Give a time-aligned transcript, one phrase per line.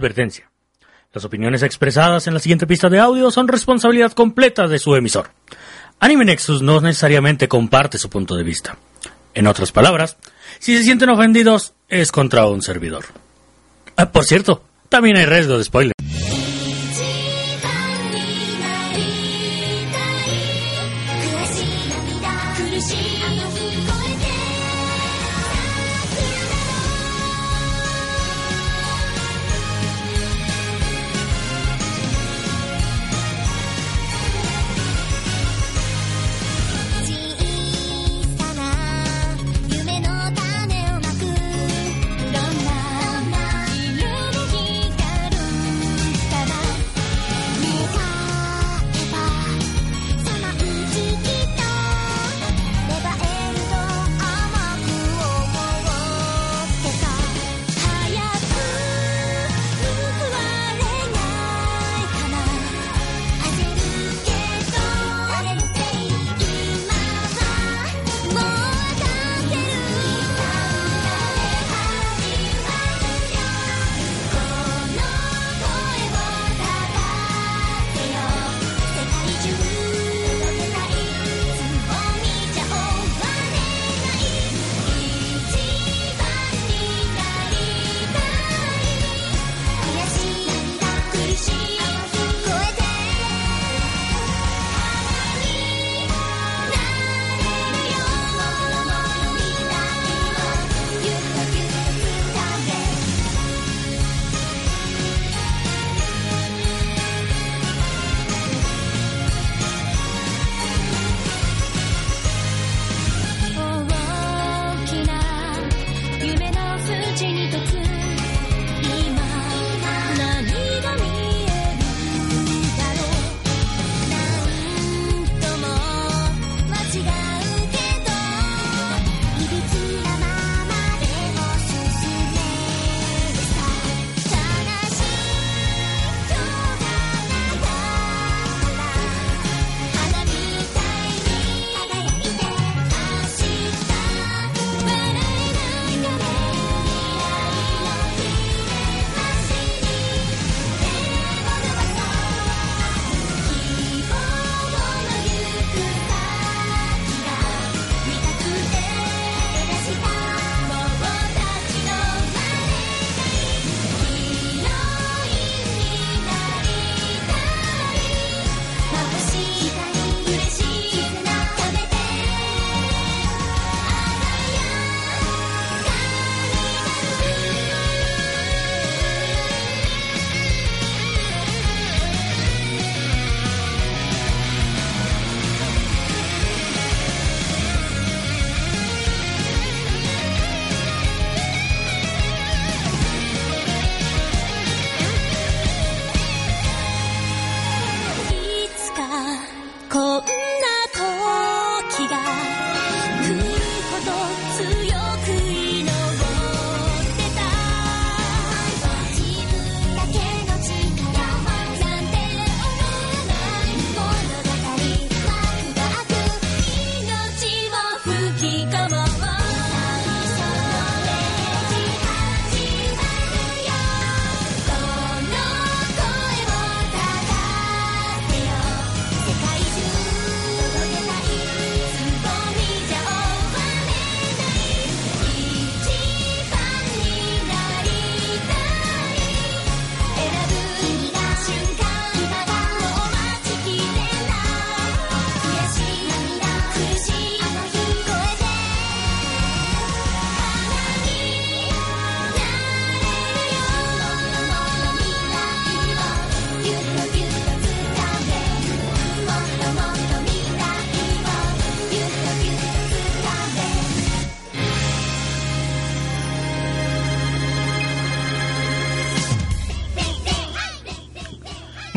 [0.00, 0.50] Advertencia.
[1.12, 5.28] Las opiniones expresadas en la siguiente pista de audio son responsabilidad completa de su emisor.
[5.98, 8.78] Anime Nexus no necesariamente comparte su punto de vista.
[9.34, 10.16] En otras palabras,
[10.58, 13.04] si se sienten ofendidos, es contra un servidor.
[13.94, 15.92] Ah, por cierto, también hay riesgo de spoiler.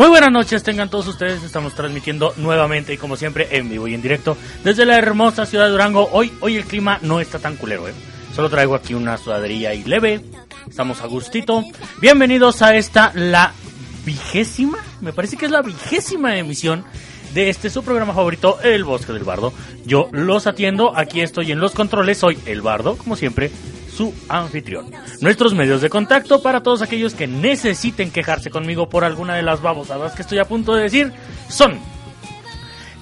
[0.04, 1.44] Muy buenas noches, tengan todos ustedes.
[1.44, 5.64] Estamos transmitiendo nuevamente y como siempre en vivo y en directo desde la hermosa ciudad
[5.64, 6.10] de Durango.
[6.12, 7.94] Hoy, hoy el clima no está tan culero, ¿eh?
[8.36, 10.20] Solo traigo aquí una sudaderilla y leve.
[10.70, 11.64] Estamos a gustito.
[12.02, 13.54] Bienvenidos a esta, la
[14.04, 16.84] vigésima, me parece que es la vigésima emisión
[17.34, 19.54] de este su programa favorito, El Bosque del Bardo.
[19.86, 23.52] Yo los atiendo, aquí estoy en los controles, soy El Bardo, como siempre,
[23.96, 24.92] su anfitrión.
[25.22, 29.62] Nuestros medios de contacto para todos aquellos que necesiten quejarse conmigo por alguna de las
[29.62, 31.12] babosadas que estoy a punto de decir
[31.50, 31.80] son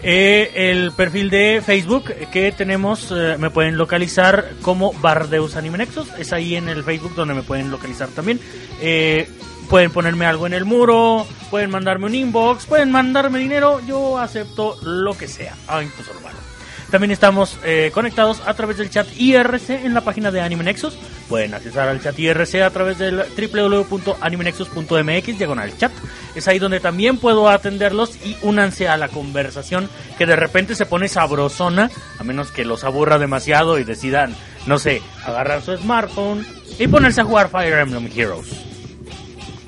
[0.03, 6.07] eh, el perfil de Facebook que tenemos, eh, me pueden localizar como Bardeus Anime Nexus.
[6.17, 8.39] Es ahí en el Facebook donde me pueden localizar también.
[8.81, 9.29] Eh,
[9.69, 13.79] pueden ponerme algo en el muro, pueden mandarme un inbox, pueden mandarme dinero.
[13.85, 16.50] Yo acepto lo que sea, ah, incluso lo malo.
[16.91, 20.97] También estamos eh, conectados a través del chat IRC en la página de Anime Nexus.
[21.29, 25.93] Pueden accesar al chat IRC a través del www.animenexus.mx diagonal chat.
[26.35, 30.85] Es ahí donde también puedo atenderlos y únanse a la conversación que de repente se
[30.85, 31.89] pone sabrosona,
[32.19, 34.35] a menos que los aburra demasiado y decidan,
[34.65, 36.45] no sé, agarrar su smartphone
[36.77, 38.49] y ponerse a jugar Fire Emblem Heroes.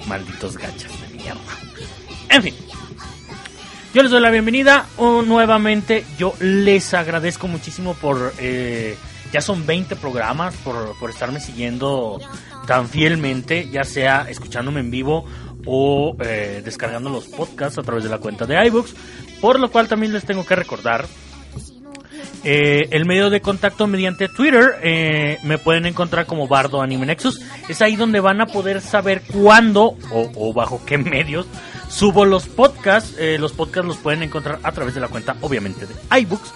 [0.08, 1.40] Malditos gachas de mierda.
[2.30, 2.54] En fin.
[3.94, 6.04] Yo les doy la bienvenida oh, nuevamente.
[6.18, 8.34] Yo les agradezco muchísimo por...
[8.40, 8.98] eh,
[9.32, 12.20] ya son 20 programas por, por estarme siguiendo
[12.68, 15.26] tan fielmente, ya sea escuchándome en vivo
[15.66, 18.96] o eh, descargando los podcasts a través de la cuenta de iBooks.
[19.42, 21.06] Por lo cual también les tengo que recordar
[22.44, 27.42] eh, el medio de contacto mediante Twitter eh, me pueden encontrar como Bardo Anime Nexus.
[27.70, 31.48] Es ahí donde van a poder saber cuándo o, o bajo qué medios
[31.94, 33.16] subo los podcasts.
[33.18, 36.52] Eh, los podcasts los pueden encontrar a través de la cuenta, obviamente, de iBooks.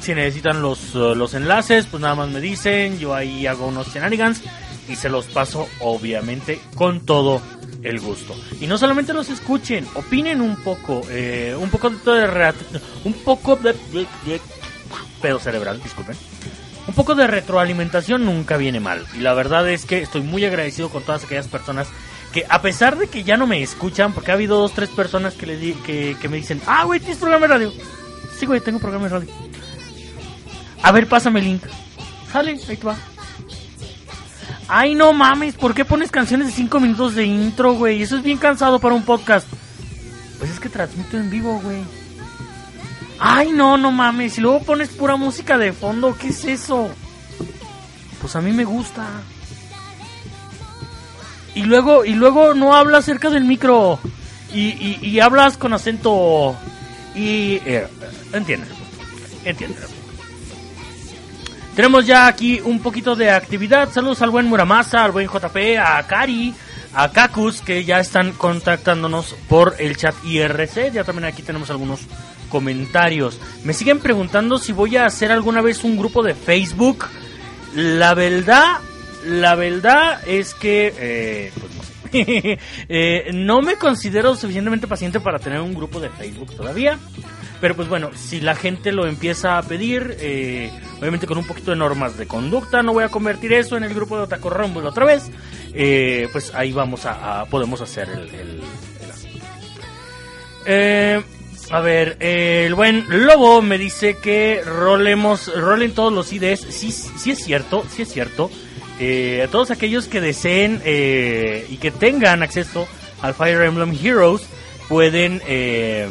[0.00, 2.98] Si necesitan los, eh, los enlaces, pues nada más me dicen.
[2.98, 4.42] Yo ahí hago unos shenanigans
[4.88, 7.40] y se los paso, obviamente, con todo
[7.84, 8.34] el gusto.
[8.60, 12.52] Y no solamente los escuchen, opinen un poco, eh, un poco de
[13.04, 13.76] un poco de-
[15.20, 16.16] pedo cerebral, disculpen.
[16.88, 19.06] Un poco de retroalimentación nunca viene mal.
[19.14, 21.86] Y la verdad es que estoy muy agradecido con todas aquellas personas
[22.32, 25.34] que a pesar de que ya no me escuchan, porque ha habido dos, tres personas
[25.34, 27.72] que, le di- que, que me dicen, ah, güey, tienes programa de radio.
[28.38, 29.28] Sí, güey, tengo programa de radio.
[30.82, 31.62] A ver, pásame el link.
[32.32, 32.96] Sale, ahí te va.
[34.68, 38.00] Ay, no mames, ¿por qué pones canciones de 5 minutos de intro, güey?
[38.02, 39.46] Eso es bien cansado para un podcast.
[40.38, 41.82] Pues es que transmito en vivo, güey.
[43.18, 44.38] Ay, no, no mames.
[44.38, 46.88] Y luego pones pura música de fondo, ¿qué es eso?
[48.20, 49.06] Pues a mí me gusta.
[51.54, 53.98] Y luego, y luego no hablas cerca del micro.
[54.52, 56.56] Y, y, y hablas con acento.
[57.14, 57.60] Y.
[57.64, 57.86] Eh,
[58.32, 58.70] entiendes.
[59.44, 60.02] Entiendes.
[61.74, 63.90] Tenemos ya aquí un poquito de actividad.
[63.90, 66.54] Saludos al buen Muramasa, al buen JP, a Kari,
[66.92, 70.92] a Kakus, que ya están contactándonos por el chat IRC.
[70.92, 72.00] Ya también aquí tenemos algunos
[72.50, 73.40] comentarios.
[73.64, 77.06] Me siguen preguntando si voy a hacer alguna vez un grupo de Facebook.
[77.74, 78.76] La verdad,
[79.24, 81.82] la verdad es que, eh, pues no
[82.12, 82.58] sé.
[82.88, 86.98] Eh, no me considero suficientemente paciente para tener un grupo de Facebook todavía.
[87.60, 91.70] Pero pues bueno, si la gente lo empieza a pedir, eh, obviamente con un poquito
[91.70, 94.88] de normas de conducta, no voy a convertir eso en el grupo de Otaku Rumble
[94.88, 95.30] otra vez.
[95.72, 98.60] eh, pues ahí vamos a, podemos hacer el, el-
[99.10, 99.46] asunto.
[100.66, 101.22] Eh,
[101.70, 106.60] a ver, el buen Lobo me dice que rolemos, rolen todos los IDs.
[106.68, 108.50] Sí, sí es cierto, sí es cierto.
[108.98, 112.86] Eh, a todos aquellos que deseen eh, y que tengan acceso
[113.20, 114.42] al Fire Emblem Heroes
[114.88, 116.08] pueden eh,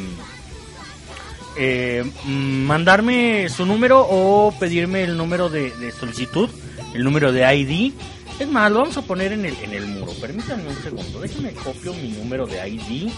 [2.26, 6.50] mandarme su número o pedirme el número de, de solicitud,
[6.94, 7.94] el número de ID.
[8.40, 10.14] Es más, lo vamos a poner en el, en el muro.
[10.20, 11.20] Permítanme un segundo.
[11.20, 13.12] Déjenme copio mi número de ID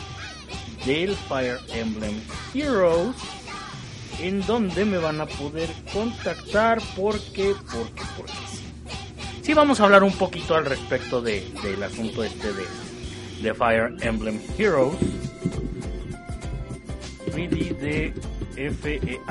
[0.85, 2.19] del Fire Emblem
[2.53, 3.15] Heroes.
[4.19, 8.62] En donde me van a poder contactar porque, porque, porque sí.
[9.43, 12.63] Sí, vamos a hablar un poquito al respecto de, del asunto este de,
[13.41, 14.95] de Fire Emblem Heroes.
[17.27, 18.13] 3D de
[18.71, 19.21] FEH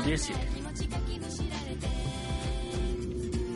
[0.05, 0.39] 017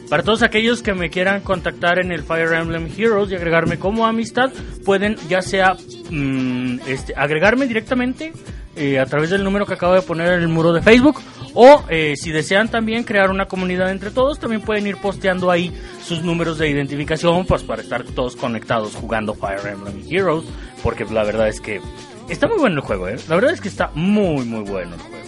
[0.08, 4.06] Para todos aquellos que me quieran contactar en el Fire Emblem Heroes y agregarme como
[4.06, 4.50] amistad,
[4.84, 5.76] pueden ya sea
[6.10, 8.32] mm, este, agregarme directamente
[8.76, 11.20] eh, a través del número que acabo de poner en el muro de Facebook
[11.54, 15.72] o eh, si desean también crear una comunidad entre todos, también pueden ir posteando ahí
[16.02, 20.44] sus números de identificación pues para estar todos conectados jugando Fire Emblem Heroes,
[20.82, 21.80] porque la verdad es que
[22.28, 23.16] está muy bueno el juego, ¿eh?
[23.28, 25.18] la verdad es que está muy muy bueno el juego.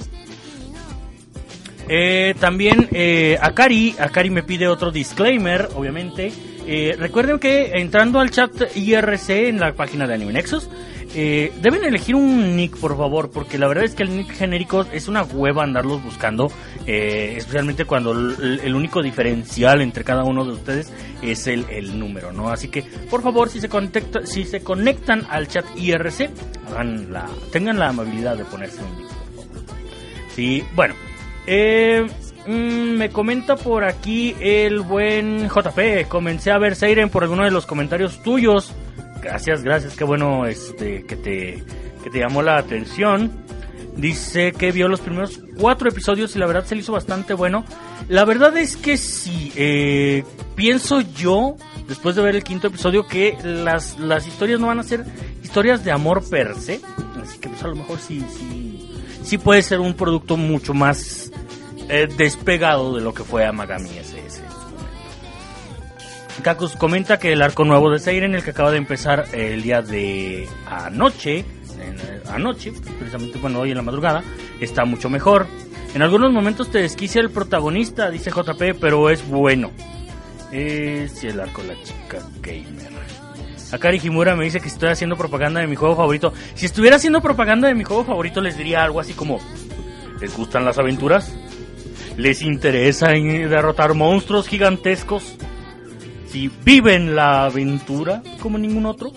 [1.92, 6.32] Eh, también eh, Akari, Akari me pide otro disclaimer, obviamente.
[6.64, 10.70] Eh, recuerden que entrando al chat IRC en la página de Anime Nexus,
[11.14, 14.86] eh, deben elegir un nick, por favor, porque la verdad es que el nick genérico
[14.92, 16.52] es una hueva andarlos buscando,
[16.86, 22.32] eh, especialmente cuando el, único diferencial entre cada uno de ustedes es el, el número,
[22.32, 22.50] ¿no?
[22.50, 26.30] Así que, por favor, si se, conecta, si se conectan al chat IRC,
[26.68, 29.76] hagan la, tengan la amabilidad de ponerse un nick, por favor.
[30.34, 30.94] Sí, bueno.
[31.46, 32.06] Eh,
[32.46, 32.52] mm,
[32.96, 36.06] me comenta por aquí el buen JP.
[36.08, 38.72] Comencé a ver Seiren por alguno de los comentarios tuyos.
[39.22, 39.96] Gracias, gracias.
[39.96, 41.62] Qué bueno este, que, te,
[42.02, 43.44] que te llamó la atención.
[43.96, 47.64] Dice que vio los primeros cuatro episodios y la verdad se le hizo bastante bueno.
[48.08, 49.52] La verdad es que sí.
[49.56, 50.24] eh,
[50.54, 51.56] pienso yo,
[51.88, 55.04] después de ver el quinto episodio, que las, las historias no van a ser
[55.42, 56.80] historias de amor per se.
[57.20, 58.90] Así que pues a lo mejor sí, sí,
[59.22, 61.30] sí puede ser un producto mucho más
[61.88, 64.19] eh, despegado de lo que fue Amagami ese,
[66.42, 69.82] Kakus comenta que el arco nuevo de Seiren, el que acaba de empezar el día
[69.82, 74.22] de anoche, eh, anoche, precisamente bueno, hoy en la madrugada,
[74.60, 75.46] está mucho mejor.
[75.94, 79.70] En algunos momentos te desquicia el protagonista, dice JP, pero es bueno.
[80.52, 82.90] Es el arco la chica gamer.
[83.72, 86.32] Akari Himura me dice que estoy haciendo propaganda de mi juego favorito.
[86.54, 89.40] Si estuviera haciendo propaganda de mi juego favorito, les diría algo así como:
[90.20, 91.32] ¿Les gustan las aventuras?
[92.16, 95.36] ¿Les interesa derrotar monstruos gigantescos?
[96.30, 99.12] Si viven la aventura como ningún otro,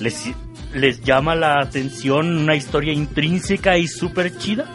[0.00, 0.32] ¿les,
[0.74, 4.66] les llama la atención una historia intrínseca y súper chida?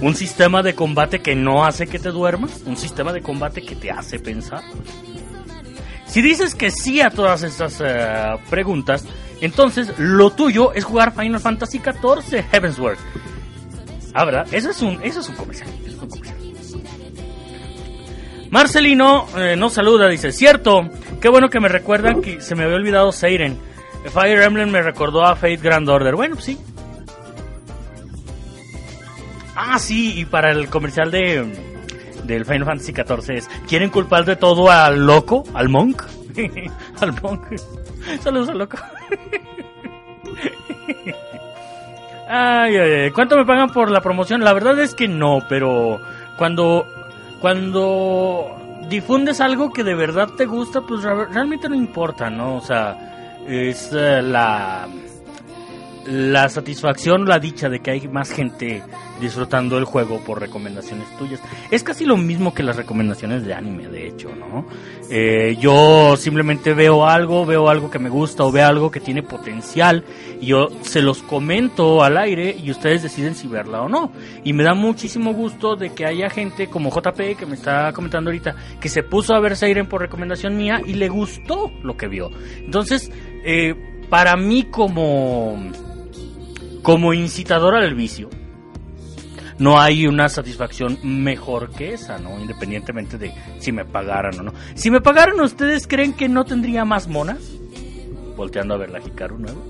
[0.00, 2.62] ¿Un sistema de combate que no hace que te duermas?
[2.64, 4.62] ¿Un sistema de combate que te hace pensar?
[6.06, 9.04] Si dices que sí a todas estas eh, preguntas,
[9.42, 12.96] entonces lo tuyo es jugar Final Fantasy XIV Heavensward.
[14.14, 14.46] Ah, ¿verdad?
[14.52, 15.68] Eso es un, es un eso es un comercial.
[18.50, 20.88] Marcelino eh, nos saluda, dice, cierto,
[21.20, 23.58] qué bueno que me recuerdan que se me había olvidado Seiren.
[24.12, 26.14] Fire Emblem me recordó a Fate Grand Order.
[26.14, 26.58] Bueno, pues sí.
[29.54, 31.68] Ah, sí, y para el comercial de
[32.24, 35.44] del Final Fantasy XIV es, ¿quieren culpar de todo al loco?
[35.54, 36.02] ¿Al monk?
[37.00, 37.42] al monk.
[38.20, 38.78] Saludos al loco.
[42.30, 43.10] Ay, ay.
[43.12, 44.44] ¿Cuánto me pagan por la promoción?
[44.44, 45.98] La verdad es que no, pero
[46.36, 46.86] cuando
[47.40, 48.54] cuando
[48.88, 52.56] difundes algo que de verdad te gusta, pues re- realmente no importa, ¿no?
[52.56, 54.88] O sea, es eh, la
[56.08, 58.82] la satisfacción, la dicha de que hay más gente
[59.20, 61.40] disfrutando el juego por recomendaciones tuyas.
[61.70, 64.64] Es casi lo mismo que las recomendaciones de anime, de hecho, ¿no?
[65.10, 69.22] Eh, yo simplemente veo algo, veo algo que me gusta o veo algo que tiene
[69.22, 70.04] potencial
[70.40, 74.10] y yo se los comento al aire y ustedes deciden si verla o no.
[74.44, 78.30] Y me da muchísimo gusto de que haya gente como JP que me está comentando
[78.30, 82.08] ahorita que se puso a ver Seiren por recomendación mía y le gustó lo que
[82.08, 82.30] vio.
[82.64, 83.10] Entonces,
[83.44, 83.74] eh,
[84.08, 85.58] para mí como
[86.82, 88.28] como incitador al vicio,
[89.58, 92.38] no hay una satisfacción mejor que esa, ¿no?
[92.40, 94.52] Independientemente de si me pagaran o no.
[94.74, 97.38] Si me pagaran, ¿ustedes creen que no tendría más monas?
[98.36, 99.60] Volteando a ver la Hikaru nueva.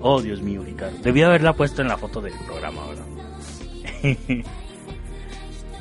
[0.00, 0.98] Oh, Dios mío, Hikaru.
[1.02, 3.04] Debía haberla puesto en la foto del programa, ¿verdad?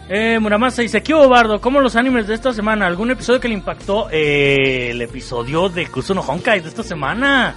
[0.09, 1.61] eh, Muramasa dice, ¿qué hubo, Bardo?
[1.61, 2.87] ¿Cómo los animes de esta semana?
[2.87, 4.09] ¿Algún episodio que le impactó?
[4.11, 7.55] Eh, el episodio de Kusuno Honkai de esta semana.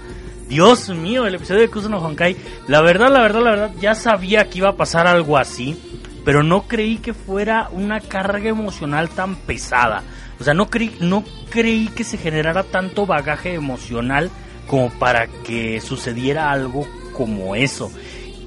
[0.48, 2.36] Dios mío, el episodio de Kusuno Honkai.
[2.66, 5.76] La verdad, la verdad, la verdad, ya sabía que iba a pasar algo así,
[6.24, 10.02] pero no creí que fuera una carga emocional tan pesada.
[10.40, 14.30] O sea, no creí, no creí que se generara tanto bagaje emocional
[14.66, 17.92] como para que sucediera algo como eso.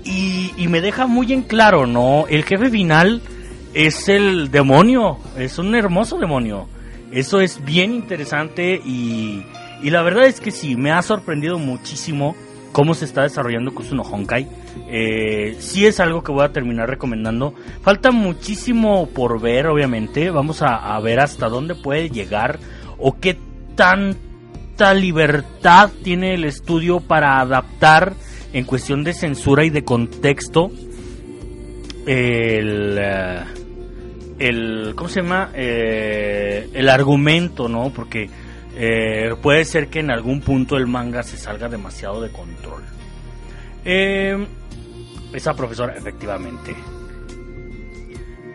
[0.03, 2.25] Y, y me deja muy en claro, ¿no?
[2.27, 3.22] El jefe final
[3.75, 6.67] es el demonio, es un hermoso demonio.
[7.12, 9.43] Eso es bien interesante y,
[9.81, 12.35] y la verdad es que sí, me ha sorprendido muchísimo
[12.71, 14.47] cómo se está desarrollando Kusuno Honkai.
[14.88, 17.53] Eh, sí es algo que voy a terminar recomendando.
[17.81, 20.29] Falta muchísimo por ver, obviamente.
[20.29, 22.59] Vamos a, ver hasta dónde puede llegar
[22.97, 23.38] o qué
[23.75, 28.13] tanta libertad tiene el estudio para adaptar
[28.53, 30.71] en cuestión de censura y de contexto
[32.05, 32.97] el...
[33.00, 33.43] eh,
[34.39, 35.51] el ¿cómo se llama?
[35.53, 37.91] Eh, el argumento, ¿no?
[37.93, 38.29] Porque
[38.75, 42.83] eh, puede ser que en algún punto el manga se salga demasiado de control.
[43.83, 44.45] Eh,
[45.33, 46.75] esa profesora, efectivamente.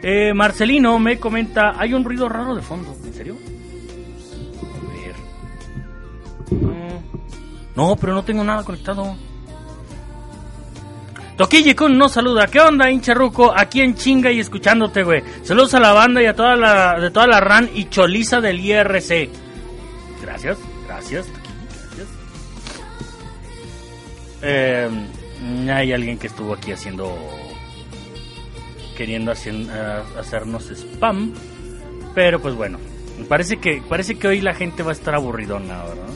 [0.02, 3.36] Eh, Marcelino me comenta, hay un ruido raro de fondo, ¿en serio?
[4.62, 5.14] A ver.
[7.74, 9.16] No, pero no tengo nada conectado.
[11.36, 12.46] Toquille-kun nos saluda.
[12.46, 13.52] ¿Qué onda, hincha ruco?
[13.54, 15.22] Aquí en chinga y escuchándote, güey.
[15.42, 18.60] Saludos a la banda y a toda la, de toda la RAN y choliza del
[18.60, 19.45] IRC.
[20.26, 22.08] Gracias, gracias, gracias.
[24.42, 24.90] Eh,
[25.70, 27.16] hay alguien que estuvo aquí haciendo.
[28.96, 31.32] queriendo eh, hacernos spam.
[32.12, 32.78] Pero pues bueno,
[33.28, 36.08] parece que, parece que hoy la gente va a estar aburridona, ¿verdad?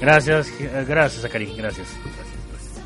[0.00, 1.88] Gracias, eh, gracias, Akari, gracias.
[2.04, 2.84] gracias, gracias.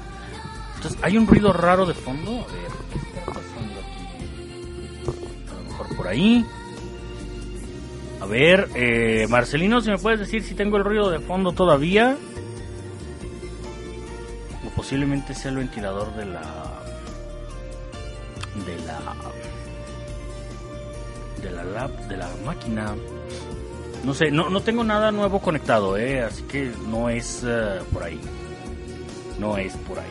[0.76, 2.46] Entonces, ¿hay un ruido raro de fondo?
[2.48, 5.50] A ver, ¿qué está pasando aquí?
[5.50, 6.46] A lo mejor por ahí.
[8.22, 12.16] A ver, eh, Marcelino, si me puedes decir si tengo el ruido de fondo todavía.
[14.64, 16.40] O posiblemente sea el ventilador de la.
[18.64, 19.02] de la.
[21.42, 22.94] de la lab, de la máquina.
[24.04, 28.04] No sé, no, no tengo nada nuevo conectado, eh, así que no es eh, por
[28.04, 28.20] ahí.
[29.40, 30.06] No es por ahí.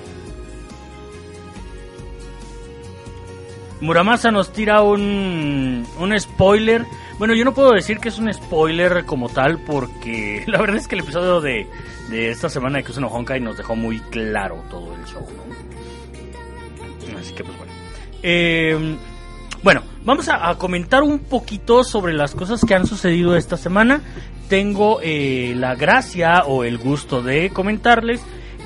[3.79, 6.85] Muramasa nos tira un, un spoiler.
[7.21, 10.87] Bueno, yo no puedo decir que es un spoiler como tal porque la verdad es
[10.87, 11.67] que el episodio de,
[12.09, 17.19] de esta semana de Kusuno Honkai nos dejó muy claro todo el show, ¿no?
[17.19, 17.71] Así que pues bueno.
[18.23, 18.97] Eh,
[19.61, 24.01] bueno, vamos a, a comentar un poquito sobre las cosas que han sucedido esta semana.
[24.49, 28.23] Tengo eh, la gracia o el gusto de comentarles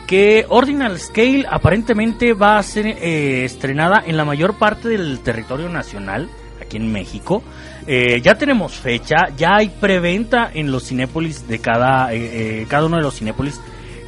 [0.07, 5.67] que Ordinal Scale aparentemente va a ser eh, estrenada en la mayor parte del territorio
[5.67, 6.29] nacional,
[6.62, 7.43] aquí en México.
[7.87, 12.87] Eh, ya tenemos fecha, ya hay preventa en los Cinépolis de cada, eh, eh, cada
[12.87, 13.59] uno de los Cinépolis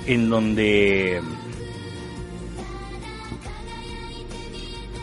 [0.08, 1.22] en donde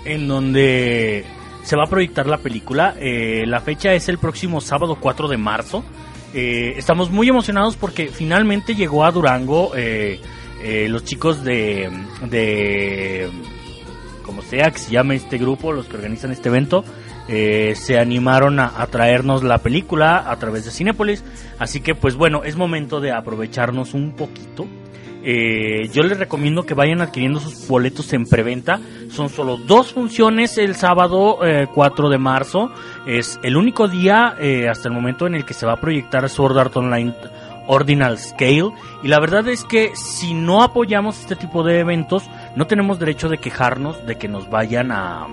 [0.04, 1.24] en donde
[1.62, 2.94] se va a proyectar la película.
[2.98, 5.84] Eh, la fecha es el próximo sábado 4 de marzo.
[6.34, 10.20] Eh, estamos muy emocionados porque finalmente llegó a Durango eh,
[10.62, 11.90] eh, los chicos de,
[12.28, 13.30] de,
[14.24, 16.84] como sea que se llame este grupo, los que organizan este evento,
[17.28, 21.24] eh, se animaron a, traernos la película a través de Cinépolis.
[21.58, 24.66] Así que pues bueno, es momento de aprovecharnos un poquito.
[25.26, 28.78] Eh, yo les recomiendo que vayan adquiriendo sus boletos en preventa.
[29.08, 32.70] Son solo dos funciones el sábado eh, 4 de marzo.
[33.06, 36.28] Es el único día eh, hasta el momento en el que se va a proyectar
[36.28, 37.14] Sword Art Online
[37.66, 38.72] Ordinal Scale.
[39.02, 43.30] Y la verdad es que si no apoyamos este tipo de eventos, no tenemos derecho
[43.30, 45.26] de quejarnos de que nos vayan a...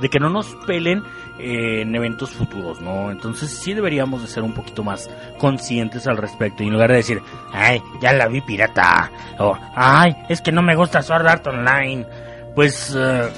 [0.00, 1.02] de que no nos pelen
[1.38, 3.10] en eventos futuros, ¿no?
[3.10, 6.96] Entonces sí deberíamos de ser un poquito más conscientes al respecto y en lugar de
[6.96, 7.22] decir,
[7.52, 12.06] ay, ya la vi pirata, o ay, es que no me gusta Sword Art Online,
[12.54, 13.28] pues, eh,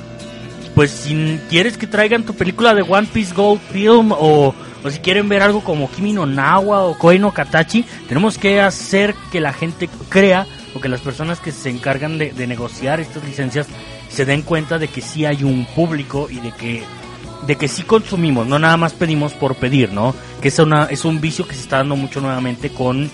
[0.74, 5.00] pues si quieres que traigan tu película de One Piece Gold Film o, o si
[5.00, 9.40] quieren ver algo como Kimi no Nawa o Koi no Katachi, tenemos que hacer que
[9.40, 13.66] la gente crea o que las personas que se encargan de, de negociar estas licencias
[14.08, 16.84] se den cuenta de que sí hay un público y de que
[17.46, 20.14] de que sí consumimos, no nada más pedimos por pedir, ¿no?
[20.40, 23.10] Que es una es un vicio que se está dando mucho nuevamente con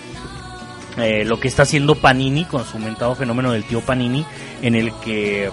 [0.97, 4.25] eh, lo que está haciendo Panini con su aumentado fenómeno del tío Panini
[4.61, 5.49] en el que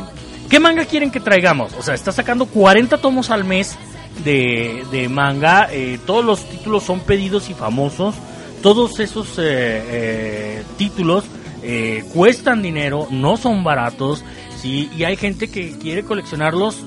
[0.48, 1.72] ¿qué manga quieren que traigamos?
[1.78, 3.76] O sea, está sacando 40 tomos al mes
[4.24, 8.14] de, de manga, eh, todos los títulos son pedidos y famosos,
[8.62, 11.24] todos esos eh, eh, títulos
[11.62, 14.24] eh, cuestan dinero, no son baratos,
[14.56, 16.84] sí, y hay gente que quiere coleccionarlos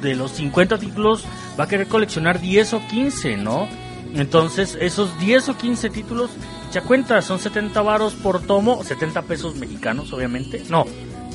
[0.00, 1.24] de los 50 títulos
[1.58, 3.68] va a querer coleccionar 10 o 15, ¿no?
[4.14, 6.30] Entonces, esos 10 o 15 títulos,
[6.72, 10.64] ya cuenta, son 70 varos por tomo, 70 pesos mexicanos, obviamente.
[10.70, 10.86] No,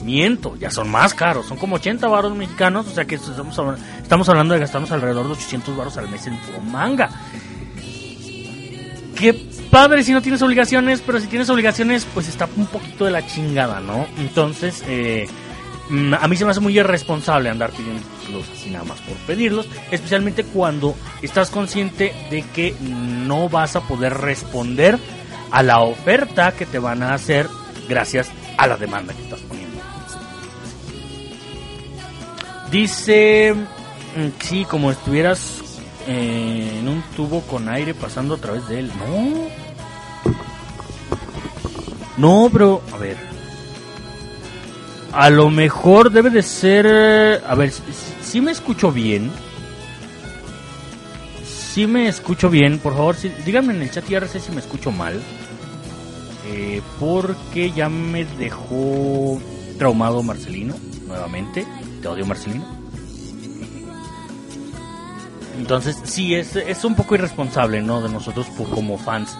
[0.04, 3.82] miento, ya son más caros, son como 80 varos mexicanos, o sea que estamos hablando,
[4.02, 7.10] estamos hablando de gastarnos alrededor de 800 varos al mes en puro manga.
[9.16, 9.34] Qué
[9.70, 13.26] padre si no tienes obligaciones, pero si tienes obligaciones, pues está un poquito de la
[13.26, 14.08] chingada, ¿no?
[14.18, 15.28] Entonces, eh,
[16.20, 19.68] a mí se me hace muy irresponsable andar pidiendo títulos así nada más por pedirlos,
[19.92, 24.98] especialmente cuando estás consciente de que no vas a poder responder
[25.52, 27.48] a la oferta que te van a hacer
[27.88, 29.82] gracias a la demanda que estás poniendo.
[32.72, 35.62] Dice, mm, sí, como estuvieras
[36.08, 38.92] eh, en un tubo con aire pasando a través de él.
[38.98, 39.64] No.
[42.18, 43.33] No, pero, a ver.
[45.14, 47.44] A lo mejor debe de ser...
[47.48, 47.82] A ver, si,
[48.24, 49.32] si me escucho bien.
[51.46, 54.92] Si me escucho bien, por favor, si- díganme en el chat IRC si me escucho
[54.92, 55.20] mal.
[56.48, 59.40] Eh, porque ya me dejó
[59.78, 60.76] traumado Marcelino,
[61.08, 61.66] nuevamente.
[62.02, 62.66] Te odio Marcelino.
[65.58, 68.02] Entonces, sí, es, es un poco irresponsable, ¿no?
[68.02, 69.38] De nosotros po- como fans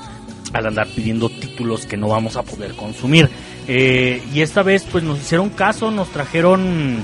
[0.54, 3.30] al andar pidiendo títulos que no vamos a poder consumir.
[3.68, 7.04] Eh, y esta vez pues nos hicieron caso, nos trajeron,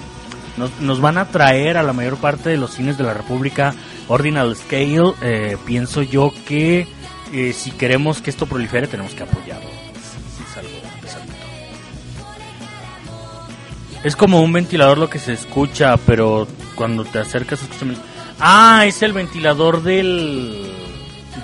[0.81, 3.73] nos, van a traer a la mayor parte de los cines de la República
[4.07, 5.13] Ordinal Scale.
[5.21, 6.87] Eh, pienso yo que
[7.33, 9.69] eh, si queremos que esto prolifere tenemos que apoyarlo.
[9.69, 10.43] Sí,
[11.05, 11.17] es.
[14.03, 17.85] Es como un ventilador lo que se escucha, pero cuando te acercas escucha.
[18.39, 20.73] Ah, es el ventilador del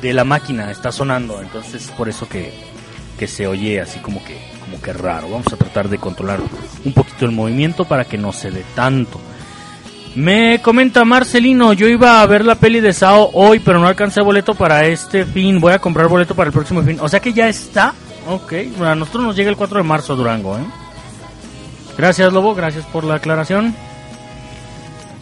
[0.02, 2.54] de la máquina, está sonando, entonces por eso que,
[3.18, 5.30] que se oye así como que como que raro.
[5.30, 6.40] Vamos a tratar de controlar
[6.84, 9.20] un poquito el movimiento para que no se dé tanto.
[10.16, 14.22] Me comenta Marcelino, yo iba a ver la peli de Sao hoy, pero no alcancé
[14.22, 15.60] boleto para este fin.
[15.60, 16.98] Voy a comprar boleto para el próximo fin.
[17.02, 17.94] O sea que ya está.
[18.28, 20.66] Ok, bueno, a nosotros nos llega el 4 de marzo a Durango, ¿eh?
[21.98, 23.76] Gracias Lobo, gracias por la aclaración.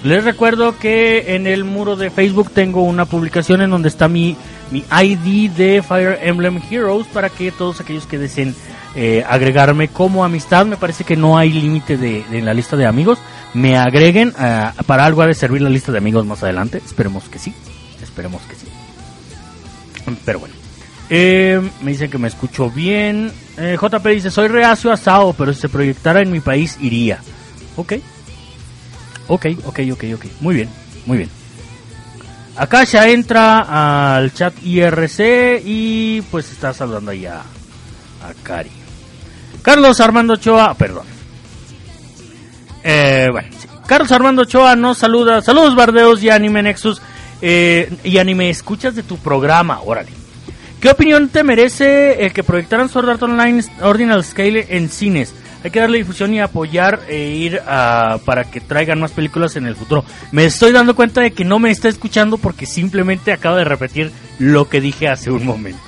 [0.04, 4.36] Les recuerdo que en el muro de Facebook tengo una publicación en donde está mi,
[4.70, 8.56] mi ID de Fire Emblem Heroes para que todos aquellos que deseen
[8.96, 13.20] eh, agregarme como amistad, me parece que no hay límite de, la lista de amigos,
[13.54, 17.24] me agreguen, ah, para algo ha de servir la lista de amigos más adelante, esperemos
[17.26, 17.54] que sí,
[18.02, 18.68] esperemos que sí.
[20.26, 20.56] Pero bueno.
[21.10, 23.32] Eh, me dicen que me escucho bien.
[23.58, 27.20] Eh, JP dice, soy reacio a Sao, pero si se proyectara en mi país iría.
[27.76, 27.94] Ok.
[29.28, 30.26] Ok, ok, ok, ok.
[30.42, 30.70] Muy bien,
[31.06, 31.30] muy bien.
[32.56, 38.83] Acá ya entra al chat IRC y pues está saludando ahí a, a Cari.
[39.64, 41.06] Carlos Armando Ochoa, perdón.
[42.84, 43.48] Eh, bueno.
[43.88, 45.42] Carlos Armando Ochoa nos saluda.
[45.42, 47.02] Saludos Bardeos y Anime Nexus.
[47.42, 50.12] Eh, y Anime, escuchas de tu programa, órale.
[50.80, 55.34] ¿Qué opinión te merece el que proyectaran Sword Art Online Ordinal Scale en cines?
[55.64, 59.66] Hay que darle difusión y apoyar e ir a, para que traigan más películas en
[59.66, 60.04] el futuro.
[60.34, 64.12] Me estoy dando cuenta de que no me está escuchando porque simplemente acabo de repetir
[64.40, 65.80] lo que dije hace un momento.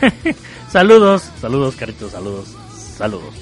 [0.72, 2.56] saludos, saludos, caritos, saludos,
[2.98, 3.34] saludos.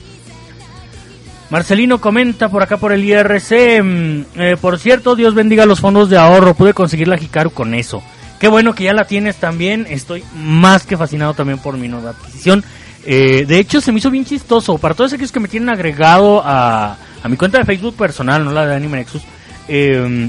[1.51, 3.83] Marcelino comenta por acá por el IRC.
[3.83, 6.55] mm, eh, por cierto, Dios bendiga los fondos de ahorro.
[6.55, 8.03] Pude conseguir la Hikaru con eso.
[8.41, 9.87] Qué bueno que ya la tienes también.
[9.89, 12.65] Estoy más que fascinado también por mi nueva adquisición.
[13.05, 14.77] Eh, de hecho, se me hizo bien chistoso.
[14.79, 18.53] Para todos aquellos que me tienen agregado a, a mi cuenta de Facebook personal, no
[18.53, 19.23] la de Anime Nexus,
[19.69, 20.29] eh,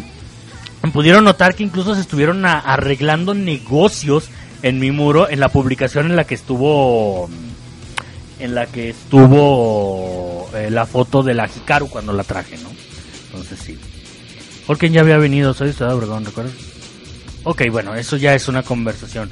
[0.94, 4.30] pudieron notar que incluso se estuvieron arreglando negocios
[4.64, 7.30] en mi muro en la publicación en la que estuvo
[8.40, 12.70] en la que estuvo eh, la foto de la Hikaru cuando la traje, ¿no?
[13.28, 13.78] Entonces sí.
[14.66, 16.54] Porque ya había venido, soy Ciudad Obregón, ¿recuerdas?
[17.44, 19.30] Ok, bueno, eso ya es una conversación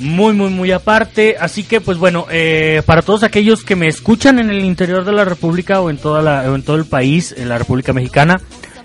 [0.00, 1.36] muy, muy, muy aparte.
[1.38, 5.12] Así que, pues bueno, eh, para todos aquellos que me escuchan en el interior de
[5.12, 8.40] la República o en, toda la, o en todo el país, en la República Mexicana,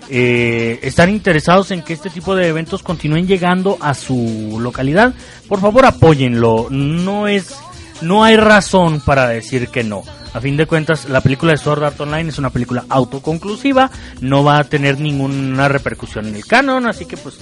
[0.08, 5.14] eh, están interesados en que este tipo de eventos continúen llegando a su localidad,
[5.48, 6.68] por favor apóyenlo.
[6.70, 7.56] No es,
[8.02, 10.02] no hay razón para decir que no.
[10.32, 14.44] A fin de cuentas, la película de Sword Art Online es una película autoconclusiva, no
[14.44, 17.38] va a tener ninguna repercusión en el canon, así que pues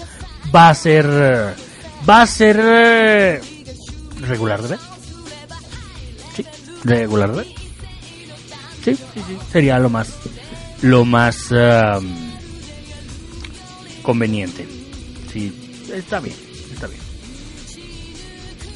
[0.55, 1.55] va a ser, eh,
[2.09, 3.41] va a ser eh,
[4.21, 4.79] regular de ver.
[6.37, 6.45] Sí,
[6.85, 7.47] regular de ver.
[8.85, 10.15] Sí, sí, sí, sería lo más,
[10.83, 12.15] lo más um,
[14.03, 14.69] conveniente.
[15.33, 15.53] Sí,
[15.93, 16.44] está bien.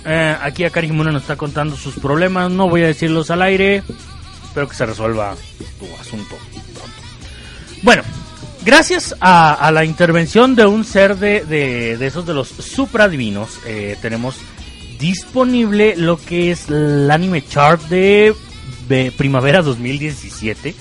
[0.05, 3.83] Eh, aquí a Karimuna nos está contando sus problemas, no voy a decirlos al aire,
[4.45, 5.35] espero que se resuelva
[5.79, 6.37] tu asunto
[6.75, 6.97] pronto.
[7.83, 8.03] Bueno,
[8.65, 13.97] gracias a, la intervención de un ser de, de, de esos de los supradivinos, eh,
[14.01, 14.37] tenemos
[14.99, 18.35] disponible lo que es el anime chart de,
[18.89, 20.75] de primavera 2017.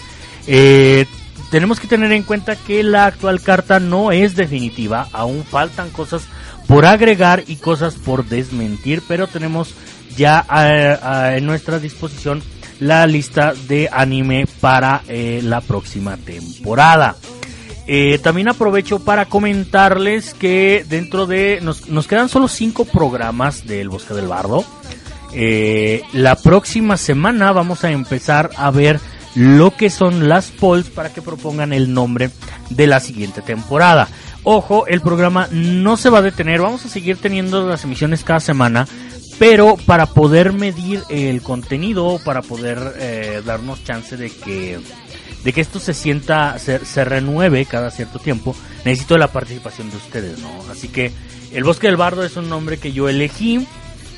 [0.48, 1.06] Eh,
[1.52, 6.24] tenemos que tener en cuenta que la actual carta no es definitiva, aún faltan cosas
[6.68, 9.74] por agregar y cosas por desmentir, pero tenemos
[10.16, 12.44] ya eh, eh, en nuestra disposición
[12.80, 17.16] la lista de anime para eh, la próxima temporada.
[18.22, 24.14] También aprovecho para comentarles que dentro de nos, nos quedan solo cinco programas del Bosque
[24.14, 24.66] del Bardo.
[26.12, 29.00] La próxima semana vamos a empezar a ver
[29.36, 32.30] lo que son las polls para que propongan el nombre
[32.70, 34.10] de la siguiente temporada.
[34.44, 38.40] Ojo, el programa no se va a detener, vamos a seguir teniendo las emisiones cada
[38.40, 38.88] semana,
[39.40, 44.80] pero para poder medir el contenido, para poder eh, darnos chance de que
[45.44, 49.98] de que esto se sienta, se, se renueve cada cierto tiempo, necesito la participación de
[49.98, 50.50] ustedes, ¿no?
[50.70, 51.14] Así que
[51.54, 53.66] el Bosque del Bardo es un nombre que yo elegí,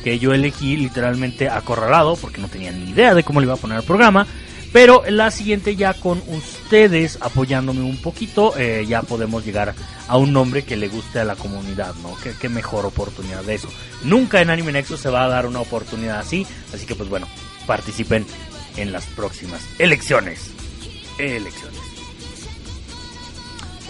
[0.04, 3.58] que yo elegí literalmente acorralado, porque no tenía ni idea de cómo le iba a
[3.58, 4.26] poner al programa,
[4.72, 9.74] pero la siguiente ya con ustedes apoyándome un poquito, eh, ya podemos llegar
[10.08, 12.16] a un nombre que le guste a la comunidad, ¿no?
[12.40, 13.70] Qué, mejor oportunidad de eso.
[14.04, 17.28] Nunca en Anime Nexus se va a dar una oportunidad así, así que pues bueno,
[17.66, 18.26] participen
[18.78, 20.52] en las próximas elecciones.
[21.18, 21.90] Elecciones.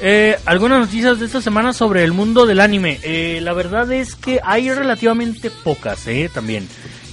[0.01, 2.99] Eh, algunas noticias de esta semana sobre el mundo del anime.
[3.03, 6.67] Eh, la verdad es que hay relativamente pocas, eh, también.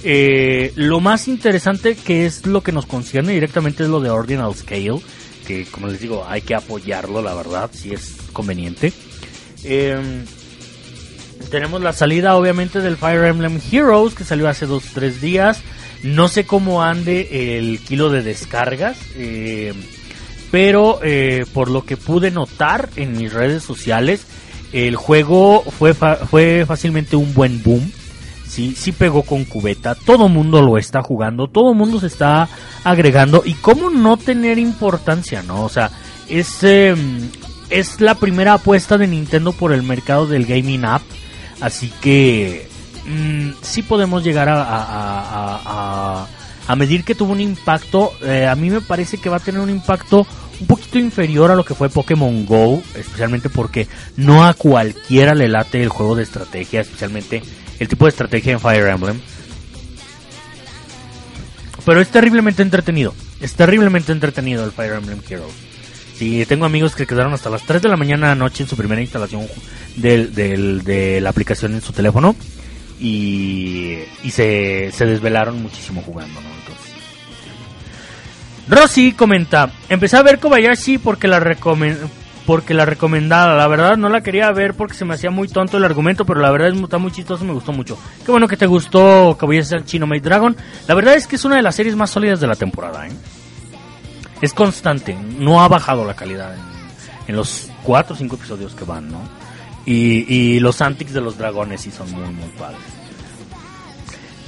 [0.08, 4.54] Eh, lo más interesante que es lo que nos concierne directamente es lo de Ordinal
[4.54, 5.00] Scale,
[5.48, 8.92] que como les digo, hay que apoyarlo, la verdad, si es conveniente.
[9.64, 10.24] Eh,
[11.50, 15.60] tenemos la salida obviamente del Fire Emblem Heroes, que salió hace dos tres días.
[16.04, 18.96] No sé cómo ande el kilo de descargas.
[19.16, 19.74] eh,
[20.52, 24.24] pero eh, por lo que pude notar en mis redes sociales,
[24.72, 27.90] el juego fue, fue fácilmente un buen boom.
[28.56, 32.48] Sí, sí pegó con cubeta, todo mundo lo está jugando, todo mundo se está
[32.84, 33.42] agregando.
[33.44, 35.62] Y cómo no tener importancia, ¿no?
[35.62, 35.90] O sea,
[36.26, 37.28] es, em,
[37.68, 41.02] es la primera apuesta de Nintendo por el mercado del gaming app,
[41.60, 42.66] así que
[43.06, 44.64] mm, sí podemos llegar a,
[46.66, 49.60] a- medir que tuvo un impacto, eh, a mí me parece que va a tener
[49.60, 50.26] un impacto
[50.62, 55.46] un poquito inferior a lo que fue Pokémon Go, especialmente porque no a cualquiera le
[55.48, 57.42] late el juego de estrategia, especialmente
[57.78, 59.20] el tipo de estrategia en Fire Emblem.
[61.84, 65.52] Pero es terriblemente entretenido, es terriblemente entretenido el Fire Emblem Heroes.
[66.18, 69.00] Sí, tengo amigos que quedaron hasta las 3 de la mañana anoche en su primera
[69.02, 69.46] instalación
[69.96, 72.34] del, del- de la aplicación en su teléfono
[72.98, 76.48] y, y se, se desvelaron muchísimo jugando, ¿no?
[76.48, 76.94] Entonces,
[78.68, 81.38] Rosy comenta, empecé a ver Kobayashi porque la
[82.46, 85.76] porque la recomendada, la verdad no la quería ver porque se me hacía muy tonto
[85.76, 87.98] el argumento, pero la verdad es, está muy chistoso me gustó mucho.
[88.24, 90.56] Qué bueno que te gustó Kobayashi Chino Maid Dragon.
[90.86, 93.12] La verdad es que es una de las series más sólidas de la temporada, ¿eh?
[94.40, 96.54] Es constante, no ha bajado la calidad
[97.26, 99.20] en, los cuatro o cinco episodios que van, ¿no?
[99.84, 102.80] Y, los antics de los dragones sí son muy, muy padres.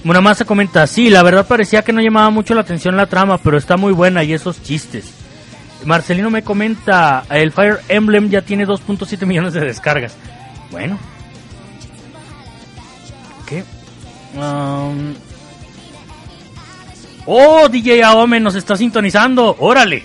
[0.05, 3.57] Muramasa comenta, sí, la verdad parecía que no llamaba mucho la atención la trama, pero
[3.57, 5.18] está muy buena y esos chistes.
[5.85, 10.17] Marcelino me comenta, el Fire Emblem ya tiene 2.7 millones de descargas.
[10.71, 10.99] Bueno.
[13.47, 13.65] ¿Qué?
[14.35, 15.15] Um,
[17.31, 19.55] Oh, DJ Aome nos está sintonizando.
[19.59, 20.03] Órale.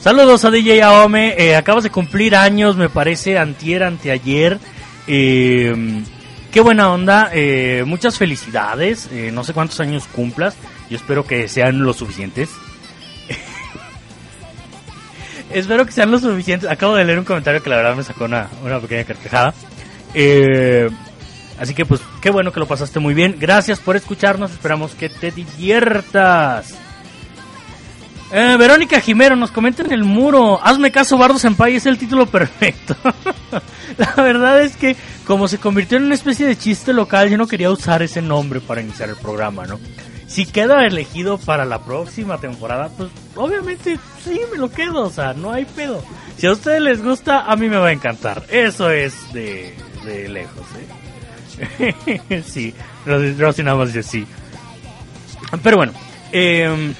[0.00, 1.36] Saludos a DJ Aome.
[1.38, 4.58] Eh, acabas de cumplir años, me parece, antier, anteayer.
[5.06, 6.02] Eh,
[6.50, 7.30] qué buena onda.
[7.32, 9.08] Eh, muchas felicidades.
[9.12, 10.56] Eh, no sé cuántos años cumplas.
[10.90, 12.50] Yo espero que sean lo suficientes.
[15.50, 16.68] Espero que sean lo suficientes.
[16.68, 19.54] Acabo de leer un comentario que la verdad me sacó una, una pequeña carcajada.
[20.14, 20.88] Eh,
[21.58, 23.36] Así que pues qué bueno que lo pasaste muy bien.
[23.38, 24.52] Gracias por escucharnos.
[24.52, 26.74] Esperamos que te diviertas.
[28.32, 30.60] Eh, Verónica Jimero nos comenta en el muro.
[30.62, 32.96] Hazme caso, Bardo Senpai es el título perfecto.
[33.98, 37.46] La verdad es que como se convirtió en una especie de chiste local, yo no
[37.46, 39.78] quería usar ese nombre para iniciar el programa, ¿no?
[40.26, 45.34] Si queda elegido para la próxima temporada, pues obviamente sí me lo quedo, o sea,
[45.34, 46.02] no hay pedo.
[46.36, 48.42] Si a ustedes les gusta, a mí me va a encantar.
[48.48, 50.66] Eso es de, de lejos,
[51.58, 52.42] ¿eh?
[52.46, 52.74] sí,
[53.06, 54.26] Rosy nada dice sí.
[55.62, 55.92] Pero bueno,
[56.32, 56.92] eh,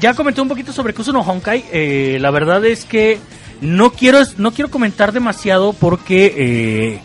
[0.00, 1.64] ya comenté un poquito sobre Kusuno Honkai.
[1.72, 3.18] Eh, la verdad es que
[3.60, 7.00] no quiero, no quiero comentar demasiado porque eh,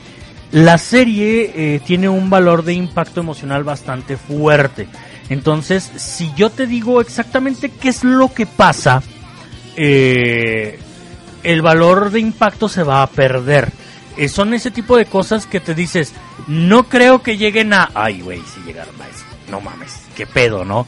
[0.52, 4.88] la serie eh, tiene un valor de impacto emocional bastante fuerte.
[5.30, 9.02] Entonces, si yo te digo exactamente qué es lo que pasa,
[9.76, 10.80] eh,
[11.44, 13.72] el valor de impacto se va a perder.
[14.18, 16.14] Eh, son ese tipo de cosas que te dices,
[16.48, 17.90] no creo que lleguen a...
[17.96, 19.26] Ay, güey, si llegaron a eso.
[19.50, 20.86] No mames, qué pedo, ¿no?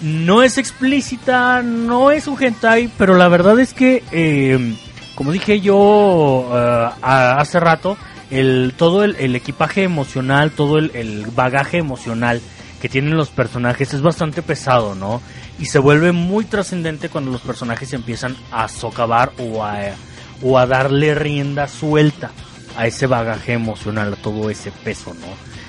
[0.00, 4.74] No es explícita, no es un hentai, pero la verdad es que, eh,
[5.14, 7.96] como dije yo a- hace rato,
[8.30, 12.40] el, todo el, equipaje emocional, todo el bagaje emocional
[12.82, 15.22] que tienen los personajes es bastante pesado, ¿no?
[15.60, 21.68] Y se vuelve muy trascendente cuando los personajes empiezan a socavar o a, darle rienda
[21.68, 22.32] suelta
[22.76, 25.28] a ese bagaje emocional, a todo ese peso, ¿no?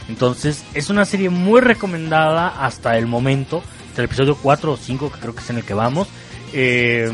[0.10, 5.12] Entonces, es una serie muy recomendada hasta el momento, hasta el episodio 4 o 5,
[5.12, 6.08] que creo que es en el que vamos.
[6.52, 7.12] Eh,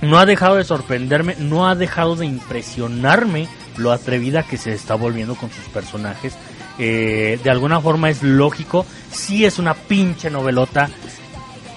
[0.00, 4.94] no ha dejado de sorprenderme, no ha dejado de impresionarme lo atrevida que se está
[4.94, 6.38] volviendo con sus personajes.
[6.78, 10.88] Eh, de alguna forma es lógico, sí es una pinche novelota,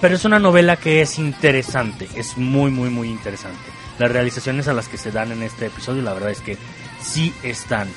[0.00, 3.58] pero es una novela que es interesante, es muy, muy, muy interesante.
[3.98, 6.56] Las realizaciones a las que se dan en este episodio, la verdad es que
[7.00, 7.88] sí están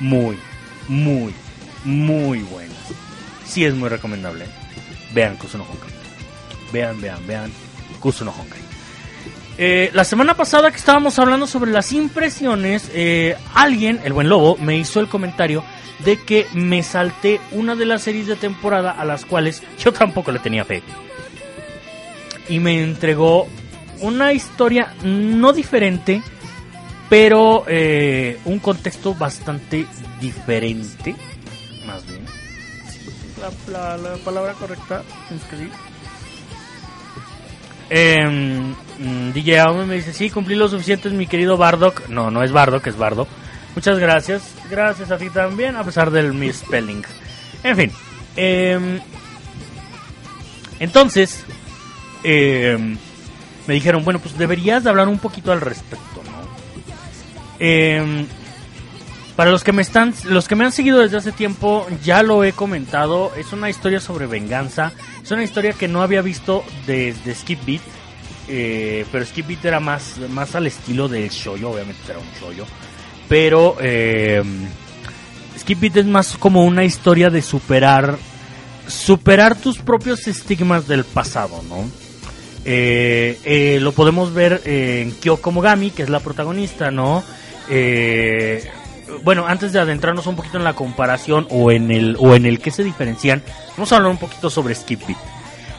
[0.00, 0.38] muy,
[0.88, 1.34] muy,
[1.84, 2.76] muy buenas.
[3.46, 4.46] Sí es muy recomendable.
[5.12, 5.90] Vean Kusuno Honkai.
[6.72, 7.52] Vean, vean, vean
[8.00, 8.60] Kusuno Honkai.
[9.58, 14.56] Eh, la semana pasada que estábamos hablando sobre las impresiones, eh, alguien, el buen lobo,
[14.56, 15.62] me hizo el comentario
[16.04, 20.32] de que me salté una de las series de temporada a las cuales yo tampoco
[20.32, 20.82] le tenía fe.
[22.48, 23.46] y me entregó
[24.00, 26.20] una historia no diferente,
[27.08, 29.86] pero eh, un contexto bastante
[30.20, 31.14] diferente,
[31.86, 32.24] más bien.
[33.70, 35.02] La, la- la palabra correcta
[35.34, 35.68] es que sí.
[39.34, 42.08] DJ Aume me dice, sí, cumplí lo suficiente, mi querido Bardock.
[42.08, 43.26] No, no es Bardock, es Bardo.
[43.74, 44.42] Muchas gracias.
[44.70, 47.04] Gracias a ti también, a pesar del misspelling.
[47.62, 47.92] En fin.
[48.36, 49.00] em,
[50.78, 51.44] entonces,
[52.22, 52.96] em,
[53.66, 56.40] me dijeron, bueno, pues deberías de hablar un poquito al respecto, ¿no?
[57.58, 58.26] Em,
[59.36, 62.44] para los que me están, los que me han seguido desde hace tiempo, ya lo
[62.44, 63.32] he comentado.
[63.36, 64.92] Es una historia sobre venganza.
[65.22, 67.82] Es una historia que no había visto desde Skip Beat.
[68.48, 72.64] eh, pero Skip Beat era más, más al estilo del shoyo, obviamente era un shoyo.
[73.30, 74.42] Pero eh,
[75.56, 78.18] Skip Beat es más como una historia de superar,
[78.88, 81.88] superar tus propios estigmas del pasado, ¿no?
[82.64, 87.22] Eh, eh, lo podemos ver en Kyoko Mogami, que es la protagonista, ¿no?
[87.68, 88.68] Eh,
[89.22, 92.58] bueno, antes de adentrarnos un poquito en la comparación o en el o en el
[92.58, 93.44] que se diferencian,
[93.76, 95.18] vamos a hablar un poquito sobre Skip Beat.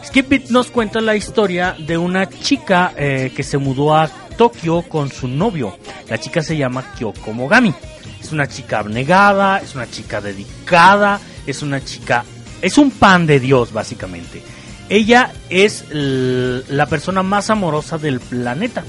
[0.06, 4.82] Skip Beat nos cuenta la historia de una chica eh, que se mudó a Tokio
[4.84, 5.78] con su novio.
[6.10, 7.74] La chica se llama Kyoko Mogami.
[8.20, 12.24] Es una chica abnegada, es una chica dedicada, es una chica...
[12.62, 14.44] Es un pan de Dios, básicamente.
[14.90, 18.84] Ella es la persona más amorosa del planeta.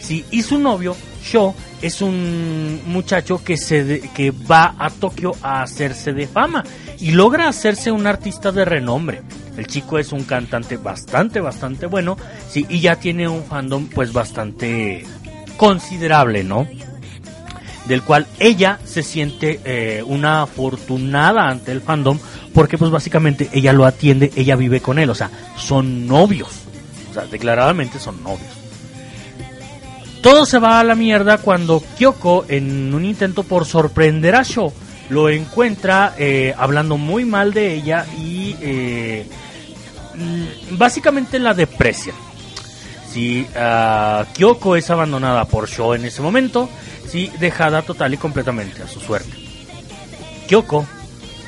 [0.00, 5.32] Sí, y su novio, Sho, es un muchacho que, se de- que va a Tokio
[5.42, 6.64] a hacerse de fama
[6.98, 9.22] y logra hacerse un artista de renombre.
[9.56, 12.16] El chico es un cantante bastante, bastante bueno,
[12.48, 15.04] sí, y ya tiene un fandom pues bastante
[15.56, 16.66] considerable, ¿no?
[17.86, 22.18] Del cual ella se siente eh, una afortunada ante el fandom
[22.54, 26.50] porque pues básicamente ella lo atiende, ella vive con él, o sea, son novios,
[27.10, 28.61] o sea, declaradamente son novios.
[30.22, 34.72] Todo se va a la mierda cuando Kyoko, en un intento por sorprender a Sho,
[35.08, 39.26] lo encuentra eh, hablando muy mal de ella y eh,
[40.14, 42.14] mm, básicamente la deprecia.
[43.12, 46.68] Si ah, Kyoko es abandonada por Sho en ese momento,
[47.08, 49.32] sí, dejada total y completamente a su suerte.
[50.46, 50.86] Kyoko,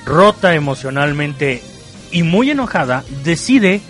[0.05, 1.63] rota emocionalmente
[2.11, 3.81] y muy enojada, decide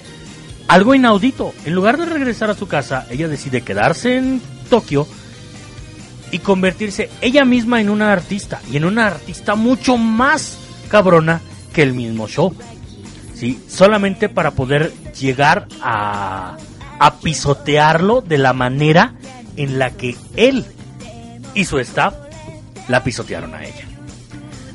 [0.68, 1.54] algo inaudito.
[1.64, 5.06] En lugar de regresar a su casa, ella decide quedarse en Tokio
[6.30, 11.40] y convertirse ella misma en una artista y en una artista mucho más cabrona
[11.72, 12.54] que el mismo show.
[13.34, 13.60] ¿Sí?
[13.68, 16.56] Solamente para poder llegar a,
[16.98, 19.14] a pisotearlo de la manera
[19.56, 20.64] en la que él
[21.54, 22.14] y su staff
[22.88, 23.84] la pisotearon a ella.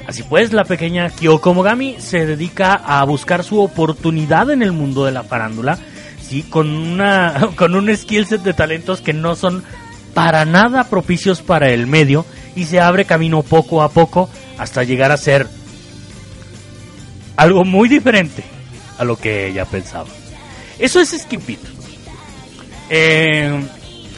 [0.07, 5.05] Así pues, la pequeña Kyoko Mogami se dedica a buscar su oportunidad en el mundo
[5.05, 5.77] de la farándula,
[6.49, 9.63] con una con un skill set de talentos que no son
[10.13, 15.11] para nada propicios para el medio y se abre camino poco a poco hasta llegar
[15.11, 15.47] a ser
[17.35, 18.43] algo muy diferente
[18.97, 20.09] a lo que ella pensaba.
[20.77, 21.59] Eso es Skip It.
[22.89, 23.63] Eh,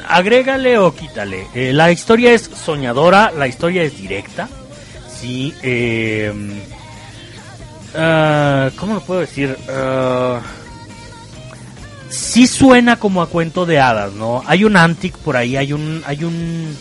[0.07, 1.47] agrégale o quítale.
[1.53, 4.49] Eh, la historia es soñadora, la historia es directa.
[5.19, 6.33] Sí, eh,
[7.95, 9.55] ah, ¿cómo lo puedo decir?
[9.69, 10.41] Ah,
[12.11, 14.43] sí suena como a cuento de hadas, ¿no?
[14.45, 16.75] Hay un antic por ahí, hay un, hay un,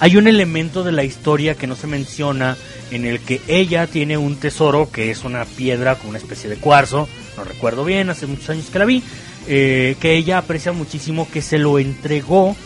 [0.00, 2.56] hay un elemento de la historia que no se menciona
[2.90, 6.56] en el que ella tiene un tesoro que es una piedra con una especie de
[6.56, 9.02] cuarzo, no recuerdo bien, hace muchos años que la vi,
[9.46, 12.56] eh, que ella aprecia muchísimo, que se lo entregó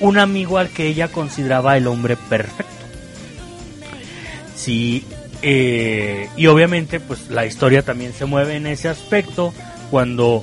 [0.00, 2.72] un amigo al que ella consideraba el hombre perfecto.
[4.54, 5.04] Sí,
[5.40, 9.52] eh, y obviamente pues la historia también se mueve en ese aspecto
[9.92, 10.40] cuando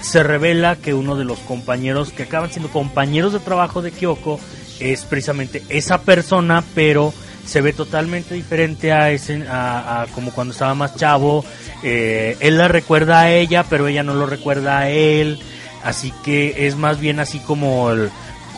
[0.00, 4.40] se revela que uno de los compañeros que acaban siendo compañeros de trabajo de Kyoko
[4.80, 7.12] es precisamente esa persona, pero
[7.44, 11.44] se ve totalmente diferente a ese, a, a como cuando estaba más chavo.
[11.82, 15.38] Eh, él la recuerda a ella, pero ella no lo recuerda a él.
[15.84, 18.08] Así que es más bien así como el,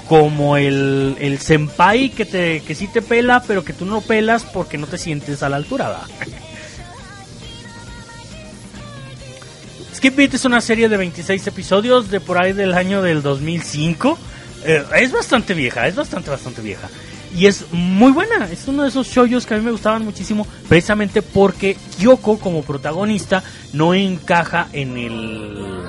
[0.08, 4.44] como el, el senpai que te que sí te pela, pero que tú no pelas
[4.44, 5.98] porque no te sientes a la altura.
[10.03, 14.19] Skip Beat es una serie de 26 episodios de por ahí del año del 2005.
[14.65, 16.88] Eh, es bastante vieja, es bastante, bastante vieja.
[17.37, 20.44] Y es muy buena, es uno de esos shows que a mí me gustaban muchísimo,
[20.69, 23.44] precisamente porque Kyoko como protagonista
[23.75, 25.83] no encaja en el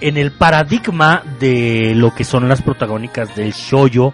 [0.00, 4.12] en el paradigma de lo que son las protagónicas del shoyo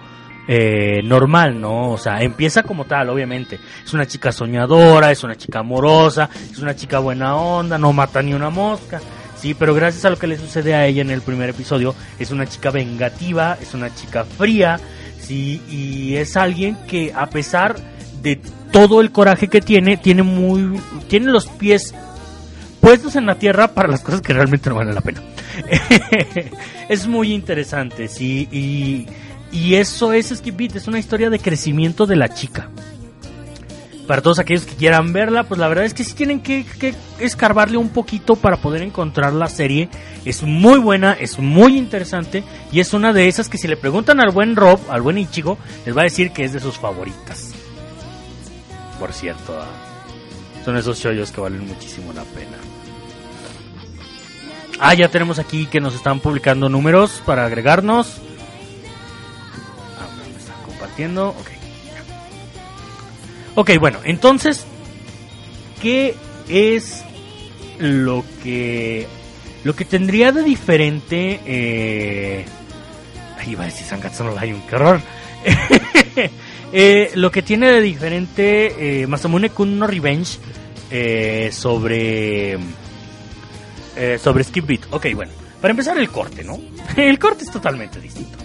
[0.48, 1.90] eh, normal, ¿no?
[1.92, 3.58] O sea, empieza como tal, obviamente.
[3.84, 8.22] Es una chica soñadora, es una chica amorosa, es una chica buena onda, no mata
[8.22, 9.00] ni una mosca.
[9.36, 12.30] Sí, pero gracias a lo que le sucede a ella en el primer episodio, es
[12.30, 14.78] una chica vengativa, es una chica fría,
[15.20, 17.74] sí, y es alguien que a pesar
[18.22, 18.40] de
[18.70, 21.92] todo el coraje que tiene, tiene muy, tiene los pies
[22.80, 25.22] puestos en la tierra para las cosas que realmente no valen la pena.
[26.88, 29.06] es muy interesante, sí, y,
[29.52, 32.70] y eso es Skip Beat, es una historia de crecimiento de la chica.
[34.06, 36.64] Para todos aquellos que quieran verla, pues la verdad es que sí tienen que,
[37.20, 39.88] escarbarle un poquito para poder encontrar la serie.
[40.24, 42.42] Es muy buena, es muy interesante
[42.72, 45.56] y es una de esas que si le preguntan al buen Rob, al buen Ichigo,
[45.86, 47.52] les va a decir que es de sus favoritas.
[48.98, 49.68] Por cierto, ah,
[50.64, 52.56] son esos shoyos que valen muchísimo la pena.
[54.80, 58.20] Ah, ya tenemos aquí que nos están publicando números para agregarnos.
[60.94, 61.50] Ok.
[63.54, 64.64] Ok, bueno, entonces,
[65.80, 66.14] ¿qué
[66.48, 67.04] es
[67.78, 69.06] lo que
[69.64, 71.40] lo que tendría de diferente?
[71.44, 72.44] Eh,
[73.38, 75.00] ahí va a decir Sangatsu no Lion, qué horror.
[76.74, 80.38] Eh, lo que tiene de diferente eh, Masamune Kun Revenge
[80.90, 82.56] eh, sobre
[83.94, 84.80] eh, sobre Skip Beat.
[84.90, 86.58] Ok, bueno, para empezar el corte, ¿no?
[86.96, 88.41] el corte es totalmente distinto.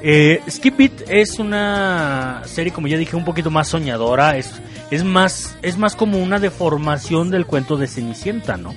[0.00, 4.36] Eh, Skip Beat es una serie, como ya dije, un poquito más soñadora.
[4.36, 4.52] Es,
[4.90, 8.74] es, más, es más como una deformación del cuento de Cenicienta, ¿no?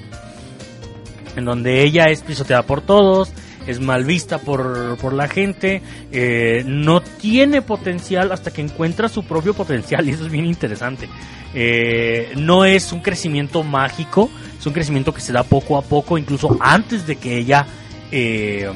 [1.36, 3.32] En donde ella es pisoteada por todos,
[3.68, 9.24] es mal vista por, por la gente, eh, no tiene potencial hasta que encuentra su
[9.24, 11.08] propio potencial, y eso es bien interesante.
[11.54, 16.18] Eh, no es un crecimiento mágico, es un crecimiento que se da poco a poco,
[16.18, 17.66] incluso antes de que ella
[18.12, 18.70] eh,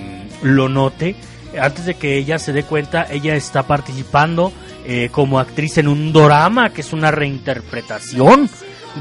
[0.44, 1.16] lo note
[1.60, 4.52] antes de que ella se dé cuenta, ella está participando
[4.86, 8.50] eh, como actriz en un dorama, que es una reinterpretación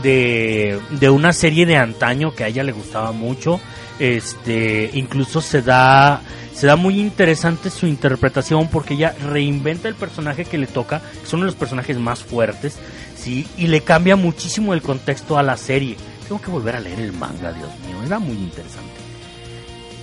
[0.02, 3.60] de, de una serie de antaño que a ella le gustaba mucho.
[3.98, 6.20] Este, incluso se da,
[6.52, 11.26] se da muy interesante su interpretación porque ella reinventa el personaje que le toca, que
[11.26, 12.76] es uno de los personajes más fuertes,
[13.16, 15.96] sí, y le cambia muchísimo el contexto a la serie.
[16.26, 19.00] Tengo que volver a leer el manga, Dios mío, era muy interesante.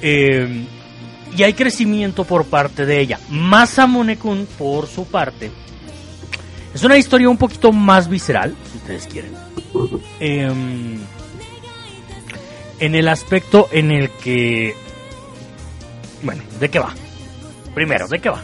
[0.01, 0.65] Eh,
[1.35, 3.19] y hay crecimiento por parte de ella.
[3.29, 5.51] Masamune-kun, por su parte,
[6.73, 9.31] es una historia un poquito más visceral, si ustedes quieren.
[10.19, 10.51] Eh,
[12.79, 14.75] en el aspecto en el que...
[16.23, 16.93] Bueno, ¿de qué va?
[17.73, 18.43] Primero, ¿de qué va?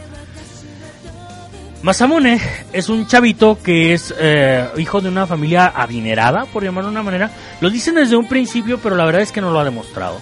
[1.82, 2.40] Masamune
[2.72, 7.02] es un chavito que es eh, hijo de una familia adinerada, por llamarlo de una
[7.02, 7.30] manera.
[7.60, 10.20] Lo dicen desde un principio, pero la verdad es que no lo ha demostrado.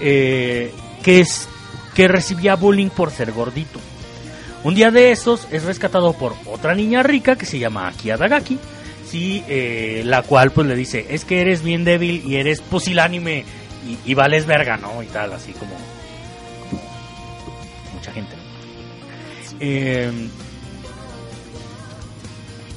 [0.00, 0.72] Eh,
[1.02, 1.48] que es
[1.98, 3.80] que recibía bullying por ser gordito.
[4.62, 8.56] Un día de esos es rescatado por otra niña rica que se llama Aki Adagaki,
[9.04, 13.44] sí, eh, la cual pues le dice, es que eres bien débil y eres pusilánime
[14.06, 15.02] y, vales verga, ¿no?
[15.02, 15.72] Y tal, así como,
[17.92, 18.36] mucha gente.
[19.58, 20.12] Eh,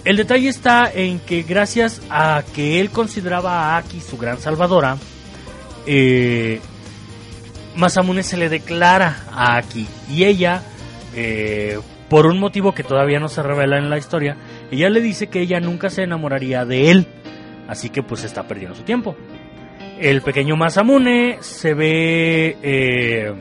[0.04, 4.98] el detalle está en que gracias a que él consideraba a Aki su gran salvadora,
[5.86, 6.60] eh,
[7.76, 10.62] Masamune se le declara a Aki y ella,
[11.16, 14.36] eh, por un motivo que todavía no se revela en la historia,
[14.70, 17.08] ella le dice que ella nunca se enamoraría de él,
[17.68, 19.16] así que pues está perdiendo su tiempo.
[20.00, 23.34] El pequeño Masamune se ve eh,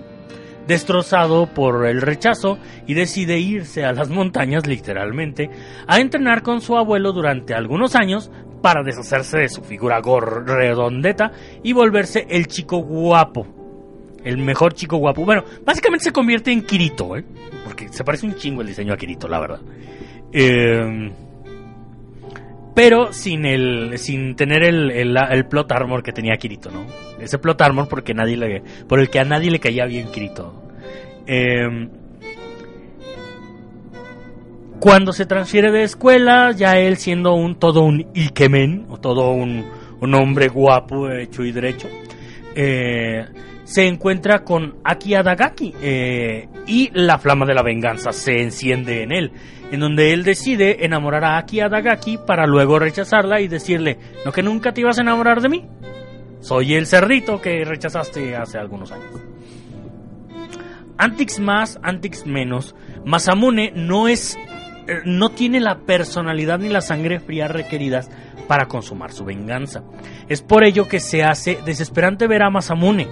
[0.69, 5.51] destrozado por el rechazo y decide irse a las montañas literalmente
[5.89, 8.31] a entrenar con su abuelo durante algunos años
[8.63, 13.60] para deshacerse de su figura redondeta y volverse el chico guapo
[14.25, 15.25] el mejor chico guapo.
[15.25, 17.25] Bueno, básicamente se convierte en Kirito, ¿eh?
[17.65, 19.61] Porque se parece un chingo el diseño a Kirito, la verdad.
[20.33, 21.11] Eh,
[22.75, 26.87] pero sin el sin tener el, el, plot armor que tenía Kirito, ¿no?
[27.19, 30.71] Ese plot armor porque nadie le, por el que a nadie le caía bien Kirito.
[31.27, 31.89] Eh,
[34.81, 39.67] cuando se transfiere de escuela, ya él siendo un todo un Ikemen, o todo un,
[40.01, 41.87] un hombre guapo, hecho y derecho,
[42.55, 43.27] eh,
[43.71, 49.13] se encuentra con Aki Adagaki eh, y la flama de la venganza se enciende en
[49.13, 49.31] él,
[49.71, 54.43] en donde él decide enamorar a Aki Adagaki para luego rechazarla y decirle, ¿no que
[54.43, 55.69] nunca te ibas a enamorar de mí?
[56.41, 59.07] Soy el cerdito que rechazaste hace algunos años.
[60.99, 64.37] Antix más, Antix menos, Masamune no es
[64.89, 68.11] eh, no tiene la personalidad ni la sangre fría requeridas
[68.49, 69.85] para consumar su venganza.
[70.29, 73.07] Es por ello que se hace desesperante ver a Masamune,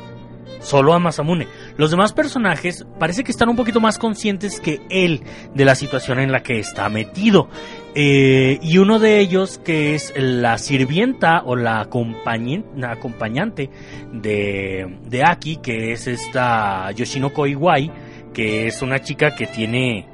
[0.60, 1.46] solo a Masamune.
[1.76, 5.22] Los demás personajes parece que están un poquito más conscientes que él
[5.54, 7.48] de la situación en la que está metido.
[7.94, 13.70] Eh, y uno de ellos, que es la sirvienta o la, acompañante
[14.12, 17.90] de, de Aki, que es esta Yoshinoko Iwai,
[18.32, 20.06] que es una chica que tiene...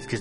[0.00, 0.16] es que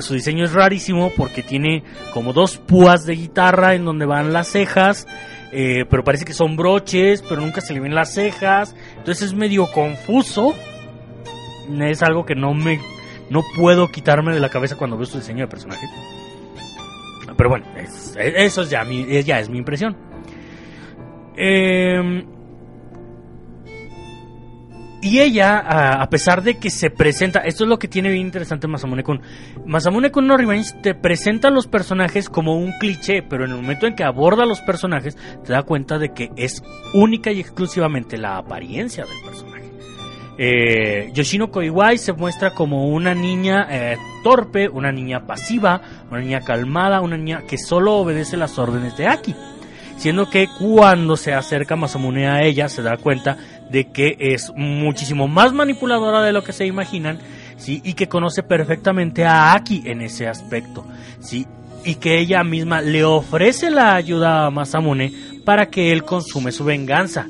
[0.00, 1.82] su diseño es rarísimo porque tiene
[2.14, 5.06] como dos púas de guitarra en donde van las cejas,
[5.52, 9.34] eh, pero parece que son broches, pero nunca se le ven las cejas, entonces es
[9.34, 10.54] medio confuso.
[11.80, 12.80] Es algo que no me
[13.28, 15.86] no puedo quitarme de la cabeza cuando veo su diseño de personaje.
[17.36, 19.96] Pero bueno, es- eso es ya, mi, ya es mi impresión.
[21.36, 22.24] Eh,
[25.06, 28.66] y ella, a, pesar de que se presenta, esto es lo que tiene bien interesante
[28.66, 29.22] Masamune Kun.
[29.64, 33.56] Masamune Kun no Revenge te presenta a los personajes como un cliché, pero en el
[33.56, 36.60] momento en que aborda a los personajes, te da cuenta de que es
[36.92, 39.70] única y exclusivamente la apariencia del personaje.
[40.38, 45.80] Eh, Yoshino Koiwai se muestra como una niña eh, torpe, una niña pasiva,
[46.10, 49.34] una niña calmada, una niña que solo obedece las órdenes de Aki.
[49.96, 53.38] Siendo que cuando se acerca Masamune a ella se da cuenta
[53.70, 57.18] de que es muchísimo más manipuladora de lo que se imaginan,
[57.56, 57.80] ¿sí?
[57.84, 60.84] Y que conoce perfectamente a Aki en ese aspecto,
[61.20, 61.46] ¿sí?
[61.84, 65.12] Y que ella misma le ofrece la ayuda a Masamune
[65.44, 67.26] para que él consume su venganza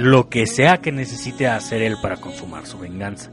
[0.00, 3.30] lo que sea que necesite hacer él para consumar su venganza.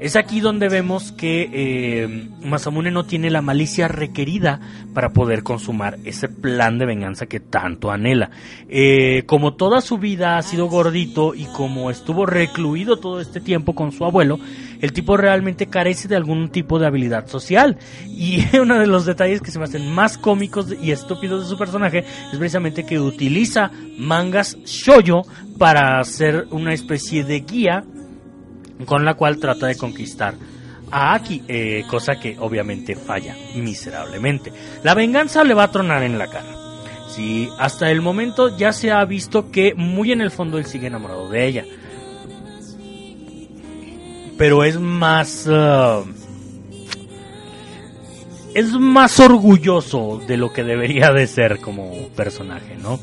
[0.00, 4.60] Es aquí donde vemos que eh, Masamune no tiene la malicia requerida
[4.94, 8.30] para poder consumar ese plan de venganza que tanto anhela.
[8.68, 13.74] Eh, como toda su vida ha sido gordito y como estuvo recluido todo este tiempo
[13.74, 14.38] con su abuelo,
[14.80, 17.76] el tipo realmente carece de algún tipo de habilidad social.
[18.06, 21.58] Y uno de los detalles que se me hacen más cómicos y estúpidos de su
[21.58, 25.22] personaje es precisamente que utiliza mangas shoyo
[25.58, 27.84] para hacer una especie de guía
[28.84, 30.34] con la cual trata de conquistar
[30.90, 34.52] a Aki, eh, cosa que obviamente falla miserablemente.
[34.82, 36.54] La venganza le va a tronar en la cara.
[37.08, 40.86] Sí, hasta el momento ya se ha visto que muy en el fondo él sigue
[40.86, 41.64] enamorado de ella.
[44.36, 45.46] Pero es más...
[45.50, 46.04] ah,
[48.54, 52.98] es más orgulloso de lo que debería de ser como personaje, ¿no?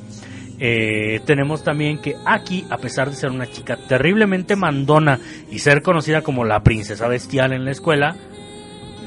[0.59, 5.19] Eh, tenemos también que Aki, a pesar de ser una chica terriblemente mandona
[5.51, 8.15] y ser conocida como la princesa bestial en la escuela,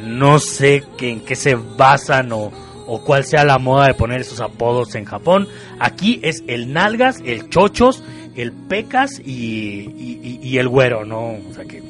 [0.04, 2.52] no sé en qué se basan o,
[2.86, 5.46] o cuál sea la moda de poner esos apodos en Japón.
[5.78, 8.02] Aquí es el Nalgas, el Chochos,
[8.34, 11.38] el Pecas y, el Güero, ¿no?
[11.50, 11.82] O sea que...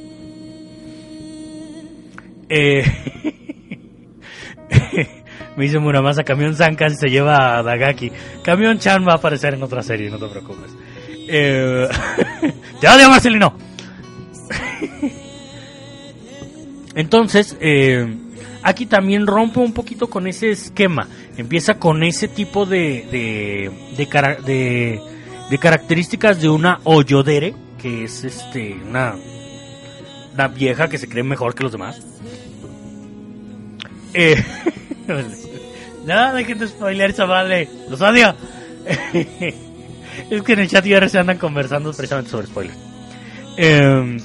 [2.49, 2.85] Eh,
[5.59, 8.13] me dice Muramasa, Camión casi se lleva a Dagaki.
[8.45, 10.71] Camión Chan va a aparecer en otra serie, no te preocupes.
[11.27, 11.89] Eh,
[12.81, 13.59] ¡Te odio, Marcelino!
[16.95, 18.07] Entonces, eh,
[18.63, 21.09] aquí también rompe un poquito con ese esquema.
[21.37, 25.01] Empieza con ese tipo de, de, de,
[25.51, 27.53] de- características de una Oyodere,
[27.83, 29.17] que es este una,
[30.35, 32.01] una vieja que se cree mejor que los demás.
[34.15, 34.37] Eh,
[36.09, 37.69] no, de spoilear esa madre.
[37.91, 38.35] Los odio.
[40.31, 42.79] es que en el chat ya se andan conversando precisamente sobre spoilers.
[43.59, 44.19] Eh,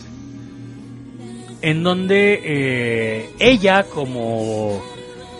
[1.62, 4.82] en donde eh, ella como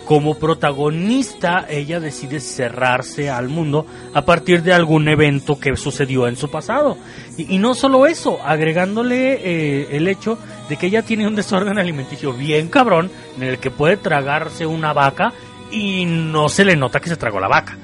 [0.04, 6.36] como protagonista ella decide cerrarse al mundo a partir de algún evento que sucedió en
[6.36, 6.98] su pasado
[7.38, 10.38] y, y no solo eso agregándole eh, el hecho
[10.68, 14.92] de que ella tiene un desorden alimenticio bien cabrón en el que puede tragarse una
[14.92, 15.32] vaca
[15.74, 17.76] y no se le nota que se tragó la vaca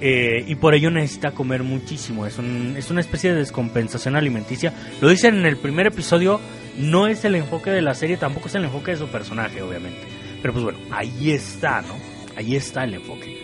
[0.00, 2.26] eh, y por ello necesita comer muchísimo.
[2.26, 4.72] Es, es una especie de descompensación alimenticia.
[5.00, 6.40] Lo dicen en el primer episodio,
[6.78, 10.00] no es el enfoque de la serie, tampoco es el enfoque de su personaje, obviamente.
[10.40, 11.94] Pero pues bueno, ahí está, ¿no?
[12.36, 13.36] Ahí está el enfoque.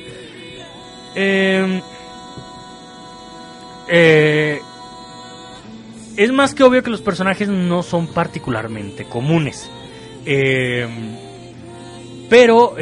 [1.16, 1.80] Eh,
[3.88, 4.60] eh,
[6.16, 9.68] es más que obvio que los personajes no son particularmente comunes.
[10.24, 10.86] Eh,
[12.30, 12.76] pero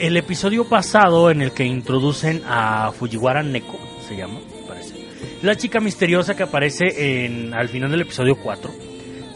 [0.00, 3.78] el episodio pasado en el que introducen a Fujiwara Neko,
[4.08, 4.94] se llama, parece.
[5.42, 8.70] La chica misteriosa que aparece en, al final del episodio 4.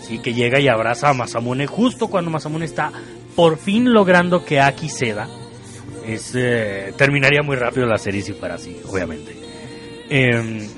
[0.00, 2.92] Sí, que llega y abraza a Masamune justo cuando Masamune está
[3.36, 5.28] por fin logrando que Aki ceda.
[6.06, 9.36] Es, eh, terminaría muy rápido la serie si fuera así, obviamente.
[10.08, 10.68] Eh,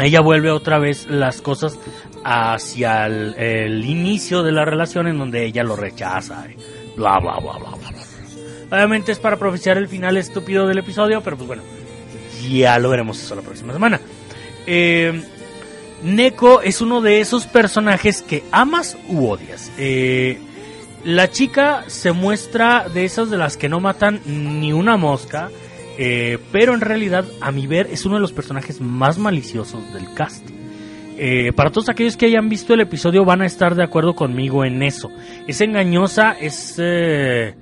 [0.00, 1.78] ella vuelve otra vez las cosas
[2.24, 6.46] hacia el, inicio de la relación en donde ella lo rechaza.
[6.96, 7.97] bla, bla, bla, bla, bla.
[8.70, 11.62] Obviamente es para propiciar el final estúpido del episodio, pero pues bueno,
[12.50, 14.00] ya lo veremos eso la próxima semana.
[14.66, 15.22] Eh,
[16.02, 19.72] Neko es uno de esos personajes que amas u odias.
[19.78, 20.38] Eh,
[21.04, 25.50] la chica se muestra de esas de las que no matan ni una mosca,
[25.96, 30.12] eh, pero en realidad, a mi ver, es uno de los personajes más maliciosos del
[30.14, 30.46] cast.
[31.20, 34.64] Eh, para todos aquellos que hayan visto el episodio van a estar de acuerdo conmigo
[34.64, 35.10] en eso.
[35.48, 37.54] Es engañosa, es, eh,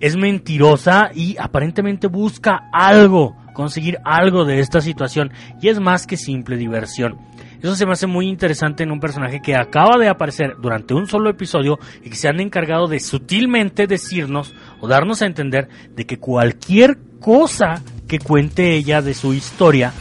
[0.00, 5.32] es mentirosa y aparentemente busca algo, conseguir algo de esta situación.
[5.60, 7.18] Y es más que simple diversión.
[7.62, 11.06] Eso se me hace muy interesante en un personaje que acaba de aparecer durante un
[11.06, 16.06] solo episodio y que se han encargado de sutilmente decirnos o darnos a entender de
[16.06, 19.92] que cualquier cosa que cuente ella de su historia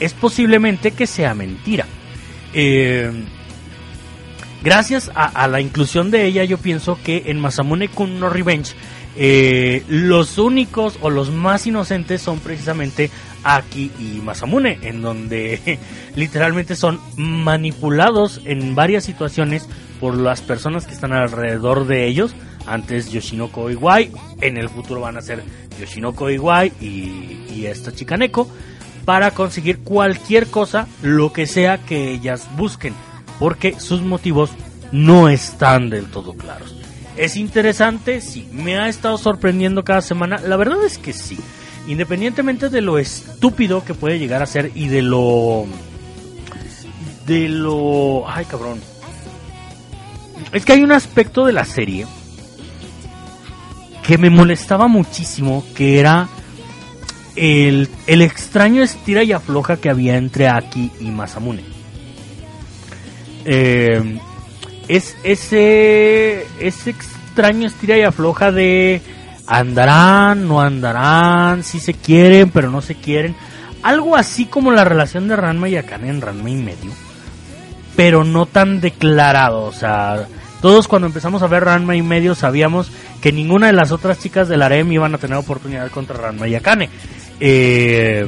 [0.00, 1.86] es posiblemente que sea mentira.
[2.54, 3.12] Eh,
[4.62, 8.74] gracias a, a la inclusión de ella, yo pienso que en Masamune Kun no Revenge,
[9.16, 13.10] eh, los únicos o los más inocentes son precisamente
[13.44, 15.78] Aki y Masamune, en donde
[16.16, 19.68] literalmente son manipulados en varias situaciones
[20.00, 22.34] por las personas que están alrededor de ellos.
[22.66, 25.42] Antes Yoshinoko Iwai, en el futuro van a ser
[25.80, 28.48] Yoshinoko Iwai y, y esta chica Neko
[29.04, 32.94] para conseguir cualquier cosa, lo que sea que ellas busquen,
[33.40, 34.50] porque sus motivos
[34.92, 36.81] no están del todo claros.
[37.16, 38.20] ¿Es interesante?
[38.20, 38.48] Sí.
[38.52, 40.38] ¿Me ha estado sorprendiendo cada semana?
[40.38, 41.38] La verdad es que sí.
[41.86, 45.66] Independientemente de lo estúpido que puede llegar a ser y de lo...
[47.26, 48.28] De lo...
[48.28, 48.80] Ay, cabrón.
[50.52, 52.06] Es que hay un aspecto de la serie
[54.02, 56.28] que me molestaba muchísimo, que era
[57.36, 61.64] el, el extraño estira y afloja que había entre Aki y Masamune.
[63.44, 64.18] Eh,
[64.88, 69.00] es ese, ese extraño estira y afloja de
[69.46, 73.34] andarán, no andarán, si se quieren, pero no se quieren.
[73.82, 76.90] Algo así como la relación de Ranma y Akane en Ranma y medio,
[77.96, 79.64] pero no tan declarado.
[79.64, 80.26] O sea,
[80.60, 84.48] todos cuando empezamos a ver Ranma y medio sabíamos que ninguna de las otras chicas
[84.48, 86.88] del harem iban a tener oportunidad contra Ranma y Akane.
[87.40, 88.26] Eh,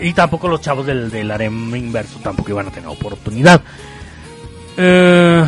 [0.00, 3.62] y tampoco los chavos del, del harem inverso tampoco iban a tener oportunidad.
[4.76, 5.44] Eh,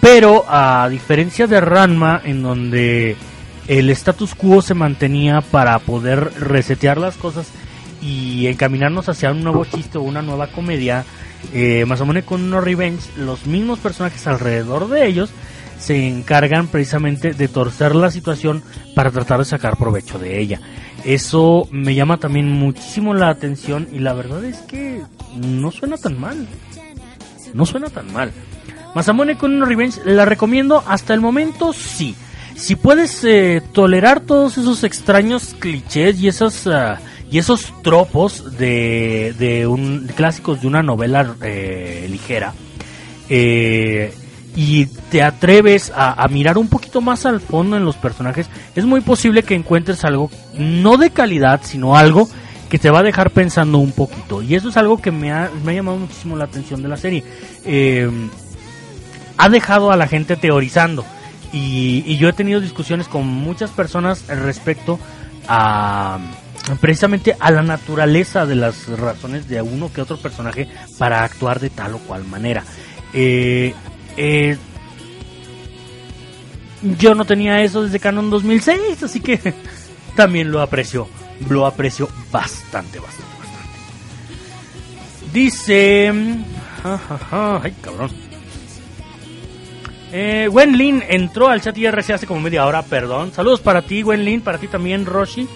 [0.00, 3.16] pero a diferencia de Ranma, en donde
[3.66, 7.48] el status quo se mantenía para poder resetear las cosas
[8.00, 11.04] y encaminarnos hacia un nuevo chiste o una nueva comedia,
[11.52, 15.30] eh, menos con No Revenge, los mismos personajes alrededor de ellos
[15.78, 18.62] se encargan precisamente de torcer la situación
[18.94, 20.60] para tratar de sacar provecho de ella.
[21.04, 25.02] Eso me llama también muchísimo la atención y la verdad es que
[25.36, 26.46] no suena tan mal.
[27.54, 28.32] No suena tan mal.
[28.94, 32.14] Masamune con No Revenge la recomiendo hasta el momento sí.
[32.54, 36.98] Si puedes eh, tolerar todos esos extraños clichés y esos ah,
[37.30, 42.54] y esos tropos de, de un clásicos de una novela eh, ligera
[43.28, 44.14] eh,
[44.56, 49.02] y te atreves a, mirar un poquito más al fondo en los personajes, es muy
[49.02, 52.28] posible que encuentres algo no de calidad, sino algo
[52.70, 54.40] que te va a dejar pensando un poquito.
[54.40, 56.96] Y eso es algo que me ha, me ha llamado muchísimo la atención de la
[56.96, 57.22] serie.
[57.66, 58.10] Eh,
[59.36, 61.04] ha dejado a la gente teorizando.
[61.52, 64.98] Y, y yo he tenido discusiones con muchas personas respecto
[65.46, 66.18] a
[66.80, 71.70] precisamente a la naturaleza de las razones de uno que otro personaje para actuar de
[71.70, 72.64] tal o cual manera.
[73.12, 73.72] Eh,
[74.16, 74.56] eh,
[76.98, 79.54] yo no tenía eso desde Canon 2006, así que
[80.16, 81.08] también lo aprecio,
[81.48, 83.68] lo aprecio bastante, bastante, bastante.
[85.32, 86.12] Dice,
[86.82, 88.10] ja, ay cabrón.
[90.12, 93.32] Eh, Wenlin entró al chat IRC hace como media hora, perdón.
[93.32, 95.46] Saludos para ti, Wenlin, para ti también, Roshi.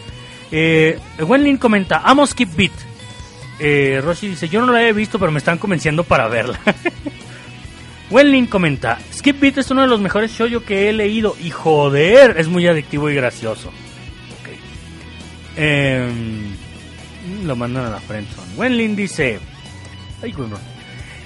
[0.50, 2.72] Eh, Wenlin comenta, amo Skip Beat.
[3.58, 6.58] Eh, Roshi dice, yo no la he visto, pero me están convenciendo para verla.
[8.11, 12.34] Wenlin comenta, Skip Beat es uno de los mejores shoujo que he leído y joder,
[12.38, 13.68] es muy adictivo y gracioso.
[13.68, 14.48] Ok.
[15.56, 16.52] Em,
[17.44, 18.54] lo mandan a la friendzone.
[18.56, 19.38] Wenlin dice,
[20.22, 20.58] ay, güey, no.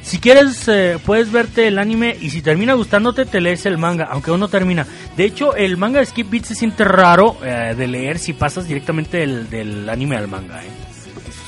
[0.03, 4.05] Si quieres, eh, puedes verte el anime y si termina gustándote, te lees el manga,
[4.05, 4.87] aunque aún no termina.
[5.16, 8.68] De hecho, el manga de Skip Beat se siente raro eh, de leer si pasas
[8.68, 10.62] directamente del, del anime al manga.
[10.62, 10.68] ¿eh?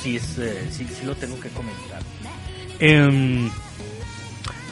[0.03, 2.01] Sí, es, eh, sí, sí lo tengo que comentar.
[2.78, 3.51] Em,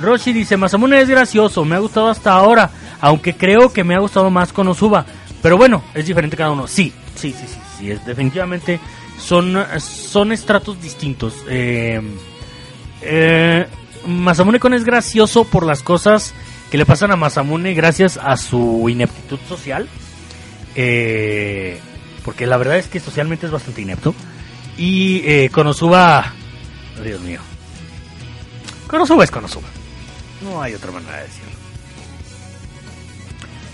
[0.00, 2.70] Roshi dice, Masamune es gracioso, me ha gustado hasta ahora,
[3.00, 5.06] aunque creo que me ha gustado más con Osuba.
[5.42, 6.66] Pero bueno, es diferente cada uno.
[6.66, 8.80] Sí, sí, sí, sí, sí es, definitivamente
[9.18, 11.34] son, son estratos distintos.
[11.48, 12.00] Eh,
[13.02, 13.66] eh,
[14.06, 16.34] Masamune Kon es gracioso por las cosas
[16.70, 19.88] que le pasan a Masamune gracias a su ineptitud social.
[20.74, 21.78] Eh,
[22.24, 24.14] porque la verdad es que socialmente es bastante inepto.
[24.76, 26.32] Y eh, Konosuba...
[27.02, 27.40] Dios mío.
[28.86, 29.68] Konosuba es Konosuba.
[30.44, 31.64] No hay otra manera de decirlo.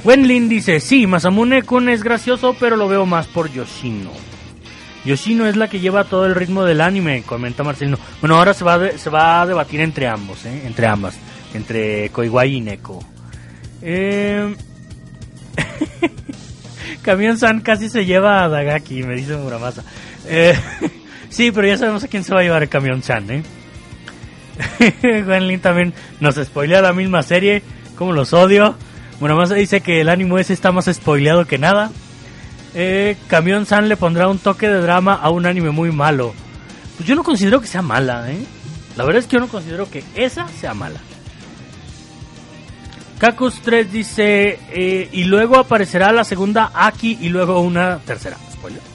[0.02, 4.10] Wenlin dice, sí, Masamune Kun es gracioso, pero lo veo más por Yoshino.
[5.04, 7.98] Yoshino es la que lleva todo el ritmo del anime, comenta Marcelino.
[8.20, 10.62] Bueno, ahora se va se va a debatir entre ambos, ¿eh?
[10.64, 11.16] entre ambas,
[11.54, 13.02] entre Koiwai y Neko.
[13.82, 14.54] Eh...
[17.02, 19.84] Camión San casi se lleva a Dagaki, me dice Muramasa.
[20.26, 20.54] Eh,
[21.30, 23.42] sí, pero ya sabemos a quién se va a llevar el Camión San, ¿eh?
[25.02, 27.62] Wenlin también nos spoilea la misma serie,
[27.96, 28.74] como los odio.
[29.20, 31.90] Muramasa dice que el ánimo ese está más spoileado que nada.
[32.74, 36.32] Eh, Camión San le pondrá un toque de drama a un anime muy malo.
[36.96, 38.44] Pues yo no considero que sea mala, ¿eh?
[38.96, 41.00] La verdad es que yo no considero que esa sea mala.
[43.18, 48.36] Kakus 3 dice, eh, y luego aparecerá la segunda Aki y luego una tercera.
[48.52, 48.89] Spoiler.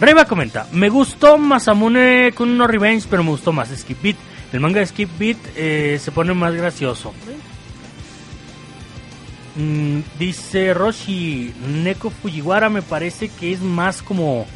[0.00, 4.16] Reba comenta, me gustó Masamune con no Revenge, pero me gustó más Skip Beat.
[4.52, 7.12] El manga de Skip Beat eh, se pone más gracioso.
[9.56, 14.46] Mm, dice Roshi, Neko Fujiwara me parece que es más como,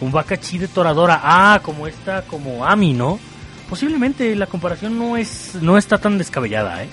[0.00, 1.20] como Bakachi de Toradora.
[1.22, 3.20] Ah, como esta, como Ami, ¿no?
[3.70, 6.88] Posiblemente la comparación no es no está tan descabellada, ¿eh?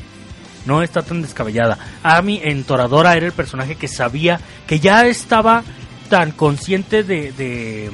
[0.68, 1.80] No está tan descabellada.
[2.03, 5.64] Ami en Toradora era el personaje que sabía que ya estaba
[6.10, 7.89] tan consciente de, de-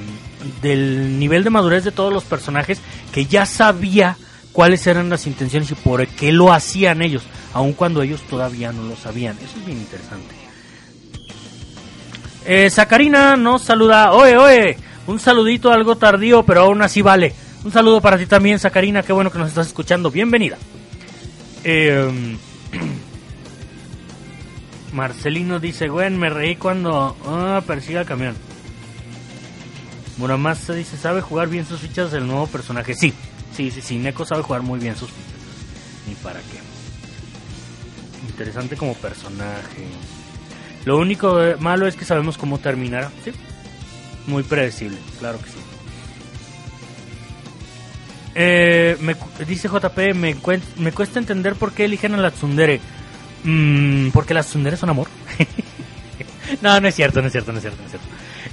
[0.62, 2.80] del nivel de madurez de todos los personajes
[3.14, 4.18] que ya sabía
[4.52, 8.84] cuáles eran las intenciones y por qué lo hacían ellos, aun cuando ellos todavía no
[8.84, 9.38] lo sabían.
[9.38, 10.36] Eso es bien interesante.
[12.46, 14.14] Eh, Sacarina nos saluda.
[14.14, 17.34] Oye, oye, un saludito algo tardío, pero aún así vale.
[17.64, 19.04] Un saludo para ti también, Sacarina.
[19.04, 20.10] Qué bueno que nos estás escuchando.
[20.10, 20.58] Bienvenida.
[21.64, 22.36] Eh,
[24.94, 28.36] Marcelino dice, Gwen, me reí cuando ah, persigue al camión.
[30.18, 32.94] Muramasa dice, ¿sabe jugar bien sus fichas del nuevo personaje?
[32.94, 33.14] Sí,
[33.56, 35.32] sí, sí, sí, Neko sabe jugar muy bien sus fichas.
[36.08, 36.60] Ni para qué.
[38.28, 39.86] Interesante como personaje.
[40.86, 43.12] Lo único eh, malo es que sabemos cómo terminará.
[43.24, 43.32] Sí,
[44.28, 45.58] muy predecible, claro que sí.
[48.34, 49.16] Eh, me
[49.46, 50.36] dice JP, me,
[50.78, 52.80] me cuesta entender por qué eligen a la tsundere.
[53.44, 55.08] Mm, porque las tsundere son amor.
[56.62, 58.08] no, no es cierto, no es cierto, no es cierto, no es cierto.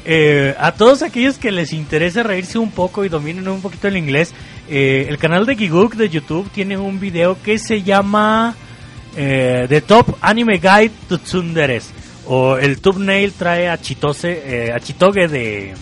[0.04, 3.96] Eh, a todos aquellos que les interese reírse un poco y dominen un poquito el
[3.96, 4.32] inglés,
[4.68, 8.54] eh, el canal de Giguk de YouTube tiene un video que se llama
[9.16, 11.90] eh, The Top Anime Guide to Tsunderes.
[12.26, 15.74] O el thumbnail trae a Chitose, eh, a Chitoge de,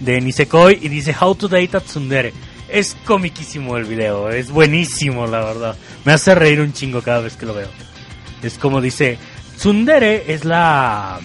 [0.00, 2.32] de Nisekoi y dice How to Date a Tsundere.
[2.68, 5.76] Es comiquísimo el video, es buenísimo la verdad.
[6.04, 7.68] Me hace reír un chingo cada vez que lo veo.
[8.42, 9.18] Es como dice,
[9.56, 11.18] tsundere es la,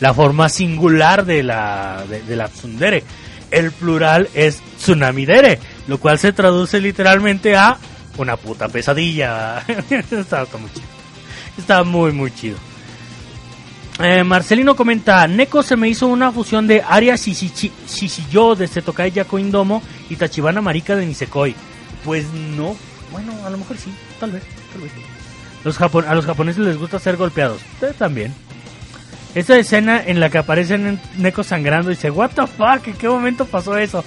[0.00, 3.04] la forma singular de la, de, la tsundere.
[3.50, 7.76] El plural es tsunamidere, lo cual se traduce literalmente a
[8.18, 9.58] una puta pesadilla.
[10.10, 10.86] está, muy chido.
[11.56, 12.56] Está muy, muy chido.
[14.00, 19.38] Eh, Marcelino comenta, Neko se me hizo una fusión de Aria Shishiyo de Setokai Yako
[19.38, 21.54] Indomo y Tachibana Marika de Nisekoi.
[22.04, 22.74] Pues no,
[23.12, 25.11] bueno, a lo mejor sí, tal vez, tal vez.
[25.64, 28.34] Los japon- a los japoneses les gusta ser golpeados, ustedes también.
[29.34, 33.08] Esa escena en la que aparecen Neko sangrando y dice, what the fuck, ¿en qué
[33.08, 34.04] momento pasó eso?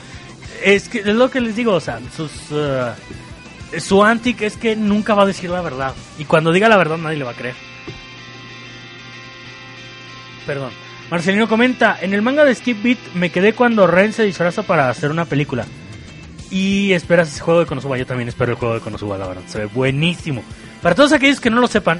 [0.63, 2.51] Es que es lo que les digo, o sea, sus...
[2.51, 2.91] uh,
[3.79, 5.93] su antic es que nunca va a decir la verdad.
[6.19, 7.55] Y cuando diga la verdad nadie le va a creer.
[10.45, 10.71] Perdón.
[11.09, 14.89] Marcelino comenta, en el manga de Skip Beat me quedé cuando Ren se disfraza para
[14.89, 15.65] hacer una película.
[16.51, 19.43] Y esperas ese juego de Konosuba, yo también espero el juego de Konosuba, la verdad,
[19.47, 20.43] se ve buenísimo.
[20.85, 21.99] Para todos aquellos que no lo sepan,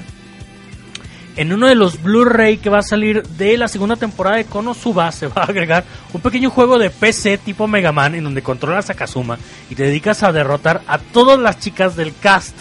[1.34, 5.10] en uno de los Blu-ray que va a salir de la segunda temporada de Konosuba
[5.10, 5.82] se va a agregar
[6.12, 9.38] un pequeño juego de PC tipo Mega Man en donde controlas a Kazuma
[9.70, 12.56] y te dedicas a derrotar a todas las chicas del cast.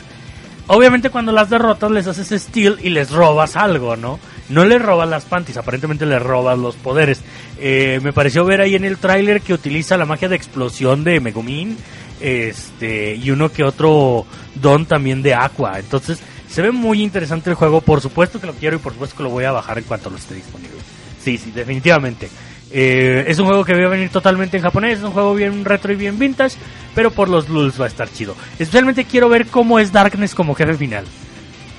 [0.65, 4.19] Obviamente cuando las derrotas les haces steal y les robas algo, ¿no?
[4.49, 7.21] No les robas las panties, aparentemente les robas los poderes.
[7.59, 11.19] Eh, me pareció ver ahí en el tráiler que utiliza la magia de explosión de
[11.19, 11.77] Megumin
[12.19, 15.79] este, y uno que otro don también de Aqua.
[15.79, 19.17] Entonces se ve muy interesante el juego, por supuesto que lo quiero y por supuesto
[19.17, 20.77] que lo voy a bajar en cuanto lo esté disponible.
[21.23, 22.29] Sí, sí, definitivamente.
[22.71, 25.63] Eh, es un juego que va a venir totalmente en japonés, es un juego bien
[25.65, 26.57] retro y bien vintage,
[26.93, 28.35] pero por los lulz va a estar chido.
[28.59, 31.05] Especialmente quiero ver cómo es Darkness como jefe final.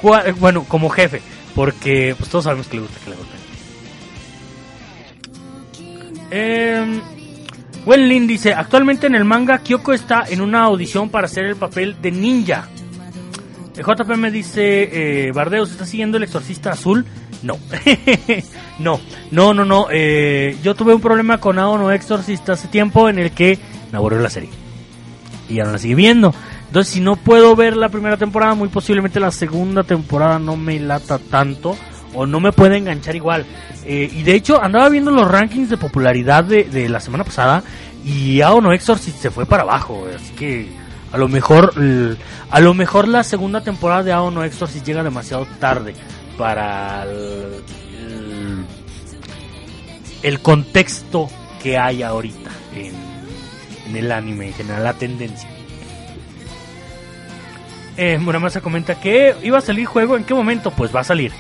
[0.03, 1.21] Cua- bueno, como jefe,
[1.55, 3.47] porque pues todos sabemos que le gusta que le golpeen.
[6.31, 7.01] Eh,
[7.87, 11.97] Wenlin dice, actualmente en el manga Kyoko está en una audición para hacer el papel
[12.03, 12.69] de ninja.
[13.77, 17.07] JP me dice, eh, Bardeos, ¿está siguiendo el exorcista azul?
[17.43, 17.59] No.
[18.81, 19.87] no, no, no, no.
[19.93, 23.59] eh, yo tuve un problema con Aono Exorcist hace tiempo en el que
[23.93, 24.51] me la serie.
[25.49, 26.35] Y ya no la sigue viendo.
[26.67, 30.81] Entonces, si no puedo ver la primera temporada, muy posiblemente la segunda temporada no me
[30.81, 31.77] lata tanto.
[32.17, 33.47] O no me puede enganchar igual.
[33.85, 37.63] Eh, y de hecho, andaba viendo los rankings de popularidad de, la semana pasada.
[38.05, 40.07] Y Aono Exorcist se fue para abajo.
[40.15, 40.69] Así que
[41.13, 41.73] a lo mejor
[42.51, 45.95] a lo mejor la segunda temporada de Aono Exorcist llega demasiado tarde
[46.39, 47.05] para
[50.23, 51.29] el contexto
[51.63, 52.93] que hay ahorita en,
[53.89, 55.49] en el anime en general, la tendencia.
[57.97, 60.71] Eh, Muramasa comenta que iba a salir juego, ¿en qué momento?
[60.71, 61.33] Pues va a salir.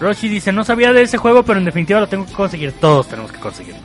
[0.00, 2.72] Roshi dice, no sabía de ese juego, pero en definitiva lo tengo que conseguir.
[2.72, 3.80] Todos tenemos que conseguirlo.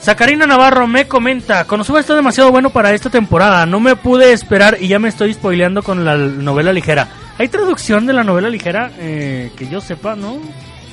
[0.00, 4.78] Sacarina Navarro me comenta, Konosuba está demasiado bueno para esta temporada, no me pude esperar
[4.80, 7.08] y ya me estoy spoileando con la novela ligera.
[7.36, 8.90] ¿Hay traducción de la novela ligera?
[8.98, 10.38] Eh, que yo sepa, ¿no?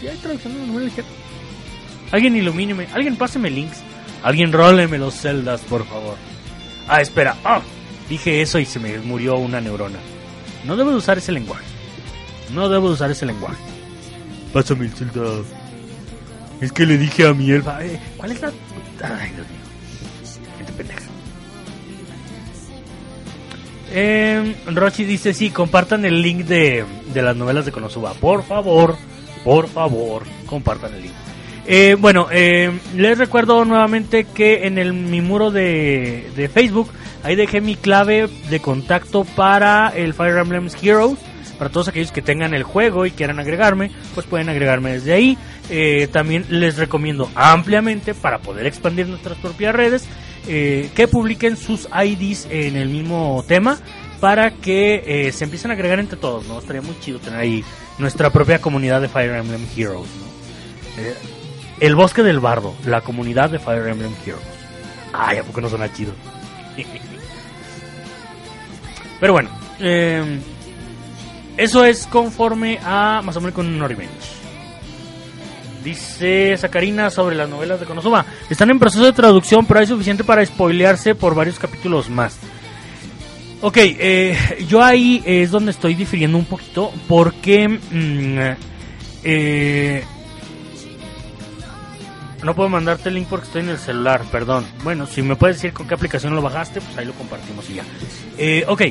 [0.02, 1.08] ¿Sí hay traducción de la novela ligera?
[2.12, 3.78] Alguien ilumíneme, alguien páseme links,
[4.24, 6.16] alguien róleme los celdas, por favor.
[6.90, 7.62] Ah, espera, ah,
[8.10, 10.00] dije eso y se me murió una neurona.
[10.66, 11.77] No debo de usar ese lenguaje.
[12.54, 13.58] No debo de usar ese lenguaje.
[14.54, 15.44] Pásame el celda.
[16.62, 20.48] Es que le dije a mi elfa, eh, ¿cuál es la Ay, Dios mío.
[20.58, 21.02] Gente pendeja.
[23.92, 26.84] Eh, Rochi dice, sí, compartan el link de,
[27.14, 28.14] de las novelas de Konosuba.
[28.14, 28.98] Por favor,
[29.44, 31.14] por favor, compartan el link.
[31.70, 36.90] Eh, bueno, eh, les recuerdo nuevamente que en el, mi muro de, de Facebook,
[37.24, 41.18] ahí dejé mi clave de contacto para el Fire Emblem Heroes.
[41.58, 45.38] Para todos aquellos que tengan el juego y quieran agregarme, pues pueden agregarme desde ahí.
[45.70, 50.06] Eh, también les recomiendo ampliamente para poder expandir nuestras propias redes
[50.48, 53.80] eh, que publiquen sus IDs en el mismo tema
[54.20, 56.60] para que eh, se empiecen a agregar entre todos, ¿no?
[56.60, 57.64] Estaría muy chido tener ahí
[57.98, 60.08] nuestra propia comunidad de Fire Emblem Heroes,
[61.80, 64.44] el bosque del bardo, la comunidad de Fire Emblem Heroes.
[65.14, 66.14] Ay, ¿a poco no suena chido?
[69.20, 69.50] Pero bueno,
[69.80, 70.40] eh,
[71.58, 74.12] eso es conforme a más o menos con Noribench.
[75.84, 78.26] Dice Sacarina sobre las novelas de Konosuba.
[78.50, 82.38] Están en proceso de traducción, pero hay suficiente para spoilearse por varios capítulos más.
[83.62, 88.38] Ok, eh, yo ahí es donde estoy difiriendo un poquito porque mm,
[89.24, 90.04] eh,
[92.44, 94.66] no puedo mandarte el link porque estoy en el celular, perdón.
[94.84, 97.76] Bueno, si me puedes decir con qué aplicación lo bajaste, pues ahí lo compartimos y
[97.76, 97.84] ya.
[98.38, 98.84] Eh, ok,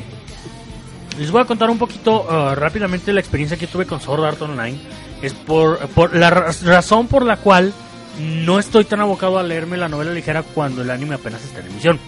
[1.17, 4.41] les voy a contar un poquito uh, rápidamente la experiencia que tuve con Sword Art
[4.41, 4.77] Online.
[5.21, 5.79] Es por,
[6.15, 7.73] la ra- razón por la cual
[8.19, 11.67] no estoy tan abocado a leerme la novela ligera cuando el anime apenas está en
[11.67, 11.99] emisión.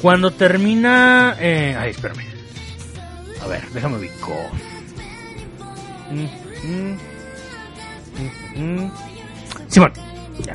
[0.00, 1.36] Cuando termina...
[1.38, 2.24] Eh, ay, espérame.
[3.42, 4.34] A ver, déjame ubico.
[6.10, 6.26] Mm,
[6.68, 6.98] mm,
[8.84, 8.90] mm.
[9.68, 9.92] Simón,
[10.44, 10.52] ya.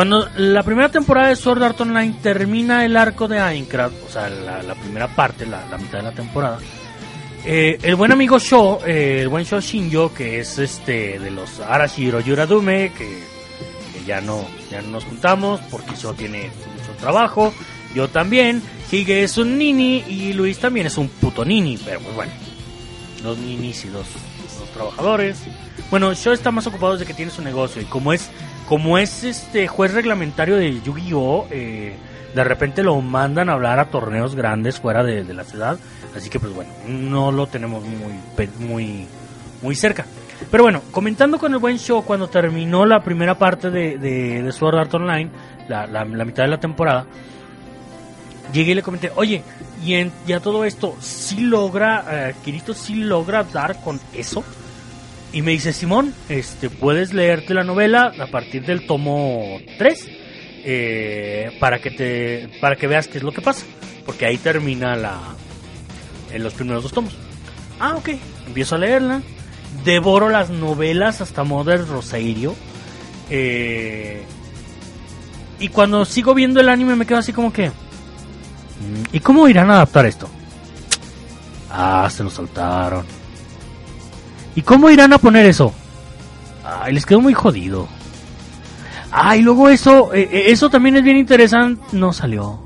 [0.00, 4.30] Cuando la primera temporada de Sword Art Online termina el arco de Aincrad, o sea,
[4.30, 6.58] la, la primera parte, la, la mitad de la temporada,
[7.44, 11.60] eh, el buen amigo Sho, eh, el buen Sho Shinjo, que es este de los
[11.60, 13.22] Arashi Yuradume, que,
[13.92, 17.52] que ya no ya no nos juntamos porque Sho tiene mucho trabajo,
[17.94, 22.14] yo también, Hige es un nini y Luis también es un puto nini, pero pues
[22.14, 22.32] bueno,
[23.22, 24.06] dos ninis y dos,
[24.58, 25.42] dos trabajadores.
[25.90, 28.30] Bueno, Sho está más ocupado desde que tiene su negocio y como es
[28.70, 31.92] como es este juez reglamentario de Yu-Gi-Oh, eh,
[32.32, 35.76] de repente lo mandan a hablar a torneos grandes fuera de, la ciudad,
[36.16, 39.08] así que pues bueno, no lo tenemos muy muy
[39.60, 40.06] muy cerca.
[40.52, 44.52] Pero bueno, comentando con el buen show cuando terminó la primera parte de, de, de
[44.52, 45.30] Sword Art Online,
[45.66, 47.06] la, mitad de la temporada,
[48.52, 49.42] llegué y le comenté, oye,
[49.84, 54.44] y, en, y a todo esto, ¿sí logra, eh, Kirito sí logra dar con eso?
[55.32, 60.08] Y me dice, Simón, este, puedes leerte la novela a partir del tomo 3
[60.64, 63.64] eh, para que te para que veas qué es lo que pasa.
[64.04, 65.18] Porque ahí termina la
[66.32, 67.16] en los primeros dos tomos.
[67.78, 68.08] Ah, ok.
[68.48, 69.22] Empiezo a leerla.
[69.84, 72.56] Devoro las novelas hasta Mother Rosario.
[73.30, 74.24] Eh,
[75.60, 77.68] y cuando sigo viendo el anime me quedo así como que...
[77.68, 77.72] "Mm,
[79.12, 80.28] ¿Y cómo irán a adaptar esto?
[81.70, 83.04] Ah, se nos saltaron.
[84.54, 85.72] ¿Y cómo irán a poner eso?
[86.64, 87.88] Ay, les quedó muy jodido.
[89.12, 91.82] Ah, y luego eso, eh, eh, eso también es bien interesante.
[91.92, 92.60] No salió.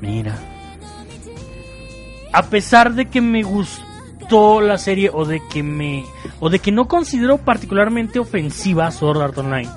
[0.00, 0.36] Mira.
[2.32, 6.04] A pesar de que me gustó la serie o de que me
[6.40, 9.68] o de que no considero particularmente ofensiva Sword Art Online,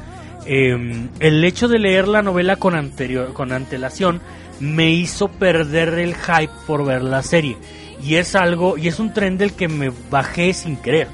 [0.46, 4.22] eh, el hecho de leer la novela con anterior con antelación
[4.60, 7.58] me hizo perder el hype por ver la serie.
[8.04, 11.08] Y es algo, y es un tren del que me bajé sin querer.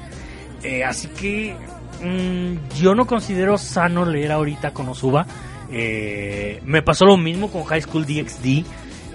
[0.62, 1.54] Eh, así que
[2.02, 5.26] mm, yo no considero sano leer ahorita Konosuba.
[5.70, 8.64] Eh, me pasó lo mismo con High School DxD.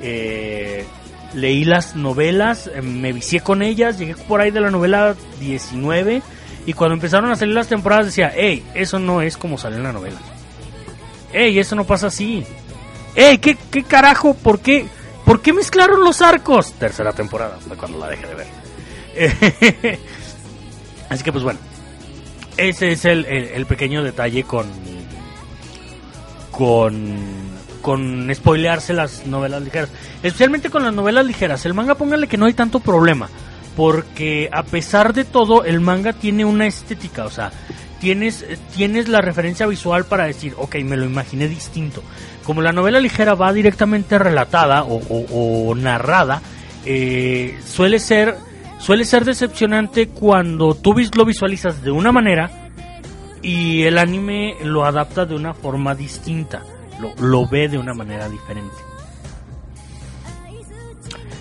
[0.02, 0.86] Eh,
[1.34, 6.22] leí las novelas, eh, me vicié con ellas, llegué por ahí de la novela 19
[6.66, 9.84] y cuando empezaron a salir las temporadas decía, hey, eso no es como sale en
[9.84, 10.18] la novela.
[11.32, 12.44] Hey, eso no pasa así.
[13.16, 14.34] Hey, ¿qué, qué carajo?
[14.34, 14.86] ¿Por qué?
[15.30, 16.74] ¿Por qué mezclaron los arcos?
[16.74, 20.00] Tercera temporada, fue cuando la dejé de ver.
[21.10, 21.60] Así que pues bueno,
[22.58, 24.66] ese es el, el- el pequeño detalle con
[26.50, 27.16] con
[27.84, 29.90] con spoilearse las novelas ligeras,
[30.24, 31.64] especialmente con las novelas ligeras.
[31.68, 33.30] El manga póngale que no hay tanto problema,
[33.78, 37.52] porque a pesar de todo el manga tiene una estética, o sea,
[38.02, 38.44] tienes
[38.76, 42.02] tienes la referencia visual para decir, ok, me lo imaginé distinto.
[42.50, 46.42] Como la novela ligera va directamente relatada o, narrada,
[46.84, 48.38] eh, suele ser
[48.80, 52.50] suele ser decepcionante cuando tú lo visualizas de una manera
[53.44, 56.64] y el anime lo adapta de una forma distinta,
[57.00, 58.78] lo, lo ve de una manera diferente.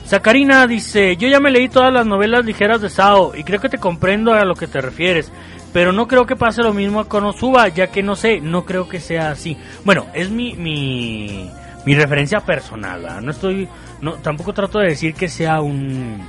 [0.04, 3.70] Sakarina dice, yo ya me leí todas las novelas ligeras de Sao y creo que
[3.70, 5.32] te comprendo a lo que te refieres,
[5.72, 8.88] pero no creo que pase lo mismo con Konosuba, ya que no sé, no creo
[8.88, 9.56] que sea así.
[9.84, 11.50] Bueno, es mi, mi,
[11.84, 13.68] mi referencia personal, no estoy,
[14.00, 16.20] no, tampoco trato de decir que sea un,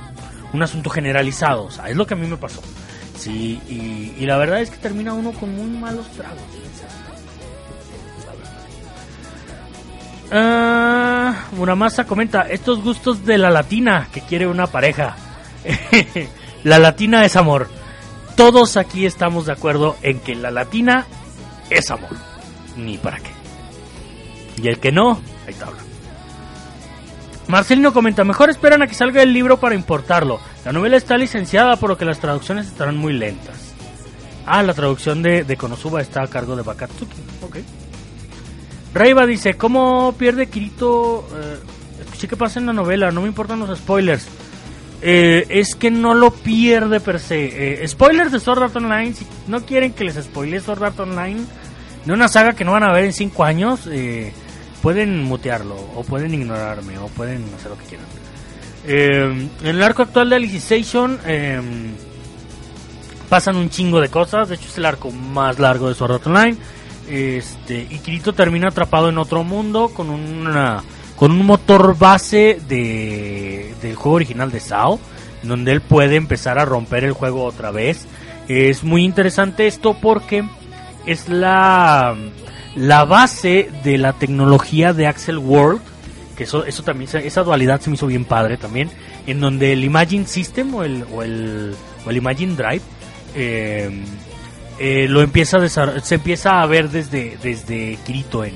[0.52, 2.60] un asunto generalizado, o sea, es lo que a mí me pasó.
[3.16, 6.38] Sí, y, la verdad es que termina uno con muy malos tragos.
[10.32, 15.16] Ah, Muramasa comenta, estos gustos de la latina que quiere una pareja.
[16.64, 17.68] la latina es amor.
[18.40, 21.04] Todos aquí estamos de acuerdo en que la latina
[21.68, 22.16] es amor.
[22.74, 23.28] Ni para qué.
[24.62, 25.76] Y el que no, ahí tabla.
[27.48, 30.40] Marcelino comenta, mejor esperan a que salga el libro para importarlo.
[30.64, 33.74] La novela está licenciada, por lo que las traducciones estarán muy lentas.
[34.46, 37.20] Ah, la traducción de, de Konosuba está a cargo de Bakatsuki.
[37.42, 37.56] Ok.
[38.94, 41.28] Reiva dice, ¿cómo pierde Kirito?
[41.34, 41.58] Eh,
[42.06, 44.26] escuché que pasa en la novela, no me importan los spoilers.
[45.02, 47.82] Eh, es que no lo pierde per se.
[47.82, 51.40] Eh, spoilers de Sword Art Online, si no quieren que les spoile Sword Art Online,
[52.04, 54.32] de una saga que no van a ver en 5 años, eh,
[54.82, 58.06] pueden mutearlo, o pueden ignorarme, o pueden hacer lo que quieran.
[58.86, 61.60] Eh, en el arco actual de Alicization eh,
[63.28, 66.26] pasan un chingo de cosas, de hecho es el arco más largo de Sword Art
[66.26, 66.56] Online.
[67.08, 70.82] Este, y Kirito termina atrapado en otro mundo con una
[71.20, 74.98] con un motor base de del juego original de Sao,
[75.42, 78.06] donde él puede empezar a romper el juego otra vez.
[78.48, 80.44] Es muy interesante esto porque
[81.04, 82.16] es la
[82.74, 85.82] la base de la tecnología de Axel World,
[86.38, 88.90] que eso eso también esa dualidad se me hizo bien padre también,
[89.26, 91.74] en donde el Imagine System o el o el,
[92.06, 92.82] o el Imagine Drive
[93.34, 93.90] eh,
[94.78, 98.54] eh, lo empieza se empieza a ver desde, desde Kirito en,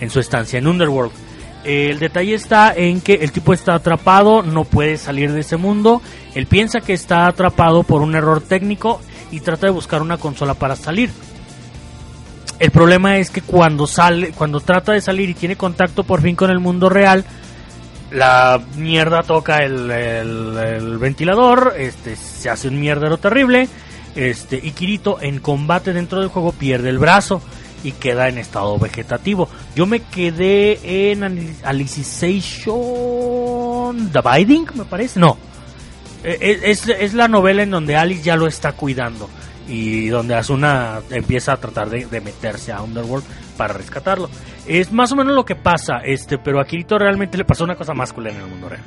[0.00, 1.27] en su estancia en Underworld.
[1.68, 6.00] El detalle está en que el tipo está atrapado, no puede salir de ese mundo.
[6.34, 10.54] Él piensa que está atrapado por un error técnico y trata de buscar una consola
[10.54, 11.10] para salir.
[12.58, 16.34] El problema es que cuando sale, cuando trata de salir y tiene contacto por fin
[16.34, 17.22] con el mundo real,
[18.12, 23.68] la mierda toca el ventilador, este, se hace un mierdero terrible,
[24.16, 27.42] este, y Kirito en combate dentro del juego pierde el brazo
[27.84, 29.48] y queda en estado vegetativo.
[29.74, 32.76] Yo me quedé en Alicization
[34.12, 35.36] Dividing, me parece, no.
[36.24, 39.28] Eh, Es, es la novela en donde Alice ya lo está cuidando
[39.68, 43.24] y donde Asuna empieza a tratar de, meterse a Underworld
[43.56, 44.30] para rescatarlo.
[44.66, 47.76] Es más o menos lo que pasa, este, pero a Kirito realmente le pasó una
[47.76, 48.82] cosa más en el mundo real.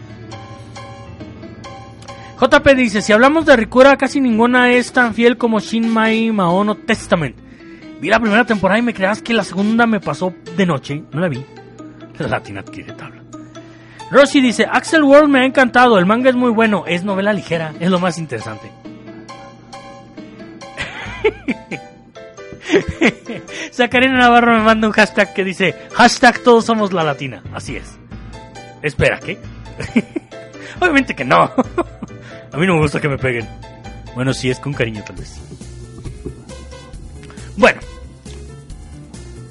[2.40, 6.76] JP dice, si hablamos de Rikura, casi ninguna es tan fiel como Shin Mai Maono
[6.76, 7.36] Testament.
[8.02, 11.20] Vi la primera temporada y me creas que la segunda me pasó de noche, no
[11.22, 11.46] la vi.
[12.18, 13.22] La latina adquiere tabla.
[14.10, 17.76] Roshi dice, Axel World me ha encantado, el manga es muy bueno, es novela ligera,
[17.80, 18.72] es lo más interesante.
[23.72, 28.00] Sacarina Navarro me manda un hashtag que dice, hashtag todos somos la latina, así es.
[28.82, 29.38] Espera, ¿qué?
[30.80, 31.44] Obviamente que no.
[32.52, 33.48] A mí no me gusta que me peguen.
[34.16, 35.40] Bueno, sí, es con cariño tal vez.
[37.62, 37.80] Bueno.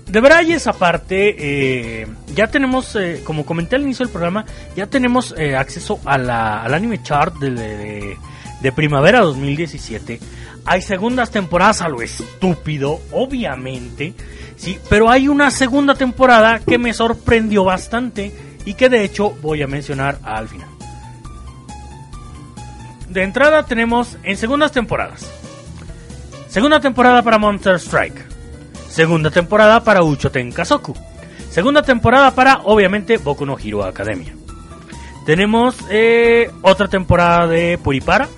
[0.09, 4.45] De Brayes aparte, eh, ya tenemos, eh, como comenté al inicio del programa,
[4.75, 8.17] ya tenemos eh, acceso a la, al anime chart de, de,
[8.61, 10.19] de primavera 2017.
[10.65, 14.15] Hay segundas temporadas a lo estúpido, obviamente,
[14.57, 18.35] sí, pero hay una segunda temporada que me sorprendió bastante
[18.65, 20.69] y que de hecho voy a mencionar al final.
[23.09, 25.40] de entrada tenemos en segundas temporadas.
[26.51, 28.25] Segunda temporada para Monster Strike.
[28.89, 30.97] Segunda temporada para Uchoten Kazoku.
[31.49, 34.35] Segunda temporada para, obviamente, Boku no Hero Academia.
[35.25, 38.29] Tenemos eh, otra temporada de Puripara.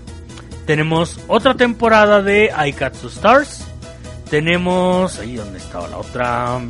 [0.66, 3.66] Tenemos otra temporada de Aikatsu Stars.
[4.28, 5.18] Tenemos.
[5.18, 6.60] Ahí donde estaba la otra.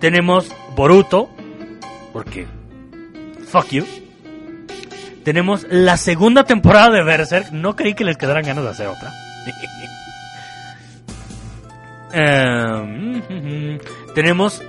[0.00, 1.28] Tenemos Boruto.
[2.14, 2.46] Porque.
[3.50, 3.84] Fuck you.
[5.24, 7.52] Tenemos la segunda temporada de Berserk.
[7.52, 9.12] No creí que les quedaran ganas de hacer otra.
[12.12, 13.22] Em,
[14.14, 14.62] tenemos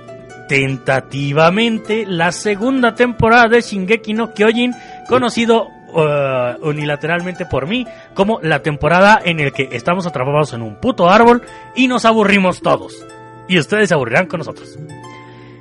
[0.48, 4.74] tentativamente la segunda temporada de Shingeki no Kyojin,
[5.08, 10.76] conocido uh, unilateralmente por mí como la temporada en el que estamos atrapados en un
[10.76, 11.42] puto árbol
[11.76, 13.06] y nos aburrimos todos.
[13.46, 14.78] Y ustedes se aburrirán con nosotros.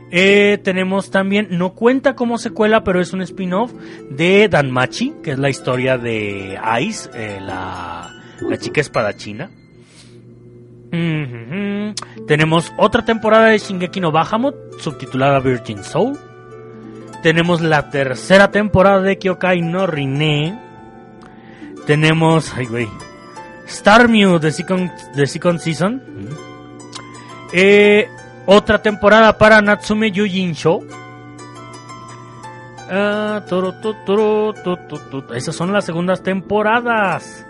[0.10, 3.74] Eh, tenemos también, no cuenta como secuela, pero es un spin-off
[4.10, 8.10] de Danmachi, que es la historia de Ice, eh, la,
[8.40, 9.50] la chica espadachina.
[12.28, 16.18] Tenemos otra temporada de Shingeki no Bahamut, subtitulada Virgin Soul.
[17.24, 20.60] Tenemos la tercera temporada de Kyokai no Rine.
[21.86, 22.90] Tenemos, ay güey,
[23.68, 26.02] Star Mew de second, season.
[27.54, 28.08] Eh,
[28.46, 30.86] otra temporada para Natsume Yujin Show.
[32.90, 35.34] Ah, toro, to, toro, to, to, to.
[35.34, 37.47] Esas son las segundas temporadas.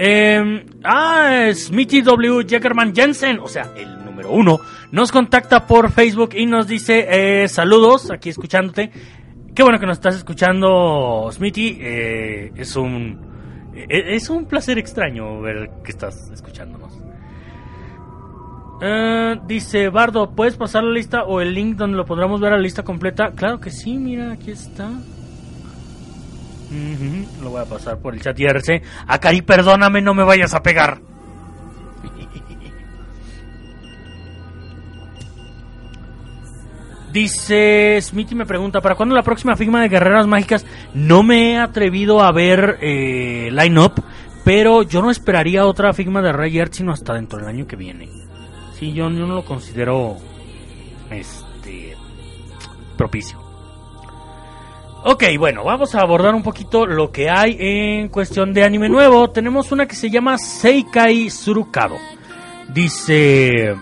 [0.00, 2.44] Eh, ah, Smithy W.
[2.46, 4.60] Jackerman Jensen, o sea, el número uno,
[4.92, 7.06] nos contacta por Facebook y nos dice
[7.42, 8.90] eh, saludos, aquí escuchándote.
[9.54, 11.78] Qué bueno que nos estás escuchando, Smithy.
[11.80, 13.18] eh, es un
[13.74, 16.92] e- es un placer extraño ver que estás escuchándonos.
[18.80, 22.56] Eh, dice Bardo, ¿puedes pasar la lista o el link donde lo podremos ver a
[22.56, 23.32] la lista completa?
[23.34, 24.88] Claro que sí, mira, aquí está.
[27.42, 28.82] Lo voy a pasar por el chat IRC.
[29.06, 31.00] Akari, perdóname, no me vayas a pegar.
[37.12, 40.66] Dice Smithy me pregunta, ¿para cuándo la próxima Figma de Guerreras Mágicas?
[40.92, 44.04] No me he atrevido a ver eh, line-up,
[44.44, 47.76] pero yo no esperaría otra Figma de Ray Earth sino hasta dentro del año que
[47.76, 48.10] viene.
[48.78, 50.16] Sí, yo, yo no lo considero
[51.10, 51.96] este
[52.98, 53.47] propicio.
[55.04, 59.30] Ok, bueno, vamos a abordar un poquito lo que hay en cuestión de anime nuevo.
[59.30, 61.96] Tenemos una que se llama Seikai Surukado.
[62.68, 63.76] Dice...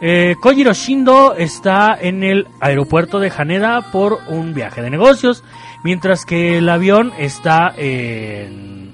[0.00, 5.42] Eh, Kojiro Shindo está en el aeropuerto de Haneda por un viaje de negocios,
[5.82, 8.92] mientras que el avión está en,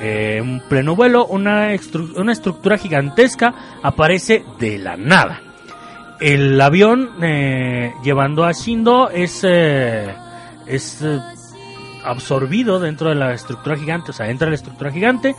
[0.00, 1.26] eh, en pleno vuelo.
[1.26, 1.68] Una,
[2.16, 5.42] una estructura gigantesca aparece de la nada.
[6.18, 10.14] El avión eh, llevando a Shindo es, eh,
[10.68, 11.18] es eh,
[12.04, 15.34] absorbido dentro de la estructura gigante, o sea, entra la estructura gigante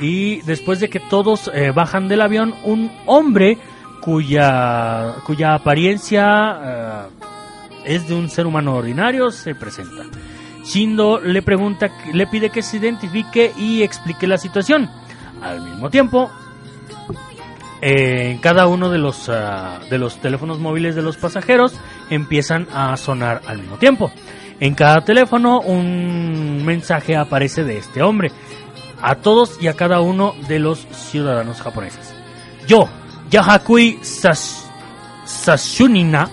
[0.00, 3.58] y después de que todos eh, bajan del avión, un hombre
[4.00, 10.04] cuya, cuya apariencia eh, es de un ser humano ordinario se presenta.
[10.64, 14.88] Shindo le pregunta, le pide que se identifique y explique la situación.
[15.40, 16.30] Al mismo tiempo,
[17.80, 21.74] en cada uno de los, ah, de los teléfonos móviles de los pasajeros
[22.10, 24.10] empiezan a sonar al mismo tiempo.
[24.60, 28.32] En cada teléfono un mensaje aparece de este hombre
[29.00, 32.12] a todos y a cada uno de los ciudadanos japoneses.
[32.66, 32.88] Yo,
[33.30, 34.68] Yahakui Sas-
[35.24, 36.28] Sashunina,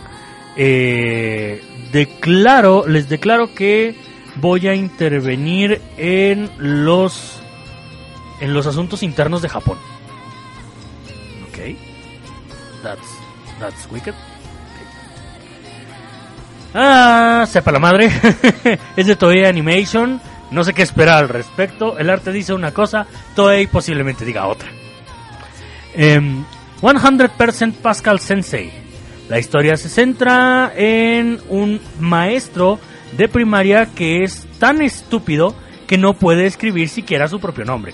[0.57, 1.61] eh,
[1.91, 3.95] declaro, les declaro que
[4.37, 7.39] voy a intervenir en los
[8.41, 9.77] en los asuntos internos de Japón.
[11.47, 11.75] Ok.
[12.83, 13.07] That's,
[13.59, 14.13] that's wicked.
[16.77, 18.11] Ah, sepa la madre.
[18.97, 20.19] es de Toei Animation.
[20.51, 21.97] No sé qué esperar al respecto.
[21.97, 24.67] El arte dice una cosa, Toei posiblemente diga otra.
[25.93, 26.43] Em,
[26.81, 28.71] 100% Pascal Sensei.
[29.29, 32.77] La historia se centra en un maestro
[33.17, 35.55] de primaria que es tan estúpido
[35.87, 37.93] que no puede escribir siquiera su propio nombre.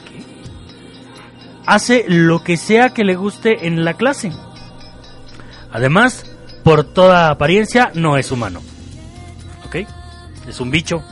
[1.68, 4.32] Hace lo que sea que le guste en la clase.
[5.72, 6.26] Además,
[6.64, 8.62] por toda apariencia, no es humano.
[10.48, 11.04] Es un bicho.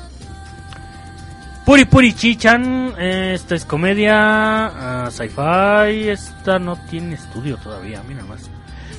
[1.66, 8.50] Puri Puri Chichan, esta es comedia, ah, sci-fi, esta no tiene estudio todavía, mira más.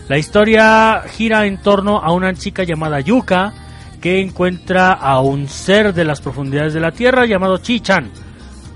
[0.08, 3.52] La historia gira en torno a una chica llamada Yuka
[4.00, 8.10] que encuentra a un ser de las profundidades de la Tierra llamado Chichan.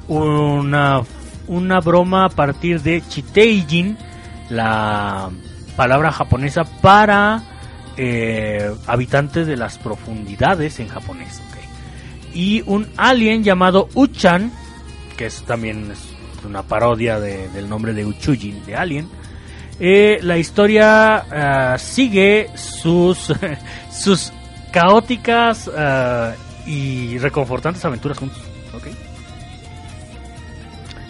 [0.08, 1.00] Una,
[1.46, 3.96] una broma a partir de Chiteijin,
[4.50, 5.30] la
[5.76, 7.53] palabra japonesa para
[7.96, 11.40] eh, habitantes de las profundidades en japonés.
[11.50, 12.34] ok.
[12.36, 14.50] y un alien llamado Uchan,
[15.16, 15.92] que es también
[16.44, 19.08] una parodia de- del nombre de Uchujin, de Alien.
[19.80, 21.16] Eh, la historia
[21.72, 23.32] ah, sigue sus,
[23.92, 24.32] sus
[24.72, 26.32] caóticas ah,
[26.66, 28.38] y reconfortantes aventuras juntos.
[28.74, 28.88] ¿ok?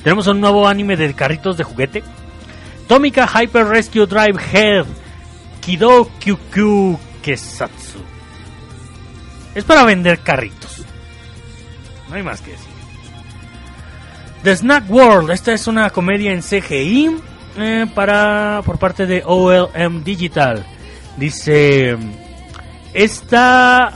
[0.02, 2.02] Tenemos un nuevo anime de carritos de juguete.
[2.86, 4.84] Tomika Hyper Rescue Drive Head
[5.64, 7.98] Kido Kyukyu Kesatsu.
[9.54, 10.84] Es para vender carritos.
[12.08, 12.68] No hay más que decir.
[14.42, 15.30] The Snack World.
[15.30, 17.16] Esta es una comedia en CGI
[17.56, 20.66] eh, para por parte de OLM Digital.
[21.16, 21.96] Dice
[22.92, 23.92] esta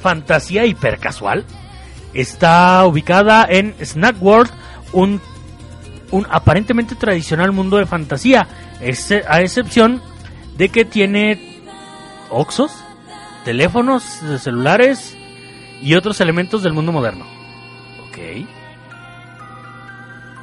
[0.00, 1.44] fantasía hipercasual
[2.12, 4.50] está ubicada en Snack World,
[4.92, 5.20] un
[6.10, 8.46] un aparentemente tradicional mundo de fantasía,
[9.28, 10.02] a excepción
[10.56, 11.62] de que tiene
[12.30, 12.72] oxos,
[13.44, 14.02] teléfonos
[14.40, 15.16] celulares
[15.82, 17.24] y otros elementos del mundo moderno.
[18.08, 18.46] Ok.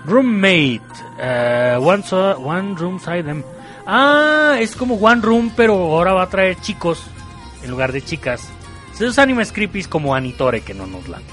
[0.06, 0.82] Roommate.
[1.20, 3.44] eh, one, so- one room side them.
[3.86, 7.04] Ah, es como One Room, pero ahora va a traer chicos
[7.64, 8.50] en lugar de chicas.
[8.94, 11.24] Esos animes creepy como Anitore que no nos late.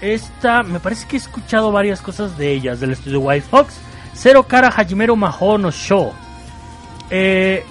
[0.00, 3.80] Esta, me parece que he escuchado varias cosas de ellas, del estudio White Fox.
[4.14, 6.12] Zero Kara Hajimero Maho no Show.
[7.14, 7.62] Eh,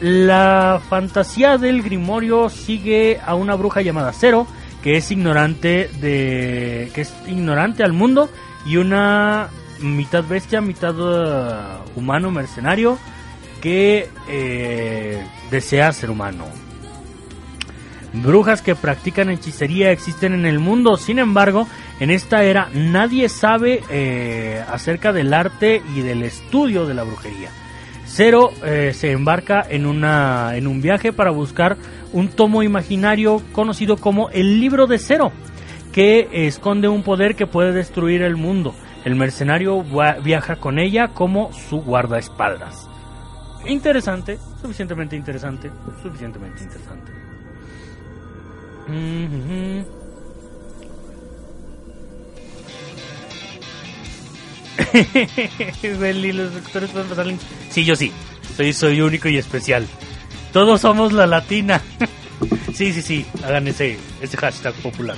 [0.00, 4.46] la fantasía del Grimorio sigue a una bruja llamada Zero,
[4.82, 6.90] que es ignorante de.
[6.94, 8.28] que es ignorante al mundo,
[8.66, 9.48] y una
[9.80, 12.98] mitad bestia, mitad uh, humano mercenario
[13.62, 16.44] que eh, desea ser humano.
[18.12, 21.66] Brujas que practican hechicería existen en el mundo, sin embargo,
[21.98, 27.48] en esta era nadie sabe eh, acerca del arte y del estudio de la brujería.
[28.14, 31.76] Zero eh, se embarca en, una, en un viaje para buscar
[32.12, 35.32] un tomo imaginario conocido como el libro de Zero,
[35.92, 38.72] que esconde un poder que puede destruir el mundo.
[39.04, 39.84] El mercenario
[40.22, 42.88] viaja con ella como su guardaespaldas.
[43.66, 47.10] Interesante, suficientemente interesante, suficientemente interesante.
[56.34, 57.26] los doctores pueden pasar.
[57.70, 58.12] Sí, yo sí.
[58.56, 59.86] Soy, soy único y especial.
[60.52, 61.80] Todos somos la latina.
[62.74, 63.26] sí, sí, sí.
[63.44, 63.98] Hagan ese,
[64.38, 65.16] hashtag popular.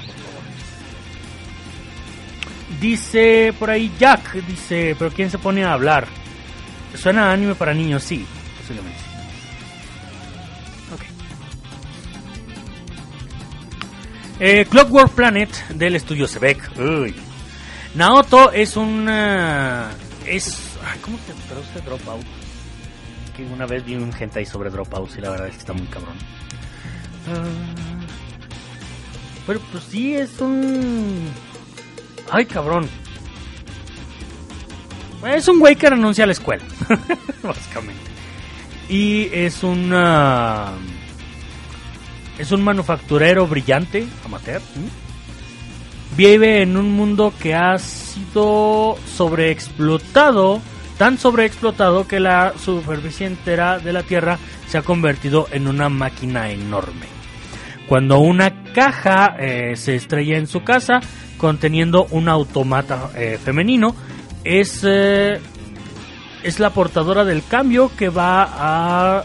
[2.80, 6.06] Dice por ahí Jack, dice, pero ¿quién se pone a hablar?
[6.94, 8.02] ¿Suena anime para niños?
[8.02, 8.26] Sí,
[8.58, 9.00] posiblemente.
[10.94, 11.02] Ok.
[14.40, 16.70] Eh, Clockwork Planet del estudio Sebek.
[16.78, 17.14] Uy.
[17.96, 19.06] Naoto es un...
[19.08, 19.84] eh,
[20.26, 20.76] es...
[20.84, 22.26] ay, ¿Cómo se traduce Dropout?
[23.34, 25.86] Que una vez vi un hentai sobre Dropout y la verdad es que está muy
[25.86, 26.14] cabrón.
[27.28, 28.04] Ah,
[29.46, 31.28] pero pues sí, es un...
[32.30, 32.88] Ay, cabrón.
[35.26, 36.64] Es un güey que renuncia a la escuela.
[37.42, 38.02] Básicamente.
[38.90, 39.90] Y es un...
[39.94, 40.72] ah,
[42.38, 44.60] es un manufacturero brillante, amateur.
[44.60, 45.05] ¿sí?
[46.16, 50.62] Vive en un mundo que ha sido sobreexplotado,
[50.96, 56.50] tan sobreexplotado que la superficie entera de la Tierra se ha convertido en una máquina
[56.50, 57.04] enorme.
[57.86, 61.00] Cuando una caja eh, se estrella en su casa
[61.36, 63.94] conteniendo un automata eh, femenino,
[64.42, 65.38] es, eh,
[66.42, 69.24] es la portadora del cambio que va a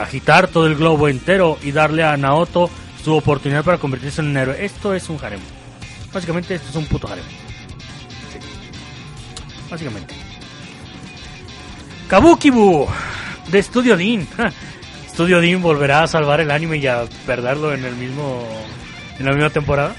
[0.00, 2.70] agitar todo el globo entero y darle a Naoto
[3.04, 4.64] su oportunidad para convertirse en un héroe.
[4.64, 5.40] Esto es un harem.
[6.14, 7.24] Básicamente esto es un puto harem.
[8.32, 8.38] Sí.
[9.68, 10.14] Básicamente.
[12.08, 12.86] Kabukibu
[13.48, 14.26] de Studio Dean.
[15.08, 18.46] Studio Dean volverá a salvar el anime y a perderlo en el mismo
[19.18, 19.94] en la misma temporada.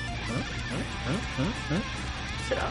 [2.47, 2.69] ¿Será?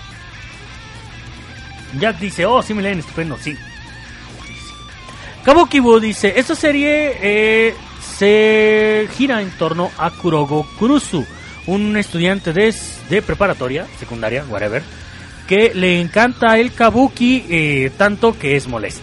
[1.98, 3.56] Jack dice, oh, sí me leen, estupendo, sí.
[5.44, 11.24] Kabukibu dice, esta serie eh, se gira en torno a Kurogo Kurusu,
[11.66, 12.74] un estudiante de,
[13.08, 14.82] de preparatoria, secundaria, whatever,
[15.46, 19.02] que le encanta el kabuki eh, tanto que es molesto.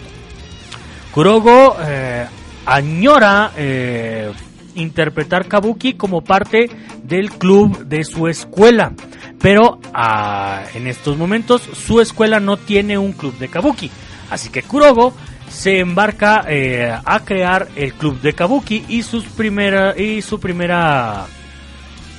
[1.12, 2.26] Kurogo eh,
[2.66, 4.32] añora eh,
[4.74, 6.70] interpretar kabuki como parte
[7.02, 8.92] del club de su escuela,
[9.40, 13.90] pero ah, en estos momentos su escuela no tiene un club de kabuki,
[14.30, 15.12] así que Kurogo
[15.50, 21.26] se embarca eh, a crear el club de kabuki y sus primera y su primera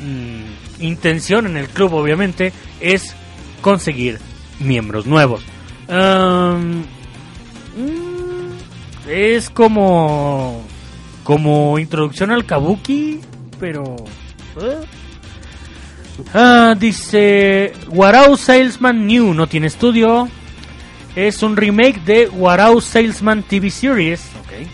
[0.03, 3.15] mm, intención en el club obviamente es
[3.61, 4.19] conseguir
[4.59, 5.43] miembros nuevos.
[5.87, 6.81] Um,
[7.77, 10.61] mm, es como
[11.23, 13.21] como introducción al kabuki,
[13.59, 13.95] pero
[14.61, 14.85] ¿eh?
[16.33, 20.27] Ah, dice Warau Salesman New no tiene estudio.
[21.15, 24.21] Es un remake de Warau Salesman TV Series.
[24.41, 24.67] ok.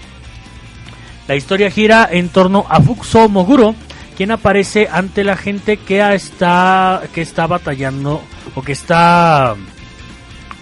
[1.27, 3.75] La historia gira en torno a Fukuso Moguro,
[4.19, 8.21] quien aparece ante la gente que está que está batallando
[8.53, 9.55] o que está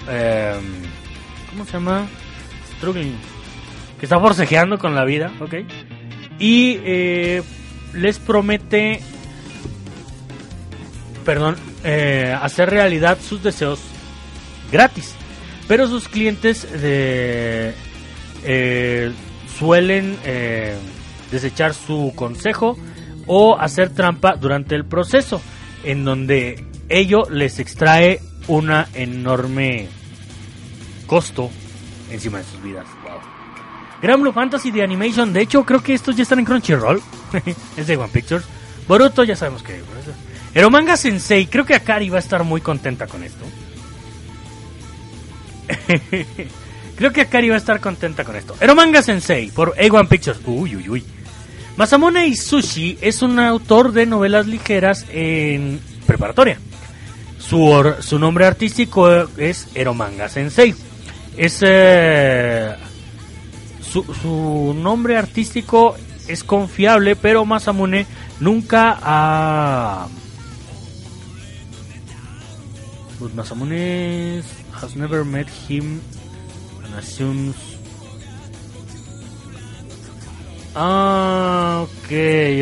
[0.08, 0.64] em,
[1.50, 2.06] ¿cómo se llama?
[2.78, 3.18] Struggling.
[4.00, 5.56] Que está forcejeando con la vida, ¿ok?
[6.38, 7.42] Y eh,
[7.96, 9.02] les promete
[11.26, 13.80] perdón, eh, hacer realidad sus deseos
[14.72, 15.16] gratis.
[15.68, 17.74] Pero sus clientes de,
[18.44, 19.12] eh,
[19.58, 20.16] suelen
[21.32, 22.78] desechar su consejo
[23.28, 25.42] o hacer trampa durante el proceso,
[25.84, 29.88] en donde ello les extrae una enorme
[31.06, 31.52] costo
[32.12, 32.88] encima de sus vidas.
[33.04, 33.20] Wow.
[34.02, 37.02] Gran Blue Fantasy de Animation, de hecho creo que estos ya están en Crunchyroll,
[37.78, 38.46] es de One Pictures.
[38.88, 39.82] Boruto ya sabemos que...
[40.54, 43.46] Eromanga Sensei, creo que Akari va a estar muy contenta con esto.
[46.96, 48.56] creo que Akari va a estar contenta con esto.
[48.60, 50.40] Eromanga Sensei por A1 Pictures.
[50.46, 51.04] Uy, uy, uy.
[51.78, 56.60] Masamune Isushi es un autor de novelas ligeras en preparatoria.
[57.38, 60.74] Su, su nombre artístico es Eromanga Sensei.
[61.38, 62.76] Es eh,
[63.80, 65.96] su, su nombre artístico
[66.28, 68.08] es confiable, pero Masamune
[68.40, 70.08] nunca ha.
[73.20, 74.42] But Masamune
[74.82, 76.02] has never met him.
[80.80, 82.12] Ah, ok,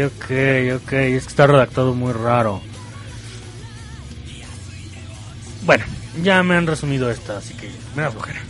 [0.06, 0.32] ok,
[0.78, 0.94] ok.
[0.94, 2.62] Es que está redactado muy raro.
[5.66, 5.84] Bueno,
[6.24, 8.42] ya me han resumido esta, así que me da flojera.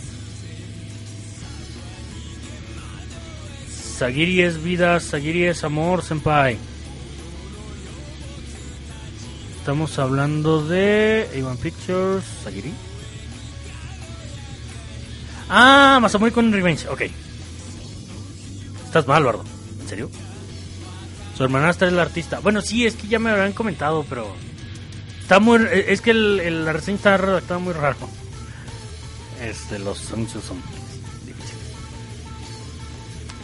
[3.98, 6.60] Sagiri es vida, Sagiri es amor, senpai.
[9.58, 12.72] Estamos hablando de A1 Pictures, Sagiri.
[15.50, 17.02] Ah, Masamune con Revenge, ok.
[18.86, 19.55] Estás mal, Bardo.
[19.86, 20.10] ¿En serio?
[21.38, 22.40] Su hermanastra es la artista.
[22.40, 24.36] Bueno, sí, es que ya me habían comentado, pero...
[25.22, 25.60] Está muy...
[25.72, 27.96] Es que el, el- la reseña está redactada muy raro.
[29.44, 30.58] Este, los anuncios son
[31.26, 31.62] difíciles.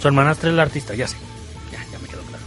[0.02, 1.18] Su hermanastra es la artista, ya sé.
[1.72, 2.44] Ya, ya me quedó claro.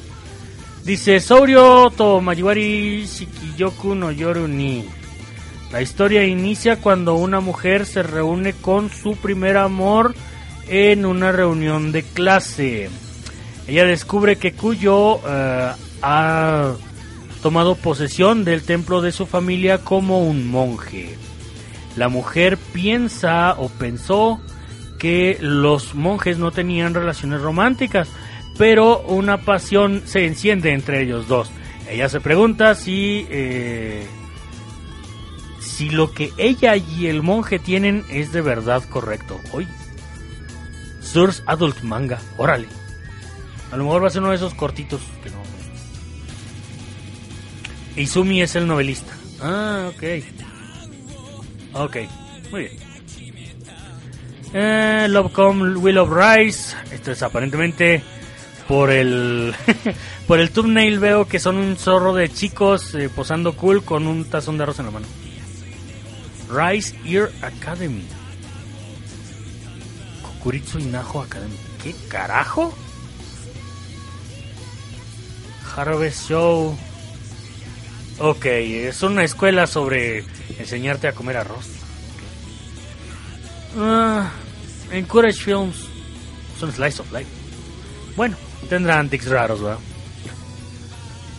[0.82, 4.84] Dice Saurio Tomayiwari Shikiyoku no Yoru ni.
[5.70, 10.14] La historia inicia cuando una mujer se reúne con su primer amor
[10.68, 12.90] en una reunión de clase.
[13.66, 15.72] Ella descubre que Kuyo eh,
[16.02, 16.72] ha
[17.42, 21.16] tomado posesión del templo de su familia como un monje.
[21.96, 24.40] La mujer piensa o pensó
[24.98, 28.08] que los monjes no tenían relaciones románticas,
[28.58, 31.50] pero una pasión se enciende entre ellos dos.
[31.88, 34.06] Ella se pregunta si eh,
[35.60, 39.40] si lo que ella y el monje tienen es de verdad correcto.
[39.52, 39.66] Hoy
[41.00, 42.66] Source Adult Manga, órale.
[43.74, 45.38] A lo mejor va a ser uno de esos cortitos que no.
[47.96, 49.12] Izumi es el novelista.
[49.42, 50.02] Ah, ok.
[51.72, 51.96] Ok,
[52.52, 52.76] muy bien.
[54.52, 56.76] Eh, Lovecom Will of Rise.
[56.92, 58.00] Esto es aparentemente
[58.68, 59.52] por el
[60.28, 64.24] por el thumbnail veo que son un zorro de chicos eh, posando cool con un
[64.24, 65.06] tazón de arroz en la mano.
[66.48, 68.04] Rise Ear Academy.
[70.22, 71.56] Kokuritsu Inajo Academy.
[71.82, 72.72] ¿Qué carajo?
[75.76, 76.76] Harvest Show.
[78.18, 80.24] Ok, es una escuela sobre
[80.58, 81.66] enseñarte a comer arroz.
[83.76, 84.30] Ah,
[84.92, 85.86] Encourage Films.
[86.58, 87.30] Son Slice of Life.
[88.16, 88.36] Bueno,
[88.68, 89.78] tendrán tics raros, ¿verdad?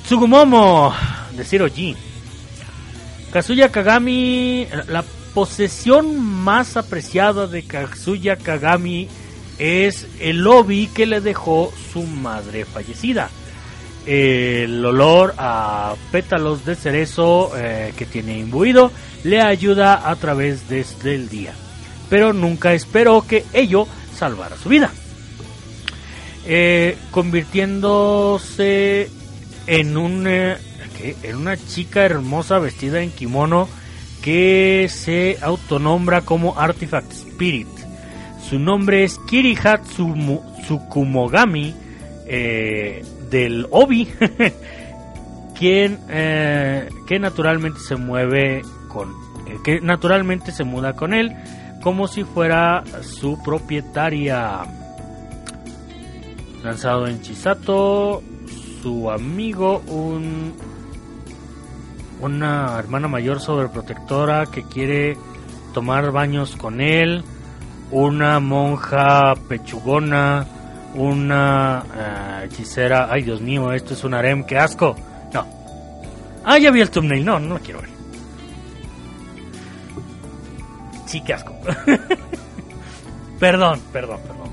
[0.06, 0.94] Tsugumomo
[1.32, 1.96] de Zero G.
[3.32, 4.68] Kazuya Kagami.
[4.88, 5.04] La
[5.34, 9.08] posesión más apreciada de Kazuya Kagami
[9.58, 13.30] es el lobby que le dejó su madre fallecida.
[14.06, 18.92] El olor a pétalos de cerezo eh, que tiene imbuido
[19.24, 21.54] le ayuda a través desde el día,
[22.10, 24.92] pero nunca esperó que ello salvara su vida.
[26.48, 29.10] Eh, convirtiéndose
[29.66, 30.58] en eh,
[31.24, 33.68] en una chica hermosa vestida en kimono
[34.22, 37.68] que se autonombra como Artifact Spirit.
[38.48, 41.74] Su nombre es Kiriha Tsumu- Tsukumogami
[43.36, 44.08] del Obi,
[45.60, 49.10] quien eh, que naturalmente se mueve con
[49.46, 51.36] eh, que naturalmente se muda con él
[51.82, 54.62] como si fuera su propietaria.
[56.64, 58.24] Lanzado en Chisato,
[58.82, 60.54] su amigo un
[62.22, 65.18] una hermana mayor sobreprotectora que quiere
[65.74, 67.22] tomar baños con él,
[67.92, 70.48] una monja pechugona,
[70.96, 74.96] una eh, hechicera, ay Dios mío, esto es un harem, qué asco.
[75.34, 75.46] No.
[76.44, 77.90] Ah, ya vi el thumbnail, no, no lo quiero ver.
[81.06, 81.56] Sí, qué asco.
[83.40, 84.50] perdón, perdón, perdón.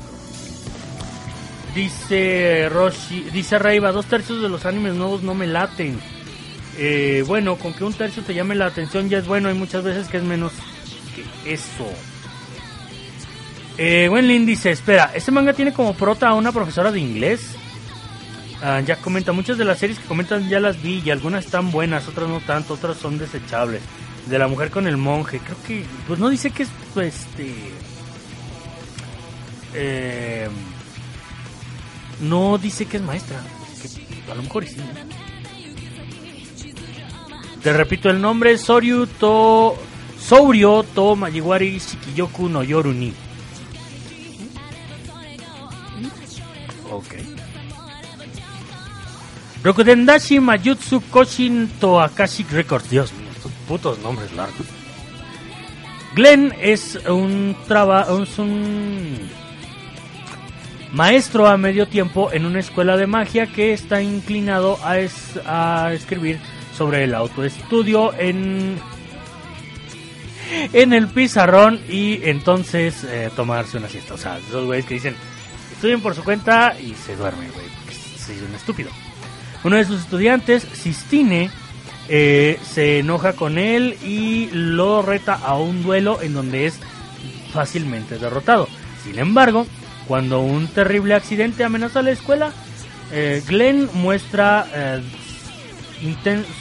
[1.74, 5.98] Dice Roshi, dice Raiva, dos tercios de los animes nuevos no me laten.
[6.77, 9.82] Eh, bueno, con que un tercio te llame la atención ya es bueno, hay muchas
[9.82, 10.52] veces que es menos
[11.14, 11.86] que eso.
[13.78, 17.57] Eh, Wenlin dice, espera, ¿este manga tiene como prota a una profesora de inglés?
[18.62, 21.70] Ah, ya comenta, muchas de las series que comentan ya las vi y algunas están
[21.73, 23.82] buenas, otras no tanto, otras son desechables.
[24.27, 27.55] De la mujer con el monje, creo que, pues no dice que es, pues, este...
[29.74, 30.49] eh,
[32.20, 33.40] no dice que es maestra,
[33.82, 34.77] que a lo mejor sí.
[37.62, 39.77] Te repito el nombre, Soryu to...
[40.20, 42.93] Souryo to Majiwari Shikiyoku no Yoru
[46.93, 47.14] Ok.
[49.64, 52.90] Rokudendashi Mayutsu Koshin to Akashic Records.
[52.90, 54.66] Dios estos putos nombres largos.
[56.14, 59.19] Glenn es un traba, es un
[60.93, 65.90] maestro a medio tiempo en una escuela de magia que está inclinado a, es- a
[65.94, 66.39] escribir
[66.77, 68.78] sobre el autoestudio en
[70.74, 74.12] en el pizarrón y entonces eh, tomarse una siesta.
[74.14, 75.16] O sea, esos güeyes que dicen
[75.82, 78.88] estudian por su cuenta y se duermen, güey, porque un estúpido.
[79.64, 81.50] Uno de sus estudiantes, Sistine,
[82.09, 86.78] eh, se enoja con él y lo reta a un duelo en donde es
[87.52, 88.68] fácilmente derrotado.
[89.02, 89.66] Sin embargo,
[90.06, 92.52] cuando un terrible accidente amenaza la escuela,
[93.10, 95.02] eh, Glenn muestra eh,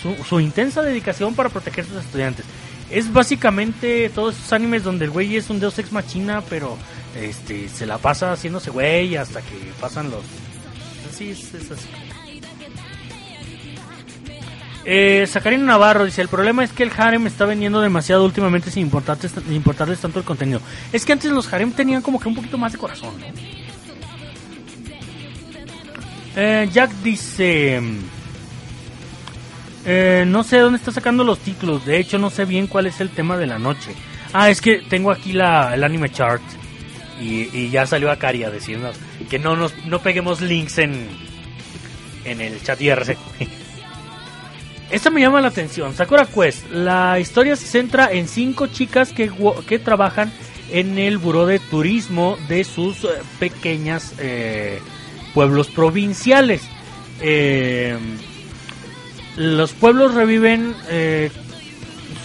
[0.02, 2.48] su, su intensa dedicación para proteger a sus estudiantes.
[2.92, 6.78] Es básicamente todos esos animes donde el güey es un deus ex machina, pero
[7.20, 10.24] este se la pasa haciéndose güey hasta que pasan los...
[11.10, 11.88] Así es, es así.
[14.84, 18.84] Eh, Sacarino Navarro dice, el problema es que el harem está vendiendo demasiado últimamente sin
[18.84, 20.60] importarles, tanto el contenido.
[20.92, 23.26] Es que antes los harem tenían como que un poquito más de corazón, ¿no?
[26.36, 27.82] Eh, Jack dice...
[29.86, 31.86] eh, no sé dónde está sacando los títulos.
[31.86, 33.92] De hecho, no sé bien cuál es el tema de la noche.
[34.34, 36.42] Ah, es que tengo aquí la, el anime chart.
[37.20, 38.96] Y, ya salió Akari a decirnos
[39.30, 41.08] que no nos no peguemos links en,
[42.26, 43.16] en el chat IRC.
[44.92, 45.94] Esta me llama la atención.
[45.94, 46.70] Sakura Quest.
[46.72, 49.32] La historia se centra en cinco chicas que,
[49.68, 50.32] que trabajan
[50.72, 53.10] en el buró de turismo de sus eh,
[53.40, 54.80] pequeñas eh,
[55.34, 56.64] pueblos provinciales.
[57.22, 57.98] Eh,
[59.38, 61.32] los pueblos reviven eh,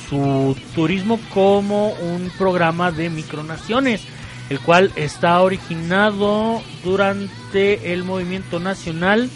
[0.09, 4.03] su turismo como un programa de micronaciones,
[4.51, 9.31] el cual está originado durante el movimiento nacional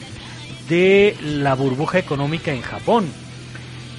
[0.68, 3.09] de la burbuja económica en Japón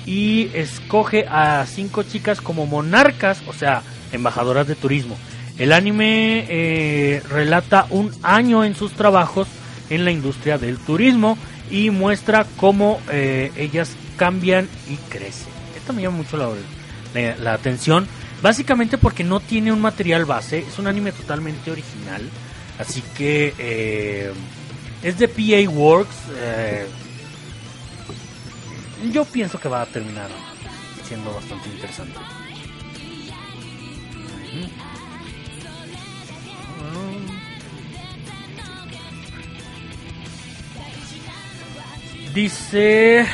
[0.05, 5.17] y escoge a cinco chicas como monarcas, o sea, embajadoras de turismo.
[5.57, 9.47] El anime eh, relata un año en sus trabajos
[9.89, 11.37] en la industria del turismo
[11.71, 15.47] y muestra cómo eh, ellas cambian y crecen.
[15.75, 18.07] Esto me llama mucho la, atención,
[18.41, 22.29] básicamente porque no tiene un material base, es un anime totalmente original,
[22.77, 24.31] así que eh,
[25.01, 26.15] es de PA Works.
[26.37, 26.85] eh,
[29.11, 30.29] yo pienso que va a terminar
[31.07, 32.19] siendo bastante interesante.
[34.53, 35.01] Ujú.
[42.33, 43.25] Dice eh,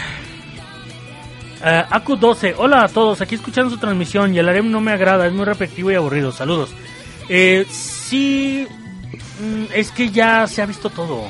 [1.89, 5.33] Aku12, hola a todos, aquí escuchando su transmisión y el harem no me agrada, es
[5.33, 6.71] muy repetitivo y aburrido, saludos.
[7.29, 8.67] Eh, sí,
[9.39, 11.23] mm, es que ya se ha visto todo,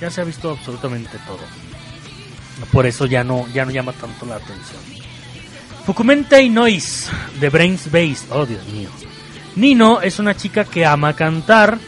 [0.00, 1.40] ya se ha visto absolutamente todo.
[2.70, 4.80] Por eso ya no, ya no llama tanto la atención.
[5.84, 7.10] Fukumentei Noise
[7.40, 8.90] de Brains Base, oh Dios mío.
[9.56, 11.78] Nino es una chica que ama cantar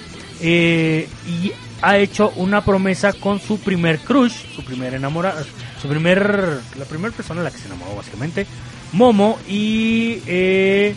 [0.41, 5.45] eh, y ha hecho una promesa con su primer crush, su primer enamorada,
[5.81, 8.47] su primer, la primera persona a la que se enamoró básicamente,
[8.93, 10.95] Momo y eh,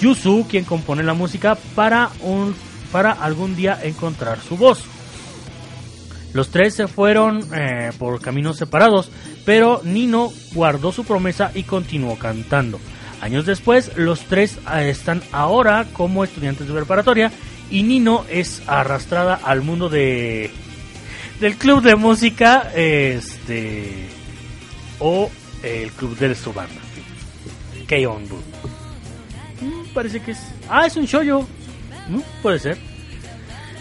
[0.00, 2.54] Yusu, quien compone la música para un,
[2.90, 4.84] para algún día encontrar su voz.
[6.32, 9.10] Los tres se fueron eh, por caminos separados,
[9.44, 12.80] pero Nino guardó su promesa y continuó cantando.
[13.20, 17.30] Años después, los tres eh, están ahora como estudiantes de preparatoria
[17.72, 20.50] y Nino es arrastrada al mundo de
[21.40, 24.06] del club de música, este
[25.00, 25.28] o
[25.62, 26.80] el club de su banda.
[27.88, 28.36] K-On-Bu.
[29.60, 30.38] Mm, parece que es...
[30.68, 31.48] Ah, es un shoujo.
[32.08, 32.78] Mm, puede ser.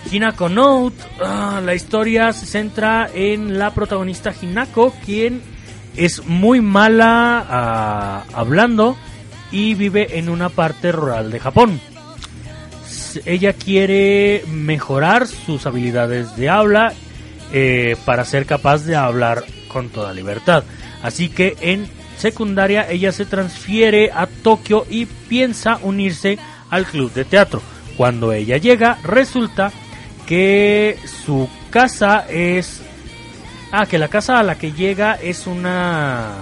[0.09, 1.03] Hinako Note.
[1.23, 5.41] ah, la historia se centra en la protagonista Hinako, quien
[5.95, 8.97] es muy mala ah, hablando
[9.51, 11.90] y vive en una parte rural de Japón.
[13.26, 16.94] Ella quiere mejorar sus habilidades de habla
[17.54, 20.64] eh, para ser capaz de hablar con toda libertad.
[21.02, 26.38] Así que en secundaria ella se transfiere a Tokio y piensa unirse
[26.70, 27.62] al club de teatro.
[27.98, 29.72] Cuando ella llega, resulta
[30.26, 32.82] que su casa es
[33.72, 36.36] ah que la casa a la que llega es una